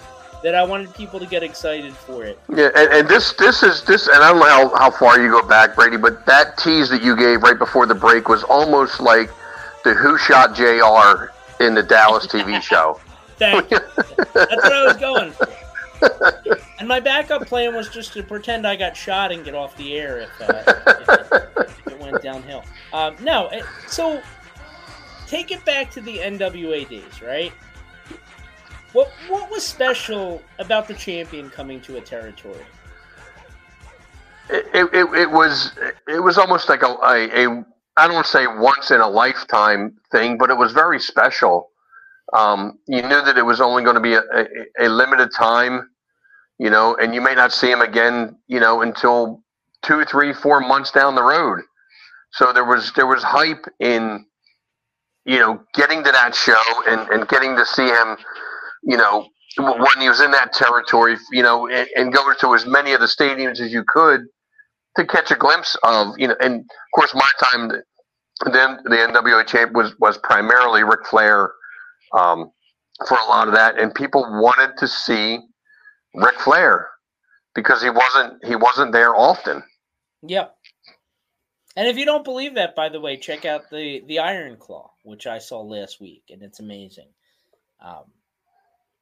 [0.43, 2.39] that I wanted people to get excited for it.
[2.49, 5.29] Yeah, and, and this this is this, and I don't know how, how far you
[5.29, 8.99] go back, Brady, but that tease that you gave right before the break was almost
[8.99, 9.29] like
[9.83, 11.31] the Who Shot J.R.
[11.59, 12.99] in the Dallas TV show.
[13.41, 13.79] Thank you.
[14.33, 15.47] That's what I was going for.
[16.79, 19.97] And my backup plan was just to pretend I got shot and get off the
[19.97, 20.63] air if, uh,
[21.57, 22.63] if, it, went downhill.
[22.93, 24.21] Um, no, it, so
[25.27, 27.51] take it back to the NWA days, right?
[28.93, 32.65] What what was special about the champion coming to a territory?
[34.51, 35.71] it, it, it was
[36.07, 37.65] it was almost like a, a, a
[37.97, 41.70] I don't want to say once in a lifetime thing, but it was very special.
[42.33, 45.89] Um, you knew that it was only going to be a, a, a limited time,
[46.59, 49.43] you know, and you may not see him again, you know, until
[49.83, 51.61] two, three, four months down the road.
[52.33, 54.25] So there was there was hype in,
[55.25, 58.17] you know, getting to that show and, and getting to see him,
[58.83, 59.27] you know,
[59.57, 63.01] when he was in that territory, you know, and, and go to as many of
[63.01, 64.21] the stadiums as you could
[64.97, 66.65] to catch a glimpse of, you know, and of
[66.95, 67.71] course my time
[68.51, 71.51] then the NWA champ was was primarily Ric Flair
[72.13, 72.51] um,
[73.07, 75.39] for a lot of that, and people wanted to see
[76.13, 76.89] Ric Flair
[77.55, 79.63] because he wasn't he wasn't there often.
[80.23, 80.55] Yep.
[81.77, 84.91] And if you don't believe that, by the way, check out the the Iron Claw,
[85.03, 87.07] which I saw last week, and it's amazing.
[87.83, 88.03] Um,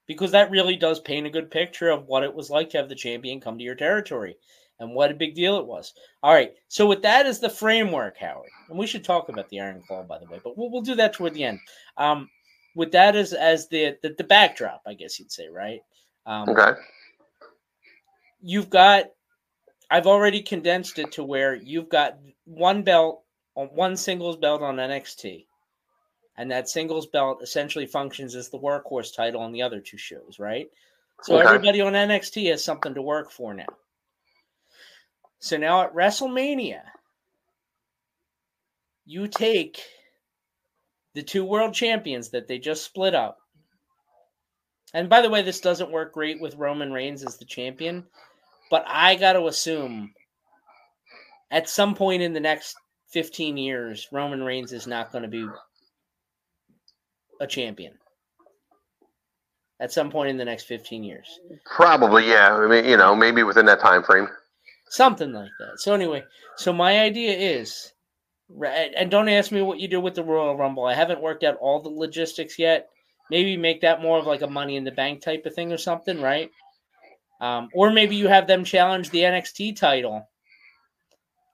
[0.08, 2.90] because that really does paint a good picture of what it was like to have
[2.90, 4.36] the champion come to your territory
[4.80, 5.94] and what a big deal it was.
[6.24, 9.60] All right, so with that as the framework, Howard, and we should talk about the
[9.60, 11.60] Iron Claw, by the way, but we'll, we'll do that toward the end.
[11.98, 12.30] Um,
[12.76, 15.82] with that as as the, the the backdrop, I guess you'd say, right?
[16.26, 16.80] Um, Okay.
[18.42, 19.06] you've got
[19.92, 23.24] I've already condensed it to where you've got one belt
[23.56, 25.46] on one singles belt on NXT.
[26.38, 30.40] And that singles belt essentially functions as the workhorse title on the other two shows,
[30.40, 30.70] right?
[31.24, 31.46] So Okay.
[31.46, 33.66] everybody on NXT has something to work for now.
[35.40, 36.82] So now at WrestleMania,
[39.06, 39.82] you take
[41.14, 43.38] the two world champions that they just split up.
[44.94, 48.06] And by the way, this doesn't work great with Roman Reigns as the champion,
[48.72, 50.14] but I got to assume
[51.52, 52.76] at some point in the next
[53.12, 55.48] 15 years, Roman Reigns is not going to be
[57.40, 57.94] a champion.
[59.80, 61.40] At some point in the next 15 years.
[61.66, 62.56] Probably, yeah.
[62.56, 64.28] I mean, you know, maybe within that time frame.
[64.90, 65.80] Something like that.
[65.80, 66.24] So anyway,
[66.58, 67.94] so my idea is
[68.50, 70.86] right, and don't ask me what you do with the Royal Rumble.
[70.86, 72.90] I haven't worked out all the logistics yet.
[73.30, 75.78] Maybe make that more of like a money in the bank type of thing or
[75.78, 76.52] something, right?
[77.42, 80.28] Um, or maybe you have them challenge the NXT title,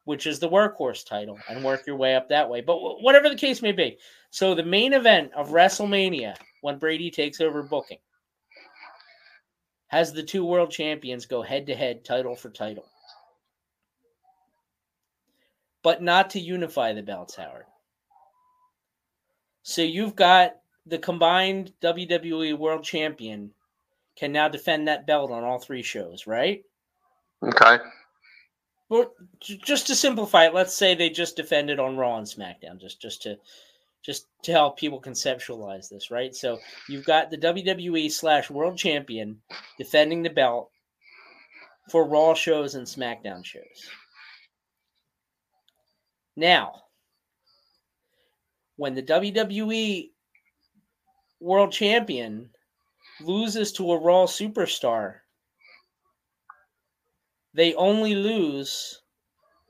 [0.06, 2.62] which is the workhorse title, and work your way up that way.
[2.62, 3.98] But wh- whatever the case may be.
[4.32, 8.00] So the main event of WrestleMania, when Brady takes over booking,
[9.88, 12.86] has the two world champions go head to head, title for title.
[15.86, 17.68] But not to unify the belts, Howard.
[19.62, 20.56] So you've got
[20.88, 23.52] the combined WWE World Champion
[24.16, 26.66] can now defend that belt on all three shows, right?
[27.44, 27.78] Okay.
[28.90, 33.00] Well, just to simplify it, let's say they just defended on Raw and SmackDown, just
[33.00, 33.38] just to
[34.02, 36.34] just to help people conceptualize this, right?
[36.34, 36.58] So
[36.90, 39.40] you've got the WWE slash World Champion
[39.78, 40.72] defending the belt
[41.92, 43.88] for Raw shows and SmackDown shows.
[46.36, 46.84] Now,
[48.76, 50.12] when the WWE
[51.40, 52.50] World Champion
[53.22, 55.20] loses to a Raw superstar,
[57.54, 59.02] they only lose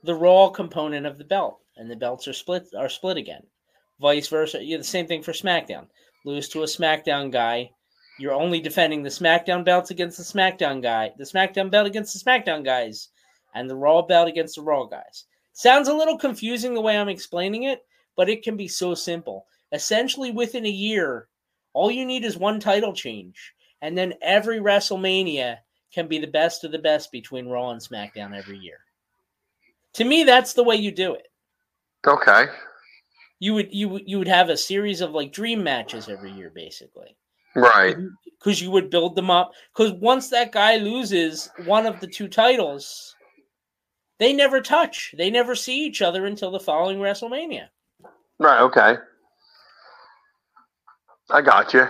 [0.02, 3.46] the Raw component of the belt, and the belts are split are split again.
[4.00, 5.86] Vice versa, the same thing for SmackDown.
[6.24, 7.70] Lose to a SmackDown guy,
[8.18, 12.28] You're only defending the SmackDown belts against the SmackDown guy, the SmackDown belt against the
[12.28, 13.10] SmackDown guys,
[13.54, 15.26] and the Raw belt against the Raw guys.
[15.56, 17.82] Sounds a little confusing the way I'm explaining it,
[18.14, 19.46] but it can be so simple.
[19.72, 21.28] Essentially, within a year,
[21.72, 25.56] all you need is one title change, and then every WrestleMania
[25.94, 28.76] can be the best of the best between Raw and SmackDown every year.
[29.94, 31.28] To me, that's the way you do it.
[32.06, 32.48] Okay.
[33.38, 36.52] You would you would you would have a series of like dream matches every year,
[36.54, 37.16] basically.
[37.54, 37.96] Right.
[38.38, 39.52] Because you would build them up.
[39.74, 43.15] Because once that guy loses one of the two titles,
[44.18, 45.14] they never touch.
[45.16, 47.68] They never see each other until the following WrestleMania.
[48.38, 48.60] Right.
[48.60, 48.96] Okay.
[51.30, 51.86] I got you.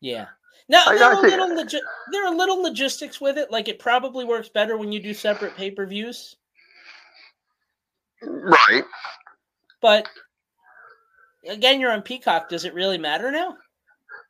[0.00, 0.26] Yeah.
[0.68, 1.80] Now I there are, little logi-
[2.12, 3.50] there are little logistics with it.
[3.50, 6.36] Like it probably works better when you do separate pay per views.
[8.22, 8.84] Right.
[9.80, 10.08] But
[11.48, 12.48] again, you're on Peacock.
[12.48, 13.56] Does it really matter now?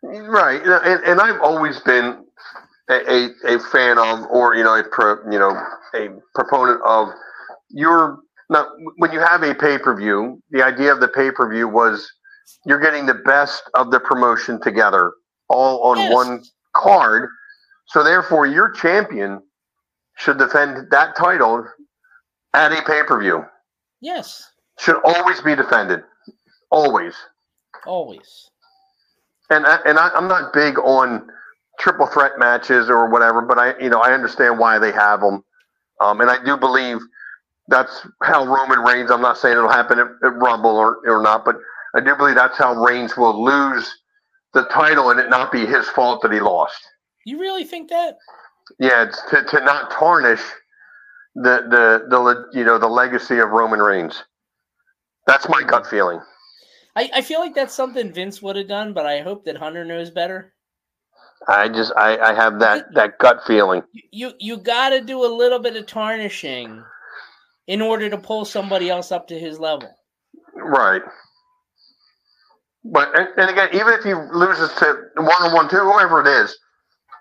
[0.02, 0.60] Right.
[0.62, 2.24] And, and I've always been
[2.90, 5.58] a, a, a fan of, or you know, a pro, you know,
[5.94, 7.08] a proponent of
[7.70, 8.20] your.
[8.48, 8.68] Now,
[8.98, 12.08] when you have a pay per view, the idea of the pay per view was
[12.64, 15.12] you're getting the best of the promotion together,
[15.48, 16.12] all on Yes.
[16.12, 16.44] one
[16.76, 17.28] card.
[17.88, 19.42] So therefore, your champion
[20.16, 21.66] should defend that title
[22.54, 23.44] at a pay per view.
[24.00, 26.02] Yes, Should always be defended,
[26.70, 27.14] always.
[27.86, 28.50] always.
[29.50, 31.28] and I, and I, I'm not big on
[31.80, 35.42] triple threat matches or whatever, but I you know I understand why they have them,
[36.00, 36.98] um, and I do believe
[37.68, 39.10] that's how Roman Reigns.
[39.10, 41.56] I'm not saying it'll happen at, at Rumble or or not, but
[41.94, 43.92] I do believe that's how Reigns will lose
[44.54, 46.78] the title and it not be his fault that he lost.
[47.24, 48.16] You really think that?
[48.78, 50.42] Yeah, it's to, to not tarnish
[51.34, 54.24] the the the you know the legacy of Roman Reigns.
[55.26, 56.20] That's my gut feeling.
[56.94, 59.84] I, I feel like that's something Vince would have done, but I hope that Hunter
[59.84, 60.54] knows better.
[61.48, 63.82] I just I, I have that that gut feeling.
[64.10, 66.82] You you got to do a little bit of tarnishing
[67.66, 69.88] in order to pull somebody else up to his level.
[70.54, 71.02] Right.
[72.84, 76.28] But and, and again, even if he loses to one on one two, whoever it
[76.28, 76.56] is,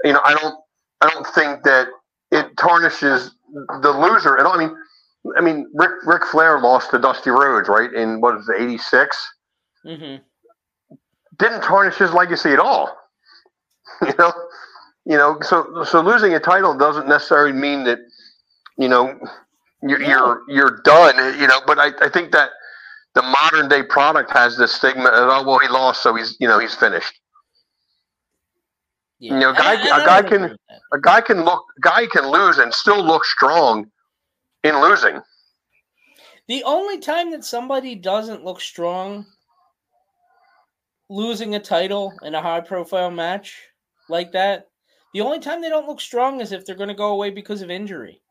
[0.04, 0.56] you know, I don't
[1.02, 1.88] I don't think that
[2.32, 3.36] it tarnishes
[3.82, 4.54] the loser at all.
[4.54, 4.76] I mean
[5.38, 7.92] I mean Rick Ric Flair lost to Dusty Rhodes, right?
[7.92, 9.28] In what is it, eighty six?
[9.86, 10.22] Mm-hmm.
[11.38, 12.96] Didn't tarnish his legacy at all.
[14.06, 14.34] You know?
[15.06, 18.00] You know, so so losing a title doesn't necessarily mean that,
[18.78, 19.18] you know,
[19.88, 22.50] you're you're, you're done, you know, but I, I think that
[23.14, 26.48] the modern day product has this stigma of oh well he lost so he's you
[26.48, 27.14] know he's finished.
[29.20, 30.58] You know, a guy And- and a I guy can
[30.94, 33.90] a guy can look a guy can lose and still look strong
[34.64, 35.22] in losing.
[36.48, 39.26] The only time that somebody doesn't look strong
[41.10, 43.62] losing a title in a high profile match
[44.10, 44.68] like that,
[45.14, 47.62] the only time they don't look strong is if they're going to go away because
[47.62, 48.22] of injury.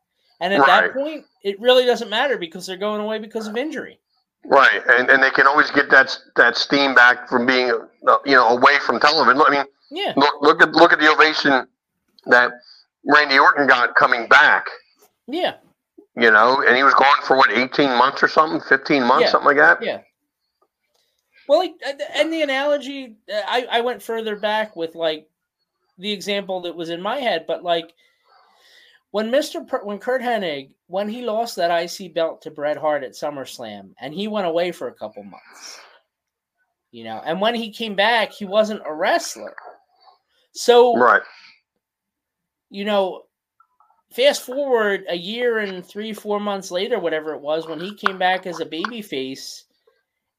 [0.45, 3.99] And at that point, it really doesn't matter because they're going away because of injury.
[4.45, 7.71] Right, and and they can always get that that steam back from being
[8.07, 9.41] uh, you know away from television.
[9.41, 10.13] I mean, Yeah.
[10.15, 11.65] look look at look at the ovation
[12.27, 12.51] that
[13.05, 14.67] Randy Orton got coming back.
[15.27, 15.55] Yeah.
[16.15, 19.31] You know, and he was gone for what eighteen months or something, fifteen months, Yeah.
[19.31, 19.81] something like that.
[19.81, 20.01] Yeah.
[21.47, 25.27] Well, like, uh, and the analogy, uh, I, I went further back with like
[25.97, 27.93] the example that was in my head, but like
[29.15, 29.65] when Mr.
[29.65, 33.91] Per, when Curt Hennig, when he lost that IC belt to Bret Hart at SummerSlam
[34.01, 35.79] and he went away for a couple months,
[36.91, 39.55] you know, and when he came back, he wasn't a wrestler.
[40.51, 41.21] So, Right.
[42.69, 43.21] you know,
[44.11, 48.17] fast forward a year and three, four months later, whatever it was, when he came
[48.17, 49.63] back as a baby face,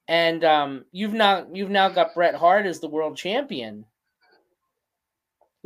[0.06, 3.86] and um, you've now you've now got Bret Hart as the world champion.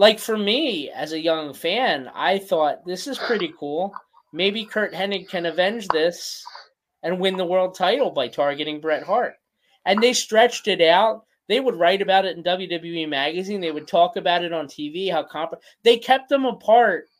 [0.00, 3.92] Like for me, as a young fan, I thought this is pretty cool.
[4.32, 6.42] Maybe Curt Hennig can avenge this
[7.02, 9.34] and win the world title by targeting Bret Hart.
[9.84, 11.26] And they stretched it out.
[11.48, 13.60] They would write about it in WWE magazine.
[13.60, 15.12] They would talk about it on TV.
[15.12, 15.52] How comp
[15.82, 17.10] they kept them apart,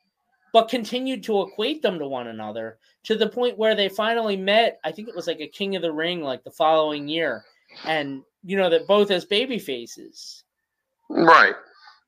[0.55, 4.81] but continued to equate them to one another to the point where they finally met.
[4.85, 7.45] I think it was like a King of the Ring, like the following year,
[7.85, 10.45] and you know that both as baby faces.
[11.11, 11.57] Right.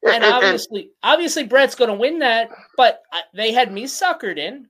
[0.05, 2.51] And, obviously, obviously, Bret's going to win that.
[2.77, 3.03] But
[3.35, 4.67] they had me suckered in.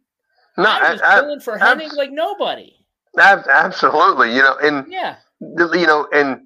[0.58, 2.74] No, I was I- I- for abs- Hennig like nobody.
[3.18, 4.34] Absolutely.
[4.34, 5.16] You know, and Yeah.
[5.40, 6.42] you know, and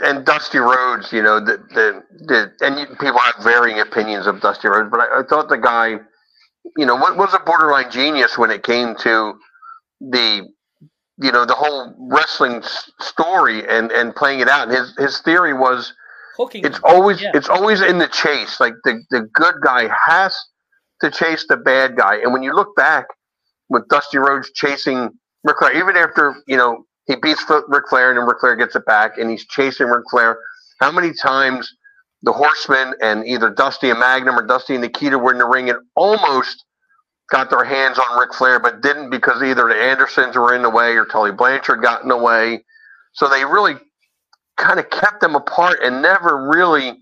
[0.00, 4.40] and Dusty Rhodes, you know, the the, the and you, people have varying opinions of
[4.40, 5.98] Dusty Rhodes, but I, I thought the guy,
[6.76, 9.34] you know, what was a borderline genius when it came to
[10.00, 10.46] the,
[11.20, 14.68] you know, the whole wrestling s- story and and playing it out.
[14.68, 15.92] And his his theory was,
[16.38, 16.64] hooking.
[16.64, 16.84] It's them.
[16.84, 17.32] always Yeah.
[17.34, 18.60] it's always in the chase.
[18.60, 20.38] Like the the good guy has
[21.02, 22.16] to chase the bad guy.
[22.16, 23.06] And when you look back
[23.68, 25.10] with Dusty Rhodes chasing
[25.44, 28.76] Ric Flair, even after you know he beats Ric Flair and then Ric Flair gets
[28.76, 30.38] it back, and he's chasing Ric Flair.
[30.80, 31.70] How many times
[32.22, 35.70] the Horsemen and either Dusty and Magnum or Dusty and Nikita were in the ring
[35.70, 36.64] and almost
[37.30, 40.70] got their hands on Ric Flair, but didn't because either the Andersons were in the
[40.70, 42.64] way or Tully Blanchard got in the way.
[43.12, 43.74] So they really
[44.58, 46.98] kind of kept them apart and never really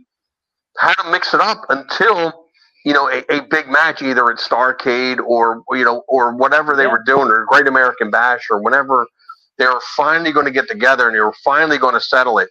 [0.78, 2.46] had to mix it up until
[2.84, 6.86] you know a, a big match, either at Starcade or you know or whatever they
[6.86, 9.06] were doing, or Great American Bash or whenever
[9.58, 12.50] they were finally going to get together and they were finally going to settle it.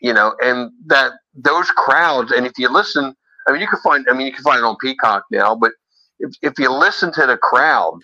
[0.00, 3.14] You know, and that those crowds, and if you listen,
[3.46, 5.72] I mean, you can find, I mean, you can find it on Peacock now, but
[6.18, 8.00] if, if you listen to the crowd,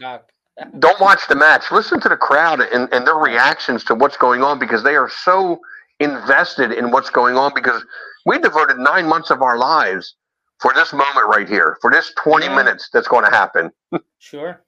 [0.79, 1.71] don't watch the match.
[1.71, 5.09] Listen to the crowd and, and their reactions to what's going on because they are
[5.09, 5.61] so
[6.01, 7.85] invested in what's going on because
[8.27, 10.17] we devoted nine months of our lives
[10.59, 12.57] for this moment right here, for this 20 Yeah.
[12.57, 13.71] minutes that's going to happen.
[14.19, 14.63] Sure.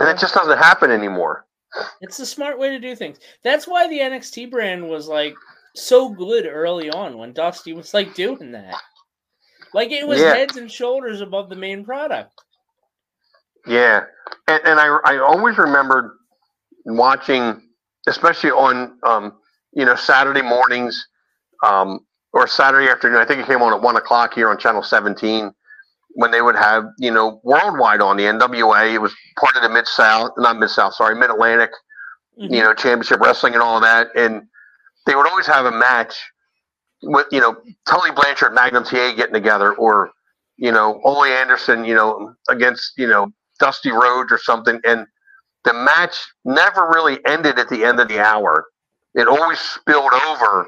[0.00, 1.46] And it just doesn't happen anymore.
[2.00, 3.18] It's a smart way to do things.
[3.44, 5.36] That's why the NXT brand was like
[5.76, 8.80] so good early on when Dusty was like doing that.
[9.72, 10.34] Like it was Yeah.
[10.34, 12.32] heads and shoulders above the main product.
[13.66, 14.04] Yeah,
[14.48, 16.16] and, and I I always remembered
[16.86, 17.68] watching,
[18.08, 19.38] especially on um
[19.72, 21.06] you know Saturday mornings,
[21.64, 22.00] um
[22.32, 23.18] or Saturday afternoon.
[23.18, 25.52] I think it came on at one o'clock here on Channel Seventeen
[26.14, 28.92] when they would have you know worldwide on the NWA.
[28.94, 31.70] It was part of the Mid South, not Mid South, sorry, Mid Atlantic,
[32.36, 34.42] you know, Championship Wrestling and all that, and
[35.06, 36.20] they would always have a match
[37.02, 37.56] with you know
[37.86, 40.10] Tully Blanchard, Magnum TA getting together, or
[40.56, 45.06] you know Ole Anderson, you know against you know Dusty Rhodes or something, and
[45.64, 48.66] the match never really ended at the end of the hour.
[49.14, 50.66] It always spilled over,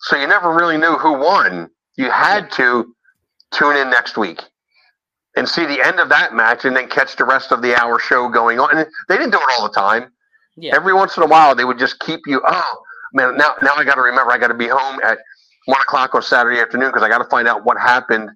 [0.00, 1.70] so you never really knew who won.
[1.96, 2.94] You had to
[3.52, 4.42] tune in next week
[5.36, 7.98] and see the end of that match, and then catch the rest of the hour
[7.98, 8.76] show going on.
[8.76, 10.10] And they didn't do it all the time.
[10.56, 10.74] Yeah.
[10.74, 12.40] Every once in a while, they would just keep you.
[12.46, 12.82] Oh
[13.12, 15.18] man, now now I got to remember I got to be home at
[15.66, 18.30] one o'clock on Saturday afternoon because I got to find out what happened.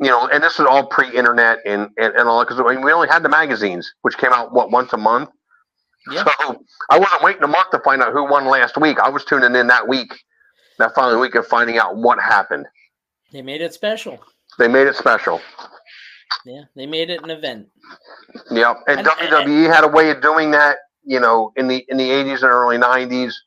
[0.00, 2.92] You know, and this is all pre-internet and and, and all because I mean, we
[2.92, 5.30] only had the magazines, which came out what once a month.
[6.10, 6.24] Yeah.
[6.40, 8.98] So I wasn't waiting a month to find out who won last week.
[8.98, 10.12] I was tuning in that week,
[10.78, 12.66] that following week, of finding out what happened.
[13.32, 14.18] They made it special.
[14.58, 15.40] They made it special.
[16.44, 17.68] Yeah, they made it an event.
[18.50, 20.78] Yep, and, And- WWE had a way of doing that.
[21.04, 23.40] You know, in the in the eighties and early nineties,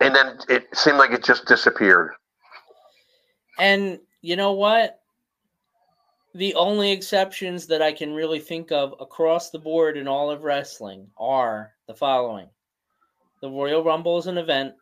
[0.00, 2.10] and then it seemed like it just disappeared.
[3.58, 4.98] And you know what?
[6.34, 10.42] The only exceptions that I can really think of across the board in all of
[10.42, 12.48] wrestling are the following
[13.40, 14.74] the Royal Rumble is an event,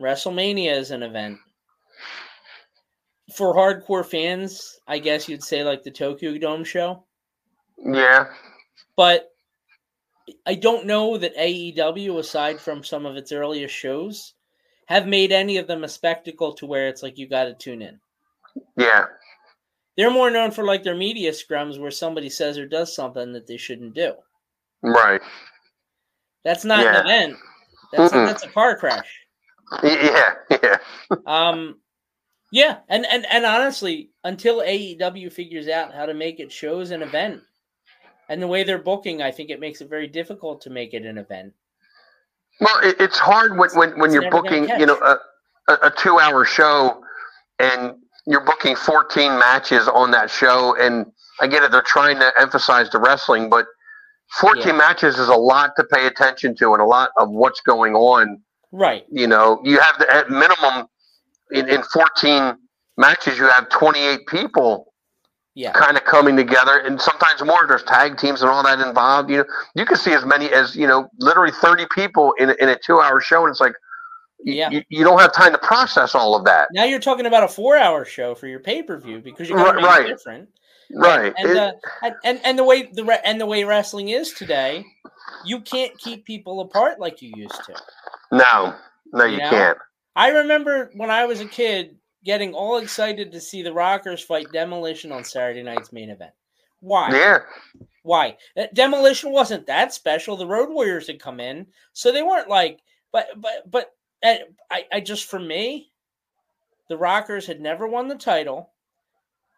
[0.00, 1.38] WrestleMania is an event.
[3.36, 7.04] For hardcore fans, I guess you'd say like the Tokyo Dome show.
[7.78, 8.26] Yeah,
[8.96, 9.32] But
[10.46, 14.34] I don't know that AEW, aside from some of its earliest shows,
[14.86, 17.80] have made any of them a spectacle to where it's like you got to tune
[17.82, 18.00] in.
[18.76, 19.06] yeah,
[19.96, 23.46] They're more known for like their media scrums where somebody says or does something that
[23.46, 24.14] they shouldn't do.
[24.82, 25.20] right.
[26.44, 27.00] That's not Yeah.
[27.00, 27.36] an event.
[27.92, 29.20] That's that's a car crash.
[29.82, 30.78] Yeah, yeah,
[31.26, 31.80] Um,
[32.50, 37.02] yeah, and and and honestly, until AEW figures out how to make it shows an
[37.02, 37.42] event,
[38.28, 41.04] and the way they're booking, I think it makes it very difficult to make it
[41.04, 41.52] an event.
[42.60, 45.18] Well, it, it's hard when when, when It's you're booking, you know, a,
[45.72, 47.02] a, a two-hour show,
[47.58, 47.94] and
[48.26, 50.76] you're booking 14 matches on that show.
[50.78, 51.06] And
[51.40, 53.66] I get it; they're trying to emphasize the wrestling, but
[54.40, 54.72] 14 Yeah.
[54.72, 58.40] matches is a lot to pay attention to, and a lot of what's going on.
[58.72, 59.04] Right.
[59.10, 60.86] You know, you have the, at minimum
[61.50, 62.56] in, in 14
[62.96, 64.92] matches, you have 28 people
[65.54, 65.72] Yeah.
[65.72, 67.66] kind of coming together, and sometimes more.
[67.66, 69.30] There's tag teams and all that involved.
[69.30, 69.44] You know,
[69.74, 72.78] you can see as many as you know, literally 30 people in a- in a
[72.78, 73.72] two-hour show, and it's like,
[74.44, 74.70] Yeah.
[74.70, 76.68] you, you don't have time to process all of that.
[76.72, 80.06] Now you're talking about a four-hour show for your pay-per-view because you're Right, right.
[80.06, 80.48] different.
[80.92, 81.32] Right.
[81.36, 81.72] And, It- uh,
[82.02, 84.84] and and and the way the re- and the way wrestling is today,
[85.44, 87.74] you can't keep people apart like you used to.
[88.32, 88.74] no,
[89.12, 89.50] no, you, you know?
[89.50, 89.78] can't.
[90.16, 94.50] I remember when I was a kid getting all excited to see the Rockers fight
[94.52, 96.32] Demolition on Saturday night's main event.
[96.80, 97.10] Why?
[97.12, 97.38] Yeah.
[98.02, 98.36] Why?
[98.56, 100.36] Uh, Demolition wasn't that special.
[100.36, 102.80] The Road Warriors had come in, so they weren't like.
[103.12, 105.90] But but but I I just for me,
[106.88, 108.70] the Rockers had never won the title.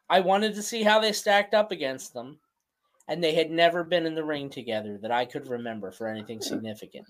[0.08, 2.38] I wanted to see how they stacked up against them,
[3.08, 6.40] and they had never been in the ring together that I could remember for anything
[6.40, 7.06] significant.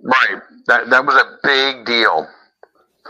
[0.00, 0.40] Right.
[0.66, 2.28] That that was a big deal.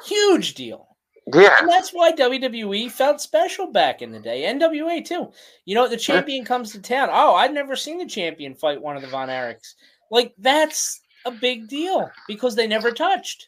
[0.04, 0.88] Huge deal.
[1.32, 1.58] Yeah.
[1.60, 4.42] And that's why WWE felt special back in the day.
[4.42, 5.32] NWA too.
[5.64, 7.08] You know, the champion comes to town.
[7.10, 9.74] Oh, I'd never seen the champion fight one of the Von Erichs.
[10.10, 13.46] Like that's a big deal because they never touched.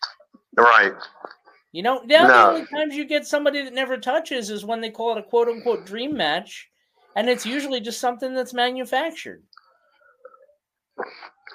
[0.57, 0.95] Right.
[1.73, 2.29] You know, now No.
[2.29, 5.23] the only times you get somebody that never touches is when they call it a
[5.23, 6.69] quote unquote dream match,
[7.15, 9.43] and it's usually just something that's manufactured.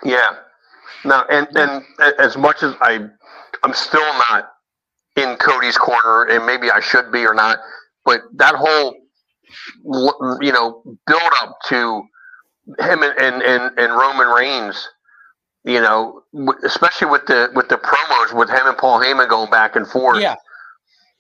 [0.03, 0.38] Yeah.
[1.03, 1.84] Now, and and
[2.19, 3.07] as much as I,
[3.64, 4.52] I'm still not
[5.15, 7.57] in Cody's corner, and maybe I should be or not.
[8.06, 8.95] But that whole,
[10.41, 12.03] you know, build up to
[12.80, 14.88] him and and and, and Roman Reigns,
[15.64, 16.22] you know,
[16.64, 20.22] especially with the with the promos with him and Paul Heyman going back and forth.
[20.22, 20.36] Yeah.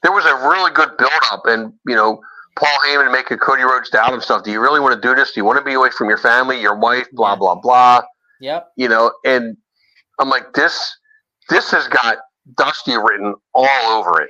[0.03, 2.21] There was a really good build up, and you know.
[2.57, 4.43] Paul Heyman making Cody Rhodes down and stuff.
[4.43, 5.31] Do you really want to do this?
[5.31, 8.01] Do you want to be away from your family, your wife, blah blah blah?
[8.41, 8.71] Yep.
[8.75, 9.55] you know, and
[10.19, 10.97] I'm like, this,
[11.49, 12.17] this has got
[12.57, 14.29] Dusty written all over it,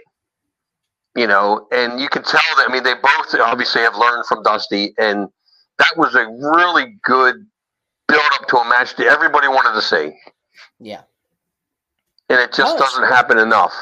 [1.16, 2.70] you know, and you can tell that.
[2.70, 5.28] I mean, they both obviously have learned from Dusty, and
[5.80, 7.36] that was a really good
[8.12, 10.18] build up to a match that everybody wanted to see,
[10.80, 11.02] Yeah.
[12.30, 13.10] and it just Oh, doesn't true.
[13.14, 13.74] happen enough.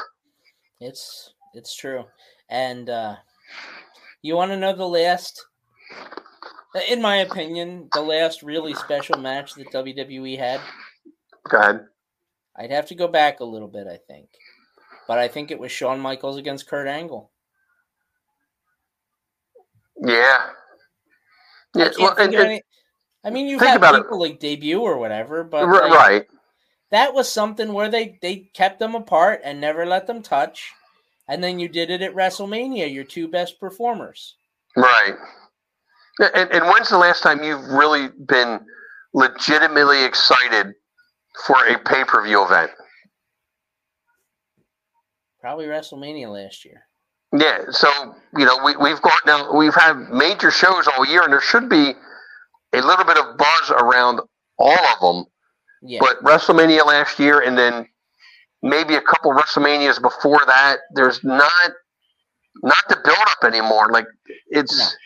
[0.80, 2.04] It's it's true.
[2.48, 3.16] And uh
[4.22, 5.44] you want to know the last
[6.88, 10.60] in my opinion, the last really special match that WWE had?
[11.48, 11.86] Go ahead.
[12.56, 14.28] I'd have to go back a little bit, I think.
[15.08, 17.32] But I think it was Shawn Michaels against Kurt Angle.
[20.02, 20.50] Yeah.
[21.74, 21.90] Yeah.
[21.98, 22.62] Well, and, and- any,
[23.24, 24.02] I mean, you've think had about it.
[24.02, 26.26] people like debut or whatever, but r- like, right.
[26.90, 30.72] that was something where they they kept them apart and never let them touch,
[31.28, 32.92] and then you did it at WrestleMania.
[32.92, 34.36] Your two best performers.
[34.76, 35.14] Right.
[36.18, 38.60] And, and when's the last time you've really been
[39.14, 40.74] legitimately excited
[41.46, 42.70] for a pay per view event?
[45.40, 46.82] Probably WrestleMania last year.
[47.36, 47.64] Yeah.
[47.70, 47.88] So
[48.36, 51.68] you know we we've got now we've had major shows all year, and there should
[51.68, 51.92] be
[52.72, 54.20] a little bit of buzz around
[54.58, 55.24] all of them.
[55.82, 55.98] Yeah.
[56.00, 57.86] But WrestleMania last year, and then
[58.62, 61.72] maybe a couple WrestleManias before that, there's not
[62.62, 63.90] not the build up anymore.
[63.90, 64.06] Like
[64.48, 64.96] it's.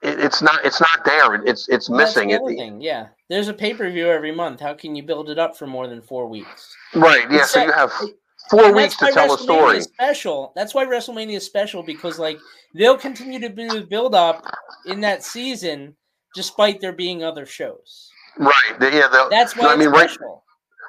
[0.00, 0.64] It, it's not.
[0.64, 1.34] It's not there.
[1.44, 2.28] It's it's Well, that's missing.
[2.30, 3.08] the It, thing, yeah.
[3.28, 4.60] There's a pay per view every month.
[4.60, 6.72] How can you build it up for more than four weeks?
[6.94, 7.28] Right.
[7.30, 7.38] Yeah.
[7.40, 7.92] It's So that- you have
[8.50, 9.80] four weeks to tell a story.
[9.82, 10.52] Special.
[10.54, 12.38] That's why WrestleMania is special because like
[12.74, 14.44] they'll continue to do build up
[14.86, 15.96] in that season,
[16.38, 18.10] despite there being other shows.
[18.38, 18.74] Right.
[18.78, 19.08] The, yeah.
[19.08, 20.08] The, That's why I it's mean, right.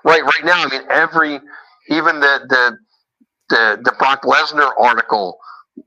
[0.04, 0.24] Right.
[0.24, 1.40] Right now, I mean, every
[1.90, 2.78] even the the
[3.50, 5.40] the, the Brock Lesnar article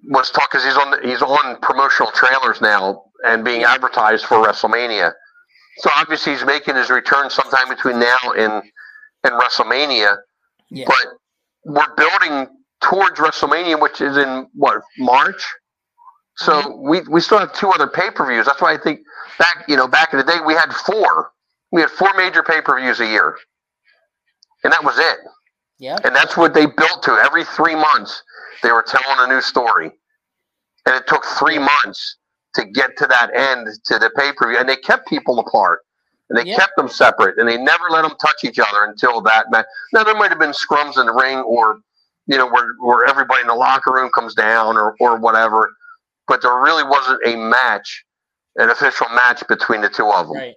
[0.09, 4.45] was talk because he's on the, he's on promotional trailers now and being advertised for
[4.45, 5.13] WrestleMania.
[5.79, 8.65] So obviously he's making his return sometime between now and
[9.23, 10.17] and WrestleMania.
[10.71, 10.87] Yeah.
[10.89, 11.07] But
[11.65, 12.49] we're building
[12.81, 15.41] towards WrestleMania, which is in what March.
[16.37, 16.89] So Mm-hmm.
[16.89, 18.47] we we still have two other pay per views.
[18.47, 19.01] That's why I think
[19.39, 21.33] back you know back in the day we had four.
[21.73, 23.37] We had four major pay per views a year,
[24.65, 25.19] and that was it.
[25.79, 26.01] Yeah.
[26.05, 27.13] And that's what they built to.
[27.25, 28.23] Every three months,
[28.63, 29.91] they were telling a new story,
[30.87, 32.17] and it took three months
[32.55, 34.59] to get to that end to the pay per view.
[34.59, 35.81] And they kept people apart,
[36.31, 36.57] and they Yeah.
[36.57, 39.67] kept them separate, and they never let them touch each other until that match.
[39.93, 41.81] Now there might have been scrums in the ring, or
[42.27, 45.71] you know where where everybody in the locker room comes down, or or whatever.
[46.33, 48.07] But there really wasn't a match,
[48.57, 50.39] an official match between the two of them.
[50.39, 50.55] Right.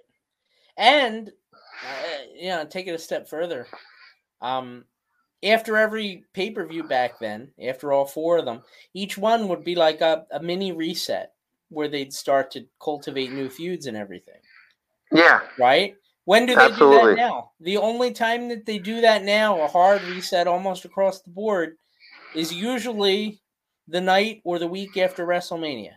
[0.78, 3.66] And uh, you know, take it a step further.
[4.40, 4.86] Um,
[5.42, 8.62] after every pay per view back then, after all four of them,
[8.94, 11.32] each one would be like a, a mini reset
[11.68, 14.40] where they'd start to cultivate new feuds and everything.
[15.12, 15.42] Yeah.
[15.58, 15.94] Right?
[16.24, 17.00] When do they Absolutely.
[17.00, 17.50] do that now?
[17.60, 21.76] The only time that they do that now, a hard reset almost across the board,
[22.34, 23.42] is usually
[23.88, 25.92] the night or the week after WrestleMania.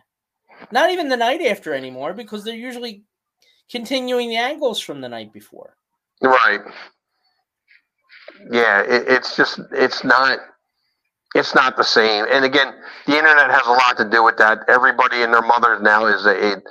[0.70, 3.04] Not even the night after anymore, because they're usually
[3.70, 5.76] continuing the angles from the night before.
[6.22, 6.60] Right.
[8.50, 10.38] Yeah, it, it's just it's not
[11.34, 12.26] it's not the same.
[12.30, 12.74] And again,
[13.06, 14.60] the internet has a lot to do with that.
[14.68, 16.62] Everybody and their mothers now is a, a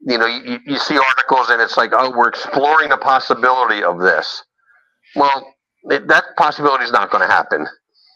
[0.00, 4.00] you know you, you see articles and it's like oh we're exploring the possibility of
[4.00, 4.42] this.
[5.16, 7.66] Well, it, that possibility is not going to happen.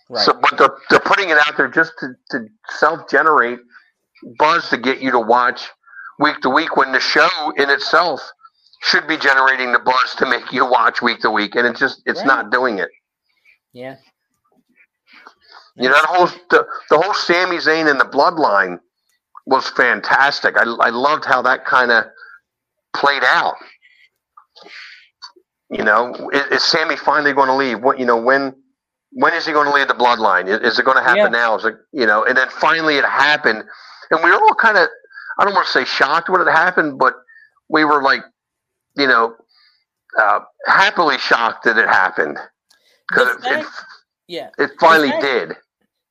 [0.09, 0.25] Right.
[0.25, 3.59] So, but they're they're putting it out there just to, to self generate
[4.39, 5.69] buzz to get you to watch
[6.19, 8.21] week to week when the show in itself
[8.83, 12.03] should be generating the buzz to make you watch week to week, and it's just
[12.07, 12.27] it's Right.
[12.27, 12.89] not doing it.
[13.73, 13.97] Yeah.
[15.77, 18.79] You know, that whole the, the whole Sami Zayn and the Bloodline
[19.45, 20.57] was fantastic.
[20.57, 22.05] I I loved how that kind of
[22.95, 23.57] played out.
[25.69, 27.83] You know, is, is Sami finally going to leave?
[27.83, 28.55] What you know when
[29.17, 30.47] when is he going to lead the bloodline?
[30.47, 31.41] Is, is it going to happen Yeah.
[31.41, 31.57] now?
[31.57, 33.65] Is it, you know, and then finally it happened,
[34.11, 34.89] and we were all kind of,
[35.39, 37.15] I don't want to say shocked when it happened, but
[37.71, 38.21] we were like,
[38.95, 39.35] you know,
[40.19, 42.37] uh, happily shocked that it happened
[43.09, 43.67] because it, it,
[44.29, 44.51] Yeah.
[44.59, 45.53] it finally fact- did.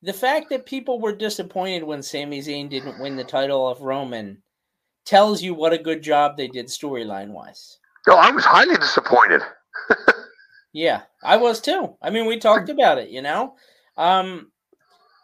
[0.01, 4.41] The fact that people were disappointed when Sami Zayn didn't win the title of Roman
[5.05, 7.77] tells you what a good job they did storyline wise.
[8.07, 9.41] No, I was highly disappointed.
[10.75, 11.95] Yeah, I was too.
[12.01, 13.55] I mean, we talked about it, you know.
[13.95, 14.51] Um,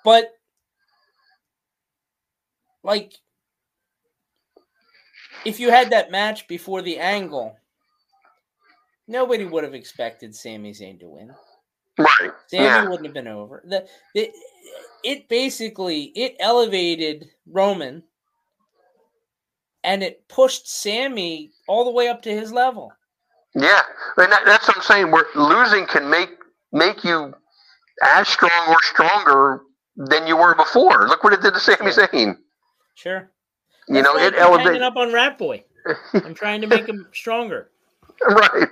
[0.06, 0.32] but
[2.86, 3.12] like,
[5.44, 7.58] if you had that match before the angle,
[9.10, 11.34] nobody would have expected Sami Zayn to win.
[11.98, 12.32] Right.
[12.48, 12.84] Sami yeah.
[12.88, 13.62] wouldn't have been over.
[13.68, 14.32] The, the
[15.04, 18.04] it basically it elevated Roman
[19.84, 22.94] and it pushed Sami all the way up to his level.
[23.54, 23.82] Yeah,
[24.18, 25.12] and that, that's what I'm saying.
[25.12, 26.30] Where losing can make
[26.72, 27.34] make you
[28.04, 29.62] as strong or stronger
[29.98, 31.08] than you were before.
[31.08, 32.38] Look what it did to Sami Zayn.
[32.96, 33.30] Sure.
[33.88, 34.82] You know, That's it like hanging elevated.
[34.84, 35.64] up on Rat Boy.
[36.14, 37.70] I'm trying to make him stronger.
[38.30, 38.68] Right.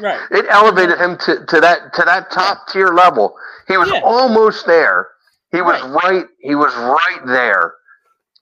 [0.00, 0.20] Right.
[0.30, 3.36] It elevated him to, to that to that top tier level.
[3.68, 4.00] He was Yeah.
[4.02, 5.08] almost there.
[5.52, 6.24] He was right.
[6.40, 7.74] He was right there,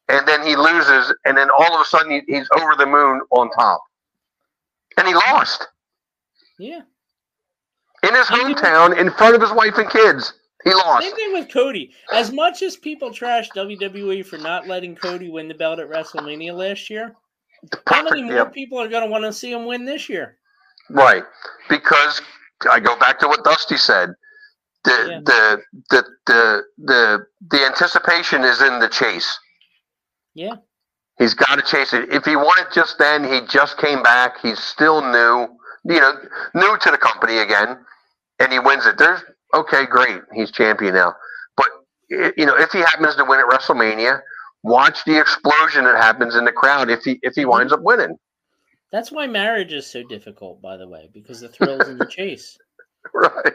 [0.08, 3.20] and then he loses, and then all of a sudden he, he's over the moon
[3.30, 3.82] on top,
[4.96, 5.66] and he lost
[6.62, 6.82] Yeah.
[8.08, 10.32] in his hometown in front of his wife and kids.
[10.64, 11.04] He lost.
[11.04, 11.90] Same thing with Cody.
[12.12, 16.52] As much as people trash WWE for not letting Cody win the belt at WrestleMania
[16.56, 17.16] last year,
[17.88, 18.54] how many more Yep.
[18.54, 20.36] people are going to want to see him win this year?
[20.90, 21.24] Right,
[21.68, 22.20] because
[22.70, 24.10] I go back to what Dusty said.
[24.84, 29.38] The the, the the the the anticipation is in the chase.
[30.34, 30.56] Yeah.
[31.18, 32.12] He's got to chase it.
[32.12, 34.40] If he won it just then, he just came back.
[34.40, 35.48] He's still new,
[35.84, 36.14] you know,
[36.54, 37.78] new to the company again,
[38.38, 38.98] and he wins it.
[38.98, 39.20] There's
[39.54, 40.20] okay, great.
[40.34, 41.14] He's champion now.
[41.56, 41.66] But
[42.36, 44.20] you know, if he happens to win at WrestleMania,
[44.62, 46.90] watch the explosion that happens in the crowd.
[46.90, 48.16] If he if he winds up winning,
[48.92, 52.58] That's why marriage is so difficult, by the way, because the thrills in the chase.
[53.14, 53.52] right?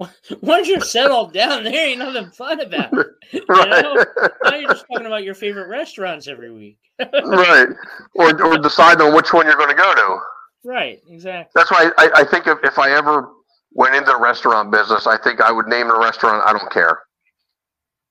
[0.42, 3.06] Once you're settled down, there ain't nothing fun about it.
[3.32, 4.04] You know?
[4.44, 6.78] Now you're just talking about your favorite restaurants every week.
[7.24, 7.68] right,
[8.14, 10.18] or or decide on which one you're going to go to.
[10.64, 11.50] Right, exactly.
[11.54, 13.28] That's why I, I think if, if I ever
[13.72, 16.42] went into the restaurant business, I think I would name the restaurant.
[16.46, 17.00] I don't care.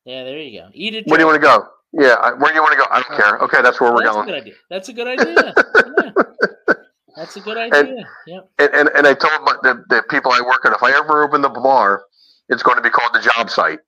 [0.05, 0.69] Yeah, there you go.
[0.73, 1.07] Eat it.
[1.07, 1.67] Where do you want to go?
[1.93, 2.85] Yeah, I- where do you want to go?
[2.89, 3.37] I don't care.
[3.39, 4.27] Okay, that's where we're going.
[4.69, 5.23] That's a good idea.
[5.35, 6.13] That's a good idea.
[6.17, 6.73] Yeah.
[7.17, 8.07] That's a good idea.
[8.25, 8.49] Yep.
[8.57, 11.23] And, and and I told my, the the people I work with, if I ever
[11.23, 12.03] open the bar,
[12.47, 13.79] it's going to be called the job site.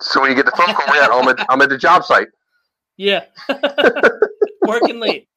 [0.00, 2.26] So when you get the phone call, yeah, I'm at I'm at the job site.
[3.00, 3.26] Yeah.
[4.66, 5.28] Working late.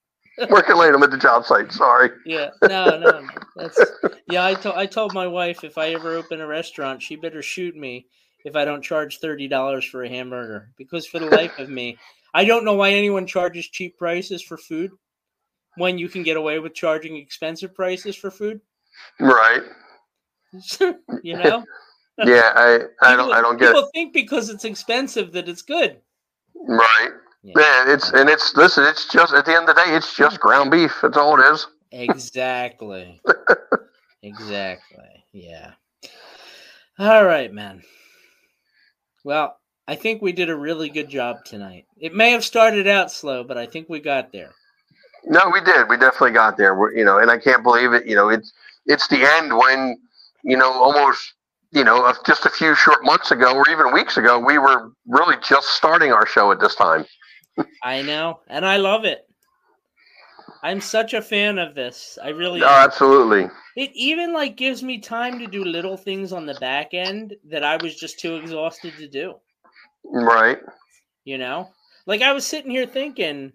[0.50, 0.94] Working late.
[0.94, 1.72] I'm at the job site.
[1.72, 2.10] Sorry.
[2.26, 2.50] Yeah.
[2.64, 3.28] No, no, no.
[3.56, 3.80] That's
[4.30, 4.46] yeah.
[4.46, 7.76] I told I told my wife if I ever open a restaurant, she better shoot
[7.76, 8.08] me
[8.46, 10.70] if I don't charge thirty dollars for a hamburger.
[10.78, 11.98] Because for the life of me,
[12.34, 14.92] I don't know why anyone charges cheap prices for food
[15.76, 18.62] when you can get away with charging expensive prices for food.
[19.20, 19.64] Right.
[21.24, 21.64] you know.
[22.18, 22.52] Yeah.
[22.56, 23.74] I I don't I don't get.
[23.74, 25.98] People think because it's expensive that it's good.
[26.56, 27.12] Right.
[27.44, 27.54] Yeah.
[27.88, 28.84] It's and it's listen.
[28.84, 31.00] It's just at the end of the day, it's just ground beef.
[31.02, 31.68] That's all it is.
[31.92, 33.20] Exactly.
[34.24, 35.26] exactly.
[35.32, 35.72] Yeah.
[37.00, 37.82] All right, man.
[39.24, 39.58] Well,
[39.88, 41.86] I think we did a really good job tonight.
[41.98, 44.52] It may have started out slow, but I think we got there.
[45.26, 45.90] No, we did.
[45.90, 46.76] We definitely got there.
[46.76, 48.06] We're, you know, and I can't believe it.
[48.06, 48.54] You know, it's
[48.86, 49.98] it's the end when
[50.44, 51.34] you know almost
[51.72, 54.92] you know of just a few short months ago or even weeks ago we were
[55.08, 57.06] really just starting our show at this time.
[57.84, 59.28] I know, and I love it.
[60.64, 62.18] I'm such a fan of this.
[62.22, 62.74] I really No, am.
[62.86, 63.50] absolutely.
[63.76, 67.64] It even like gives me time to do little things on the back end that
[67.64, 69.36] I was just too exhausted to do.
[70.04, 70.60] Right.
[71.24, 71.70] you know
[72.08, 73.54] like i was sitting here thinking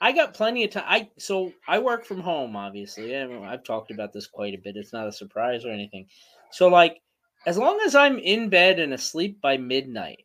[0.00, 3.64] i got plenty of time i so i work from home obviously I mean, i've
[3.64, 6.06] talked about this quite a bit it's not a surprise or anything
[6.52, 7.00] so like
[7.46, 10.24] as long as i'm in bed and asleep by midnight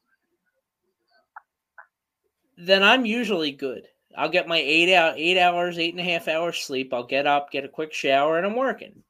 [2.57, 6.27] then i'm usually good i'll get my eight out eight hours eight and a half
[6.27, 9.03] hours sleep i'll get up get a quick shower and i'm working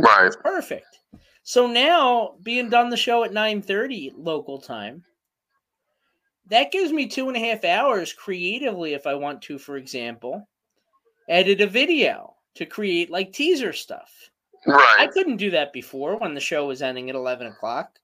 [0.00, 0.26] Right.
[0.26, 1.00] it's perfect
[1.42, 5.04] so now being done the show at 9.30 local time
[6.48, 10.48] that gives me two and a half hours creatively if I want to, for example,
[11.28, 14.30] edit a video to create like teaser stuff.
[14.64, 14.96] Right.
[15.00, 17.98] I couldn't do that before when the show was ending at eleven o'clock.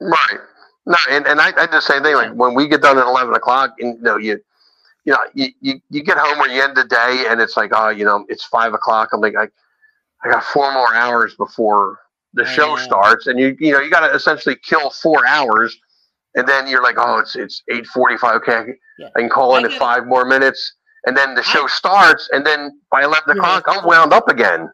[0.00, 0.38] Right.
[0.86, 2.14] No, and, and I, I do the same thing.
[2.14, 4.40] Like when we get done at eleven o'clock, and you know, you
[5.04, 7.70] you know, you, you, you get home or you end the day, and it's like,
[7.74, 9.10] oh, you know, it's five o'clock.
[9.12, 9.48] I'm like, I,
[10.24, 11.98] I got four more hours before
[12.32, 15.76] the show starts, and you you know you got to essentially kill four hours,
[16.34, 18.36] and then you're like, oh, it's it's eight forty five.
[18.36, 18.78] Okay, I can-
[19.16, 20.74] I can call in I at five more minutes,
[21.06, 24.70] and then the show starts, and then by eleven o'clock, I'm wound up again.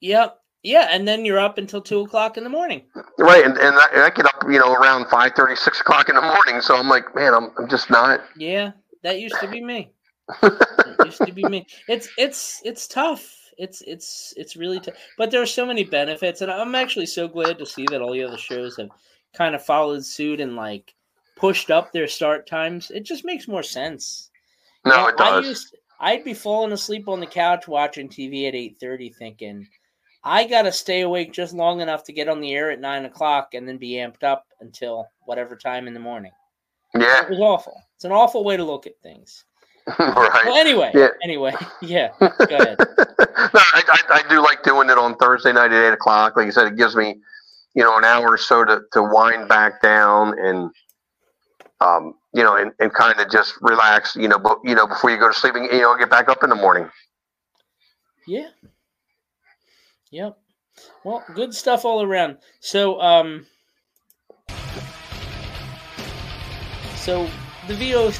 [0.00, 0.36] Yep.
[0.66, 2.82] Yeah, and then you're up until two o'clock in the morning.
[3.18, 6.08] Right, and, and I, and I get up, you know, around five thirty, six o'clock
[6.08, 6.60] in the morning.
[6.60, 8.20] So I'm like, man, I'm, I'm just not.
[8.36, 8.72] Yeah,
[9.04, 9.92] that used to be me.
[10.42, 11.68] it used to be me.
[11.88, 13.32] It's it's it's tough.
[13.58, 14.96] It's it's it's really tough.
[15.16, 18.12] But there are so many benefits, and I'm actually so glad to see that all
[18.12, 18.90] the other shows have
[19.34, 20.94] kind of followed suit and like
[21.36, 22.90] pushed up their start times.
[22.90, 24.30] It just makes more sense.
[24.84, 25.46] No, You know, it I does.
[25.46, 29.68] used I'd be falling asleep on the couch watching TV at eight thirty, thinking
[30.26, 33.54] I gotta stay awake just long enough to get on the air at nine o'clock
[33.54, 36.32] and then be amped up until whatever time in the morning.
[36.98, 37.80] Yeah, It was awful.
[37.94, 39.44] It's an awful way to look at things.
[40.00, 40.42] right.
[40.44, 41.10] Well, anyway, Yeah.
[41.22, 42.08] anyway, yeah.
[42.20, 42.26] Go
[42.56, 42.76] ahead.
[42.80, 42.86] no,
[43.54, 46.36] I, I, I do like doing it on Thursday night at eight o'clock.
[46.36, 47.20] Like I said, it gives me,
[47.74, 50.70] you know, an hour or so to, to wind back down and,
[51.80, 55.10] um, you know, and, and kind of just relax, you know, but you know, before
[55.10, 56.90] you go to sleep, and, you know, get back up in the morning.
[58.26, 58.48] Yeah.
[60.16, 60.38] Yep.
[61.04, 62.38] Well, good stuff all around.
[62.60, 63.44] So, um,
[66.94, 67.28] so
[67.68, 68.10] the VO.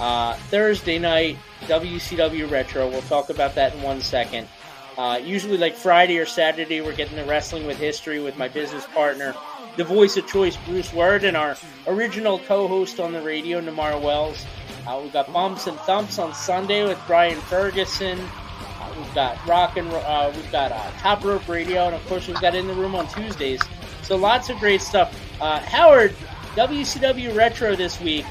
[0.00, 2.88] Uh, Thursday night, WCW Retro.
[2.88, 4.48] We'll talk about that in one second.
[4.96, 8.86] Uh, usually, like Friday or Saturday, we're getting the Wrestling with History with my business
[8.86, 9.36] partner,
[9.78, 11.56] the voice of choice, Bruce Word, and our
[11.86, 14.44] original co-host on the radio, Namara Wells.
[14.84, 18.18] Uh, we've got Bumps and Thumps on Sunday with Brian Ferguson.
[18.18, 22.26] Uh, we've got Rock and uh, we've got uh, Top Rope Radio, and of course
[22.26, 23.62] we've got In the Room on Tuesdays.
[24.02, 25.16] So lots of great stuff.
[25.40, 26.10] Uh, Howard,
[26.56, 28.26] WCW Retro this week,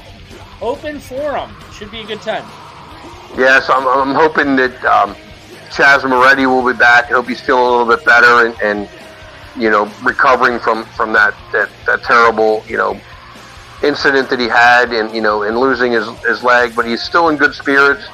[0.60, 1.56] open forum.
[1.72, 2.44] Should be a good time.
[3.38, 5.14] Yes, I'm, I'm hoping that um,
[5.70, 7.06] Chaz Moretti will be back.
[7.06, 8.97] I hope he's feeling a little bit better and, and
[9.58, 12.98] you know recovering from from that, that that terrible you know
[13.82, 16.74] incident that he had and you know and losing his his leg.
[16.74, 18.04] But he's still in good spirits.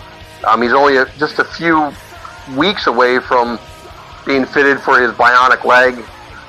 [0.49, 1.93] Um, he's only a, just a few
[2.57, 3.59] weeks away from
[4.27, 6.03] being fitted for his bionic leg.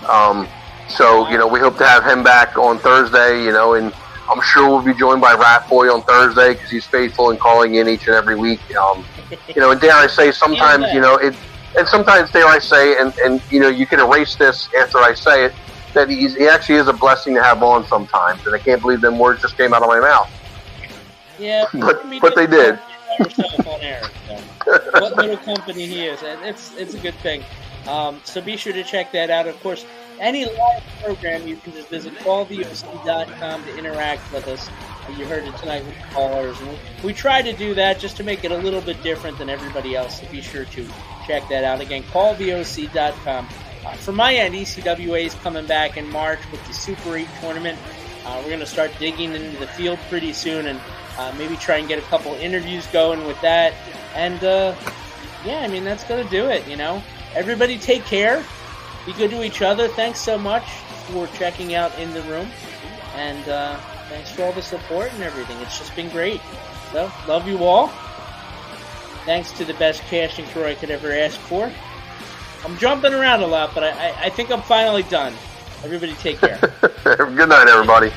[0.10, 0.48] Um,
[0.90, 3.44] so you know we hope to have him back on Thursday.
[3.44, 3.94] You know and.
[4.28, 7.76] I'm sure we'll be joined by Rat Boy on Thursday because he's faithful in calling
[7.76, 8.60] in each and every week.
[8.76, 9.06] Um,
[9.48, 11.36] you know, and dare I say, sometimes you know it,
[11.78, 15.14] and sometimes dare I say, and and you know, you can erase this after I
[15.14, 15.54] say it
[15.96, 19.18] that he actually is a blessing to have on sometimes, and I can't believe them
[19.18, 20.30] words just came out of my mouth.
[21.40, 22.78] Yeah, But but they did.
[23.20, 24.02] on air.
[24.28, 24.36] So.
[25.00, 27.44] what little company he is, and it's it's a good thing.
[27.88, 29.48] Um, so be sure to check that out.
[29.48, 29.86] Of course,
[30.20, 34.70] any live program you can just visit callvoc.com to interact with us.
[35.18, 38.24] You heard it tonight with callers, and we, we try to do that just to
[38.24, 40.20] make it a little bit different than everybody else.
[40.20, 40.88] So be sure to
[41.26, 42.04] check that out again.
[42.04, 43.48] Callvoc.com.
[43.86, 47.78] Uh, for my end, ECWA is coming back in March with the Super 8 tournament.
[48.26, 50.80] Uh, we're going to start digging into the field pretty soon and
[51.18, 53.74] uh, maybe try and get a couple interviews going with that.
[54.16, 54.76] And uh,
[55.46, 57.04] yeah, I mean, that's going to do it, you know.
[57.36, 58.44] Everybody take care.
[59.06, 59.88] Be good to each other.
[59.88, 60.64] Thanks so much
[61.08, 62.50] for checking out In the Room.
[63.16, 63.78] And uh,
[64.10, 65.58] thanks for all the support and everything.
[65.62, 66.42] It's just been great.
[66.92, 67.92] So, love you all.
[69.26, 71.72] Thanks to the best casting crew I could ever ask for.
[72.64, 75.34] I'm jumping around a lot, but I, I, I think I'm finally done.
[75.84, 76.60] Everybody take care.
[77.04, 78.12] Good night, everybody.